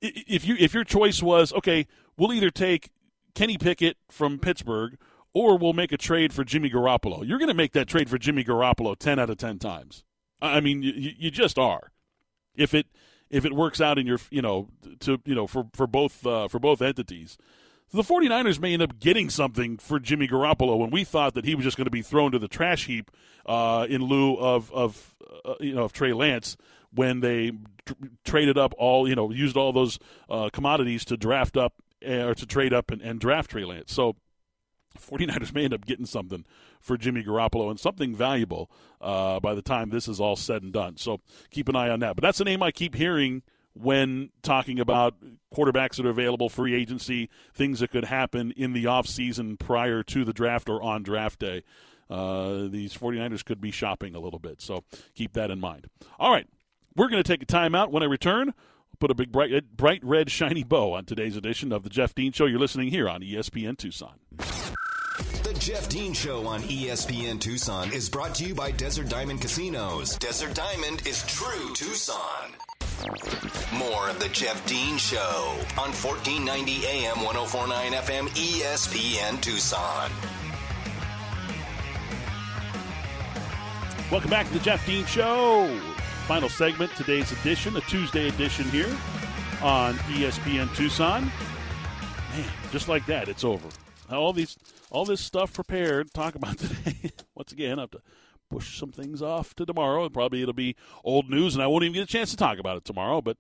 if 0.01 0.47
you 0.47 0.57
if 0.59 0.75
your 0.75 0.85
choice 0.85 1.23
was 1.23 1.53
okay, 1.53 1.87
we'll 2.17 2.33
either 2.33 2.51
take 2.51 2.91
Kenny 3.35 3.59
Pickett 3.59 3.97
from 4.11 4.39
Pittsburgh 4.39 4.99
or 5.33 5.57
we'll 5.57 5.73
make 5.73 5.93
a 5.93 5.97
trade 5.97 6.33
for 6.33 6.45
Jimmy 6.45 6.71
Garoppolo. 6.71 7.27
You're 7.27 7.39
going 7.39 7.49
to 7.49 7.55
make 7.55 7.73
that 7.73 7.87
trade 7.87 8.09
for 8.09 8.19
Jimmy 8.19 8.43
Garoppolo 8.43 8.97
10 8.97 9.19
out 9.19 9.31
of 9.31 9.37
10 9.37 9.59
times. 9.59 10.05
I 10.41 10.61
mean, 10.61 10.83
you, 10.83 11.13
you 11.17 11.31
just 11.31 11.59
are. 11.59 11.93
If 12.57 12.75
it 12.75 12.87
if 13.31 13.45
it 13.45 13.53
works 13.53 13.81
out 13.81 13.99
in 13.99 14.07
your, 14.07 14.19
you 14.31 14.43
know, 14.43 14.69
to 15.01 15.21
you 15.25 15.35
know 15.35 15.47
for 15.47 15.67
for 15.75 15.87
both 15.87 16.27
uh, 16.27 16.49
for 16.49 16.59
both 16.59 16.81
entities. 16.83 17.39
The 17.93 18.03
49ers 18.03 18.61
may 18.61 18.73
end 18.73 18.83
up 18.83 18.99
getting 18.99 19.31
something 19.31 19.79
for 19.79 19.99
Jimmy 19.99 20.29
Garoppolo 20.29 20.79
when 20.79 20.91
we 20.91 21.05
thought 21.05 21.35
that 21.35 21.45
he 21.45 21.55
was 21.55 21.65
just 21.65 21.77
going 21.77 21.87
to 21.87 21.91
be 21.91 22.03
thrown 22.03 22.33
to 22.33 22.39
the 22.39 22.49
trash 22.49 22.87
heap 22.87 23.11
uh, 23.47 23.87
in 23.89 24.03
lieu 24.03 24.37
of 24.37 24.73
of 24.73 25.15
uh, 25.45 25.55
you 25.61 25.75
know 25.75 25.85
of 25.85 25.93
Trey 25.93 26.13
Lance 26.13 26.57
when 26.93 27.21
they 27.21 27.53
tr- 27.87 27.95
traded 28.25 28.59
up 28.59 28.75
all 28.79 29.09
you 29.09 29.15
know 29.15 29.31
used 29.31 29.57
all 29.57 29.73
those 29.73 29.99
uh, 30.29 30.51
commodities 30.53 31.05
to 31.07 31.17
draft 31.17 31.57
up 31.57 31.75
eh, 32.03 32.23
or 32.23 32.35
to 32.35 32.47
trade 32.47 32.73
up 32.73 32.91
and, 32.91 33.01
and 33.01 33.21
draft 33.21 33.51
Trey 33.51 33.65
Lance. 33.65 33.93
So 33.93 34.17
49ers 34.99 35.55
may 35.55 35.65
end 35.65 35.75
up 35.75 35.87
getting 35.87 36.07
something 36.07 36.45
for 36.81 36.97
Jimmy 36.97 37.23
Garoppolo 37.23 37.71
and 37.71 37.79
something 37.79 38.15
valuable 38.15 38.71
uh, 39.01 39.41
by 39.41 39.55
the 39.55 39.63
time 39.63 39.91
this 39.91 40.09
is 40.09 40.21
all 40.21 40.37
said 40.37 40.63
and 40.63 40.73
done. 40.73 40.97
So 40.97 41.21
keep 41.51 41.69
an 41.69 41.77
eye 41.77 41.89
on 41.89 42.01
that. 42.01 42.17
But 42.17 42.23
that's 42.23 42.41
a 42.41 42.45
name 42.45 42.63
I 42.63 42.71
keep 42.71 42.95
hearing 42.95 43.43
when 43.81 44.31
talking 44.43 44.81
about 44.81 45.15
quarterbacks 45.55 45.97
that 45.97 46.07
are 46.07 46.11
available, 46.11 46.49
free 46.49 46.75
agency, 46.75 47.29
things 47.55 47.81
that 47.81 47.91
could 47.91 48.05
happen 48.05 48.53
in 48.53 48.73
the 48.73 48.85
offseason 48.85 49.59
prior 49.59 50.03
to 50.05 50.25
the 50.25 50.33
draft 50.33 50.69
or 50.69 50.83
on 50.83 51.03
draft 51.03 51.39
day. 51.39 51.63
Uh, 52.11 52.69
these 52.69 52.95
49ers 52.95 53.45
could 53.45 53.61
be 53.61 53.71
shopping 53.71 54.15
a 54.15 54.21
little 54.21 54.39
bit. 54.39 54.61
So 54.61 54.85
keep 55.15 55.35
that 55.35 55.51
in 55.51 55.61
mind. 55.61 55.89
All 56.19 56.33
right. 56.33 56.47
We're 56.97 57.09
going 57.09 57.23
to 57.23 57.29
take 57.29 57.43
a 57.43 57.47
timeout. 57.47 57.91
When 57.91 58.03
I 58.03 58.07
return, 58.07 58.55
put 58.99 59.11
a 59.11 59.15
big 59.15 59.31
bright, 59.31 59.77
bright 59.77 60.01
red 60.03 60.31
shiny 60.31 60.65
bow 60.65 60.95
on 60.95 61.05
today's 61.05 61.37
edition 61.37 61.73
of 61.73 61.83
the 61.83 61.91
Jeff 61.91 62.15
Dean 62.15 62.33
Show. 62.33 62.47
You're 62.47 62.59
listening 62.59 62.89
here 62.89 63.09
on 63.09 63.21
ESPN 63.21 63.77
Tucson. 63.77 64.15
The 64.37 65.57
Jeff 65.59 65.89
Dean 65.89 66.13
Show 66.13 66.47
on 66.47 66.63
ESPN 66.63 67.41
Tucson 67.41 67.93
is 67.93 68.09
brought 68.09 68.35
to 68.37 68.45
you 68.47 68.55
by 68.55 68.71
Desert 68.71 69.09
Diamond 69.09 69.41
Casinos. 69.41 70.17
Desert 70.19 70.55
Diamond 70.55 71.07
is 71.07 71.25
true 71.27 71.75
Tucson. 71.75 72.53
More 73.73 74.11
of 74.11 74.19
the 74.19 74.29
Jeff 74.33 74.67
Dean 74.67 74.97
Show 74.99 75.55
on 75.79 75.93
1490 75.93 76.85
AM 76.85 77.23
1049 77.23 77.93
FM 77.93 78.27
ESPN 78.31 79.41
Tucson. 79.41 80.11
Welcome 84.11 84.31
back 84.31 84.49
to 84.49 84.53
the 84.55 84.59
Jeff 84.59 84.85
Dean 84.85 85.05
Show. 85.07 85.69
Final 86.27 86.49
segment, 86.49 86.91
today's 86.97 87.31
edition, 87.31 87.77
a 87.77 87.81
Tuesday 87.83 88.29
edition 88.29 88.69
here 88.71 88.91
on 89.63 89.95
ESPN 90.11 90.75
Tucson. 90.75 91.31
Man, 92.33 92.45
just 92.73 92.89
like 92.89 93.07
that, 93.07 93.29
it's 93.29 93.45
over. 93.45 93.69
All 94.11 94.33
these, 94.33 94.57
all 94.91 95.05
this 95.05 95.21
stuff 95.21 95.53
prepared. 95.53 96.13
Talk 96.13 96.35
about 96.35 96.59
today. 96.59 97.13
Once 97.37 97.53
again, 97.53 97.79
have 97.79 97.93
to 97.93 98.01
push 98.49 98.79
some 98.79 98.93
things 98.93 99.23
off 99.23 99.55
to 99.57 99.67
tomorrow. 99.67 100.05
And 100.05 100.15
Probably 100.15 100.43
it'll 100.43 100.55
be 100.55 100.77
old 101.05 101.31
news, 101.31 101.55
and 101.55 101.63
I 101.63 101.67
won't 101.67 101.85
even 101.85 101.95
get 101.95 102.05
a 102.05 102.07
chance 102.07 102.31
to 102.31 102.37
talk 102.37 102.59
about 102.59 102.77
it 102.77 102.85
tomorrow. 102.85 103.21
But 103.21 103.37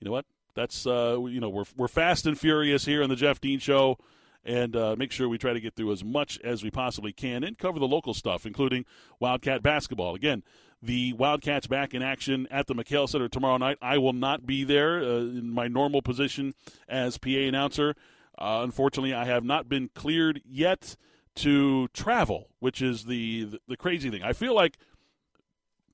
you 0.00 0.06
know 0.06 0.12
what? 0.12 0.26
That's 0.54 0.86
uh, 0.86 1.18
you 1.24 1.40
know 1.40 1.48
we're 1.48 1.64
we're 1.76 1.88
fast 1.88 2.26
and 2.26 2.38
furious 2.38 2.84
here 2.84 3.02
on 3.02 3.08
the 3.08 3.16
Jeff 3.16 3.40
Dean 3.40 3.58
Show 3.58 3.98
and 4.44 4.74
uh, 4.74 4.96
make 4.98 5.12
sure 5.12 5.28
we 5.28 5.38
try 5.38 5.52
to 5.52 5.60
get 5.60 5.74
through 5.74 5.92
as 5.92 6.04
much 6.04 6.38
as 6.42 6.62
we 6.62 6.70
possibly 6.70 7.12
can 7.12 7.44
and 7.44 7.58
cover 7.58 7.78
the 7.78 7.86
local 7.86 8.14
stuff, 8.14 8.44
including 8.44 8.84
Wildcat 9.20 9.62
basketball. 9.62 10.14
Again, 10.14 10.42
the 10.82 11.12
Wildcats 11.12 11.66
back 11.66 11.94
in 11.94 12.02
action 12.02 12.48
at 12.50 12.66
the 12.66 12.74
McKale 12.74 13.08
Center 13.08 13.28
tomorrow 13.28 13.56
night. 13.56 13.78
I 13.80 13.98
will 13.98 14.12
not 14.12 14.44
be 14.44 14.64
there 14.64 14.98
uh, 14.98 15.18
in 15.18 15.50
my 15.50 15.68
normal 15.68 16.02
position 16.02 16.54
as 16.88 17.18
PA 17.18 17.30
announcer. 17.30 17.94
Uh, 18.36 18.60
unfortunately, 18.64 19.14
I 19.14 19.24
have 19.26 19.44
not 19.44 19.68
been 19.68 19.90
cleared 19.94 20.42
yet 20.44 20.96
to 21.36 21.88
travel, 21.88 22.48
which 22.58 22.82
is 22.82 23.04
the, 23.04 23.44
the, 23.44 23.60
the 23.68 23.76
crazy 23.76 24.10
thing. 24.10 24.22
I 24.22 24.32
feel 24.32 24.54
like 24.54 24.76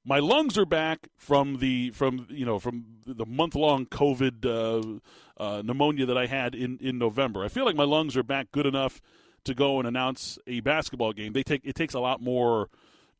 my 0.05 0.18
lungs 0.18 0.57
are 0.57 0.66
back 0.66 1.09
from 1.16 1.59
the 1.59 1.91
from 1.91 2.26
you 2.30 2.47
know 2.47 2.59
from 2.59 2.84
the 3.07 3.26
month 3.26 3.55
long 3.55 3.84
COVID 3.86 4.45
uh, 4.47 5.43
uh, 5.43 5.62
pneumonia 5.62 6.07
that 6.07 6.16
I 6.16 6.26
had 6.26 6.55
in 6.55 6.78
in 6.80 6.99
November. 6.99 7.45
I 7.45 7.49
feel 7.49 7.64
like 7.64 7.76
my 7.76 7.84
lungs 7.84 8.16
are 8.16 8.22
back 8.22 8.51
good 8.51 8.66
enough 8.66 9.01
to 9.45 9.55
go 9.55 9.78
and 9.78 9.86
announce 9.86 10.39
a 10.47 10.61
basketball 10.61 11.12
game. 11.12 11.32
They 11.32 11.43
take 11.43 11.62
it 11.64 11.74
takes 11.74 11.95
a 11.95 12.01
lot 12.01 12.22
more 12.22 12.68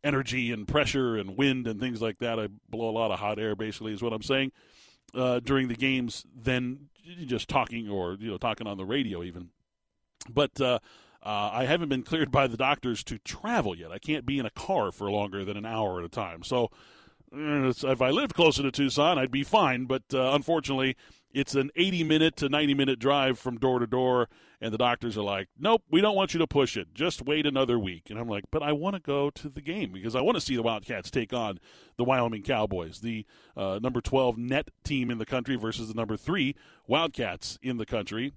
energy 0.03 0.53
and 0.53 0.67
pressure 0.67 1.17
and 1.17 1.37
wind 1.37 1.67
and 1.67 1.81
things 1.81 2.01
like 2.01 2.19
that. 2.19 2.39
I 2.39 2.49
blow 2.69 2.89
a 2.89 2.93
lot 2.93 3.11
of 3.11 3.19
hot 3.19 3.39
air, 3.39 3.55
basically, 3.55 3.93
is 3.93 4.03
what 4.03 4.13
I'm 4.13 4.23
saying 4.23 4.53
uh, 5.15 5.41
during 5.41 5.69
the 5.69 5.77
games 5.77 6.25
than 6.35 6.89
just 7.27 7.49
talking 7.49 7.89
or 7.89 8.17
you 8.19 8.31
know 8.31 8.39
talking 8.39 8.67
on 8.67 8.77
the 8.77 8.85
radio 8.85 9.23
even. 9.23 9.51
But 10.31 10.61
uh, 11.29 11.51
I 11.53 11.67
haven't 11.67 11.91
been 11.91 12.05
cleared 12.05 12.31
by 12.31 12.47
the 12.47 12.57
doctors 12.57 13.05
to 13.05 13.19
travel 13.19 13.77
yet. 13.77 13.93
I 13.93 13.99
can't 13.99 14.25
be 14.25 14.39
in 14.39 14.47
a 14.47 14.51
car 14.51 14.91
for 14.91 15.11
longer 15.11 15.45
than 15.45 15.59
an 15.59 15.67
hour 15.67 15.99
at 15.99 16.07
a 16.07 16.09
time. 16.09 16.43
So 16.43 16.71
uh, 17.31 17.71
if 17.83 18.01
I 18.01 18.09
lived 18.09 18.33
closer 18.33 18.63
to 18.63 18.71
Tucson, 18.71 19.19
I'd 19.19 19.31
be 19.31 19.45
fine. 19.45 19.85
But 19.85 20.05
uh, 20.15 20.31
unfortunately, 20.33 20.97
it's 21.31 21.55
an 21.55 21.71
80 21.77 22.05
minute 22.05 22.37
to 22.37 22.49
90 22.49 22.73
minute 22.73 22.99
drive 22.99 23.39
from 23.39 23.59
door 23.59 23.79
to 23.79 23.87
door. 23.87 24.31
And 24.63 24.73
the 24.73 24.79
doctors 24.79 25.19
are 25.19 25.23
like, 25.23 25.49
nope, 25.59 25.83
we 25.91 26.01
don't 26.01 26.17
want 26.17 26.33
you 26.33 26.39
to 26.39 26.47
push 26.47 26.79
it. 26.79 26.95
Just 26.95 27.27
wait 27.27 27.45
another 27.45 27.79
week. 27.79 28.09
And 28.09 28.19
I'm 28.19 28.29
like, 28.29 28.45
but 28.51 28.63
I 28.63 28.73
want 28.73 28.97
to 28.97 29.01
go 29.01 29.29
to 29.29 29.51
the 29.51 29.61
game 29.61 29.93
because 29.93 30.17
I 30.17 30.23
want 30.23 30.37
to 30.37 30.41
see 30.41 30.57
the 30.57 30.63
Wildcats 30.63 31.11
take 31.11 31.35
on 31.35 31.61
the 31.99 32.05
Wyoming 32.05 32.43
Cowboys, 32.43 33.01
the 33.01 33.27
uh, 33.55 33.79
number 33.83 34.01
12 34.01 34.39
net 34.39 34.71
team 34.83 35.11
in 35.11 35.19
the 35.19 35.27
country 35.27 35.57
versus 35.57 35.89
the 35.89 35.95
number 35.95 36.17
three 36.17 36.57
Wildcats 36.87 37.59
in 37.61 37.77
the 37.77 37.87
country. 37.87 38.33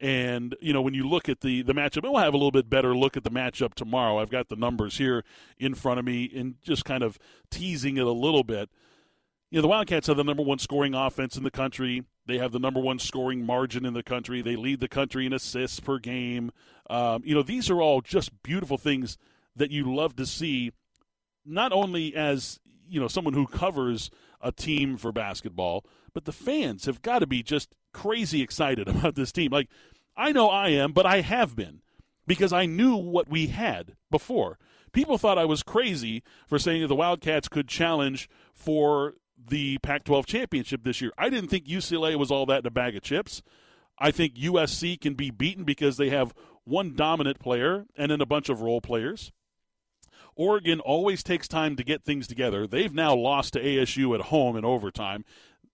And 0.00 0.54
you 0.60 0.72
know, 0.72 0.82
when 0.82 0.94
you 0.94 1.08
look 1.08 1.28
at 1.28 1.40
the 1.40 1.62
the 1.62 1.72
matchup, 1.72 2.02
we'll 2.02 2.16
have 2.16 2.34
a 2.34 2.36
little 2.36 2.50
bit 2.50 2.68
better 2.68 2.94
look 2.94 3.16
at 3.16 3.24
the 3.24 3.30
matchup 3.30 3.74
tomorrow. 3.74 4.18
I've 4.18 4.30
got 4.30 4.48
the 4.48 4.56
numbers 4.56 4.98
here 4.98 5.24
in 5.58 5.74
front 5.74 5.98
of 5.98 6.04
me, 6.04 6.30
and 6.34 6.56
just 6.62 6.84
kind 6.84 7.02
of 7.02 7.18
teasing 7.50 7.96
it 7.96 8.06
a 8.06 8.12
little 8.12 8.44
bit. 8.44 8.68
You 9.50 9.58
know, 9.58 9.62
the 9.62 9.68
Wildcats 9.68 10.08
have 10.08 10.16
the 10.16 10.24
number 10.24 10.42
one 10.42 10.58
scoring 10.58 10.94
offense 10.94 11.36
in 11.36 11.44
the 11.44 11.50
country. 11.50 12.04
They 12.26 12.38
have 12.38 12.52
the 12.52 12.58
number 12.58 12.80
one 12.80 12.98
scoring 12.98 13.46
margin 13.46 13.86
in 13.86 13.94
the 13.94 14.02
country. 14.02 14.42
They 14.42 14.56
lead 14.56 14.80
the 14.80 14.88
country 14.88 15.24
in 15.24 15.32
assists 15.32 15.80
per 15.80 15.98
game. 15.98 16.50
Um, 16.90 17.22
you 17.24 17.34
know, 17.34 17.42
these 17.42 17.70
are 17.70 17.80
all 17.80 18.00
just 18.00 18.42
beautiful 18.42 18.76
things 18.76 19.16
that 19.54 19.70
you 19.70 19.94
love 19.94 20.16
to 20.16 20.26
see. 20.26 20.72
Not 21.44 21.72
only 21.72 22.14
as 22.14 22.60
you 22.88 23.00
know, 23.00 23.08
someone 23.08 23.34
who 23.34 23.46
covers 23.46 24.10
a 24.40 24.52
team 24.52 24.96
for 24.96 25.12
basketball, 25.12 25.84
but 26.12 26.24
the 26.24 26.32
fans 26.32 26.86
have 26.86 27.02
got 27.02 27.20
to 27.20 27.26
be 27.26 27.42
just 27.42 27.74
crazy 27.96 28.42
excited 28.42 28.88
about 28.88 29.14
this 29.14 29.32
team. 29.32 29.50
Like, 29.50 29.68
I 30.16 30.32
know 30.32 30.48
I 30.48 30.68
am, 30.68 30.92
but 30.92 31.06
I 31.06 31.22
have 31.22 31.56
been 31.56 31.80
because 32.26 32.52
I 32.52 32.66
knew 32.66 32.96
what 32.96 33.28
we 33.28 33.48
had 33.48 33.96
before. 34.10 34.58
People 34.92 35.18
thought 35.18 35.38
I 35.38 35.44
was 35.44 35.62
crazy 35.62 36.22
for 36.46 36.58
saying 36.58 36.82
that 36.82 36.88
the 36.88 36.94
Wildcats 36.94 37.48
could 37.48 37.68
challenge 37.68 38.28
for 38.54 39.14
the 39.48 39.78
Pac 39.78 40.04
12 40.04 40.26
championship 40.26 40.84
this 40.84 41.00
year. 41.00 41.12
I 41.18 41.28
didn't 41.28 41.50
think 41.50 41.66
UCLA 41.66 42.16
was 42.16 42.30
all 42.30 42.46
that 42.46 42.60
in 42.60 42.66
a 42.66 42.70
bag 42.70 42.96
of 42.96 43.02
chips. 43.02 43.42
I 43.98 44.10
think 44.10 44.34
USC 44.34 45.00
can 45.00 45.14
be 45.14 45.30
beaten 45.30 45.64
because 45.64 45.96
they 45.96 46.10
have 46.10 46.34
one 46.64 46.94
dominant 46.94 47.38
player 47.38 47.86
and 47.96 48.10
then 48.10 48.20
a 48.20 48.26
bunch 48.26 48.48
of 48.48 48.60
role 48.60 48.80
players. 48.80 49.32
Oregon 50.34 50.80
always 50.80 51.22
takes 51.22 51.48
time 51.48 51.76
to 51.76 51.84
get 51.84 52.04
things 52.04 52.26
together. 52.26 52.66
They've 52.66 52.92
now 52.92 53.14
lost 53.14 53.54
to 53.54 53.62
ASU 53.62 54.14
at 54.14 54.26
home 54.26 54.56
in 54.56 54.64
overtime. 54.64 55.24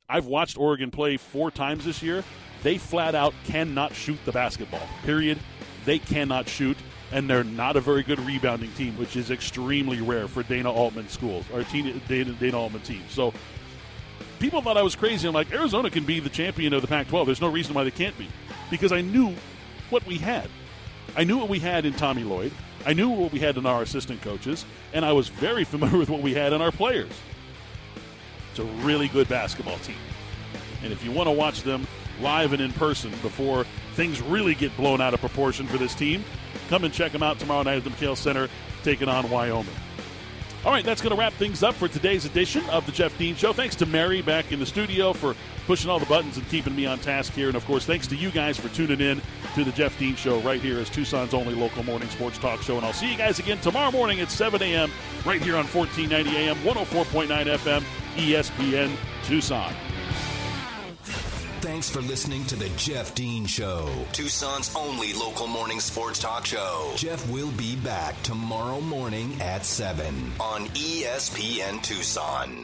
I've 0.08 0.26
watched 0.26 0.58
Oregon 0.58 0.90
play 0.90 1.16
four 1.16 1.50
times 1.50 1.84
this 1.84 2.02
year. 2.02 2.22
They 2.62 2.78
flat 2.78 3.14
out 3.14 3.34
cannot 3.44 3.94
shoot 3.94 4.18
the 4.24 4.32
basketball. 4.32 4.86
Period. 5.04 5.38
They 5.84 5.98
cannot 5.98 6.48
shoot, 6.48 6.76
and 7.10 7.28
they're 7.28 7.44
not 7.44 7.76
a 7.76 7.80
very 7.80 8.02
good 8.02 8.20
rebounding 8.20 8.70
team, 8.72 8.96
which 8.98 9.16
is 9.16 9.30
extremely 9.30 10.00
rare 10.00 10.28
for 10.28 10.42
Dana 10.42 10.70
Altman 10.70 11.08
schools 11.08 11.44
or 11.52 11.62
Dana, 11.64 12.32
Dana 12.32 12.58
Altman 12.58 12.82
teams. 12.82 13.10
So 13.10 13.32
people 14.38 14.60
thought 14.62 14.76
I 14.76 14.82
was 14.82 14.94
crazy. 14.94 15.26
I'm 15.26 15.34
like, 15.34 15.52
Arizona 15.52 15.90
can 15.90 16.04
be 16.04 16.20
the 16.20 16.30
champion 16.30 16.72
of 16.72 16.82
the 16.82 16.88
Pac-12. 16.88 17.26
There's 17.26 17.40
no 17.40 17.50
reason 17.50 17.74
why 17.74 17.84
they 17.84 17.90
can't 17.90 18.16
be, 18.16 18.28
because 18.70 18.92
I 18.92 19.00
knew 19.00 19.34
what 19.90 20.06
we 20.06 20.18
had. 20.18 20.48
I 21.16 21.24
knew 21.24 21.38
what 21.38 21.48
we 21.48 21.58
had 21.58 21.84
in 21.84 21.94
Tommy 21.94 22.22
Lloyd. 22.22 22.52
I 22.86 22.92
knew 22.92 23.08
what 23.08 23.32
we 23.32 23.38
had 23.38 23.56
in 23.56 23.66
our 23.66 23.82
assistant 23.82 24.22
coaches, 24.22 24.64
and 24.92 25.04
I 25.04 25.12
was 25.12 25.28
very 25.28 25.64
familiar 25.72 25.98
with 25.98 26.10
what 26.10 26.22
we 26.22 26.34
had 26.34 26.52
in 26.52 26.60
our 26.60 26.72
players. 26.72 27.12
It's 28.52 28.58
a 28.58 28.64
really 28.84 29.08
good 29.08 29.30
basketball 29.30 29.78
team. 29.78 29.96
And 30.84 30.92
if 30.92 31.02
you 31.02 31.10
want 31.10 31.26
to 31.26 31.30
watch 31.30 31.62
them 31.62 31.86
live 32.20 32.52
and 32.52 32.60
in 32.60 32.70
person 32.74 33.10
before 33.22 33.64
things 33.94 34.20
really 34.20 34.54
get 34.54 34.76
blown 34.76 35.00
out 35.00 35.14
of 35.14 35.20
proportion 35.20 35.66
for 35.66 35.78
this 35.78 35.94
team, 35.94 36.22
come 36.68 36.84
and 36.84 36.92
check 36.92 37.12
them 37.12 37.22
out 37.22 37.38
tomorrow 37.38 37.62
night 37.62 37.78
at 37.78 37.84
the 37.84 37.88
McKale 37.88 38.14
Center 38.14 38.50
taking 38.82 39.08
on 39.08 39.30
Wyoming. 39.30 39.72
All 40.64 40.70
right, 40.70 40.84
that's 40.84 41.02
going 41.02 41.12
to 41.12 41.18
wrap 41.18 41.32
things 41.32 41.64
up 41.64 41.74
for 41.74 41.88
today's 41.88 42.24
edition 42.24 42.64
of 42.70 42.86
the 42.86 42.92
Jeff 42.92 43.18
Dean 43.18 43.34
Show. 43.34 43.52
Thanks 43.52 43.74
to 43.76 43.86
Mary 43.86 44.22
back 44.22 44.52
in 44.52 44.60
the 44.60 44.66
studio 44.66 45.12
for 45.12 45.34
pushing 45.66 45.90
all 45.90 45.98
the 45.98 46.06
buttons 46.06 46.36
and 46.36 46.48
keeping 46.50 46.76
me 46.76 46.86
on 46.86 47.00
task 47.00 47.32
here. 47.32 47.48
And 47.48 47.56
of 47.56 47.64
course, 47.64 47.84
thanks 47.84 48.06
to 48.06 48.14
you 48.14 48.30
guys 48.30 48.58
for 48.58 48.68
tuning 48.68 49.00
in 49.00 49.20
to 49.56 49.64
the 49.64 49.72
Jeff 49.72 49.98
Dean 49.98 50.14
Show 50.14 50.38
right 50.42 50.60
here 50.60 50.78
as 50.78 50.88
Tucson's 50.88 51.34
only 51.34 51.56
local 51.56 51.82
morning 51.82 52.08
sports 52.10 52.38
talk 52.38 52.62
show. 52.62 52.76
And 52.76 52.86
I'll 52.86 52.92
see 52.92 53.10
you 53.10 53.18
guys 53.18 53.40
again 53.40 53.58
tomorrow 53.58 53.90
morning 53.90 54.20
at 54.20 54.30
7 54.30 54.62
a.m. 54.62 54.92
right 55.26 55.42
here 55.42 55.56
on 55.56 55.66
1490 55.66 56.36
AM, 56.36 56.56
104.9 56.58 57.56
FM, 57.56 57.82
ESPN 58.14 58.96
Tucson. 59.24 59.74
Thanks 61.62 61.88
for 61.88 62.00
listening 62.00 62.44
to 62.46 62.56
the 62.56 62.68
Jeff 62.70 63.14
Dean 63.14 63.46
Show, 63.46 63.88
Tucson's 64.12 64.74
only 64.74 65.12
local 65.12 65.46
morning 65.46 65.78
sports 65.78 66.18
talk 66.18 66.44
show. 66.44 66.90
Jeff 66.96 67.24
will 67.30 67.52
be 67.52 67.76
back 67.76 68.20
tomorrow 68.24 68.80
morning 68.80 69.40
at 69.40 69.64
7 69.64 70.32
on 70.40 70.66
ESPN 70.74 71.80
Tucson. 71.80 72.56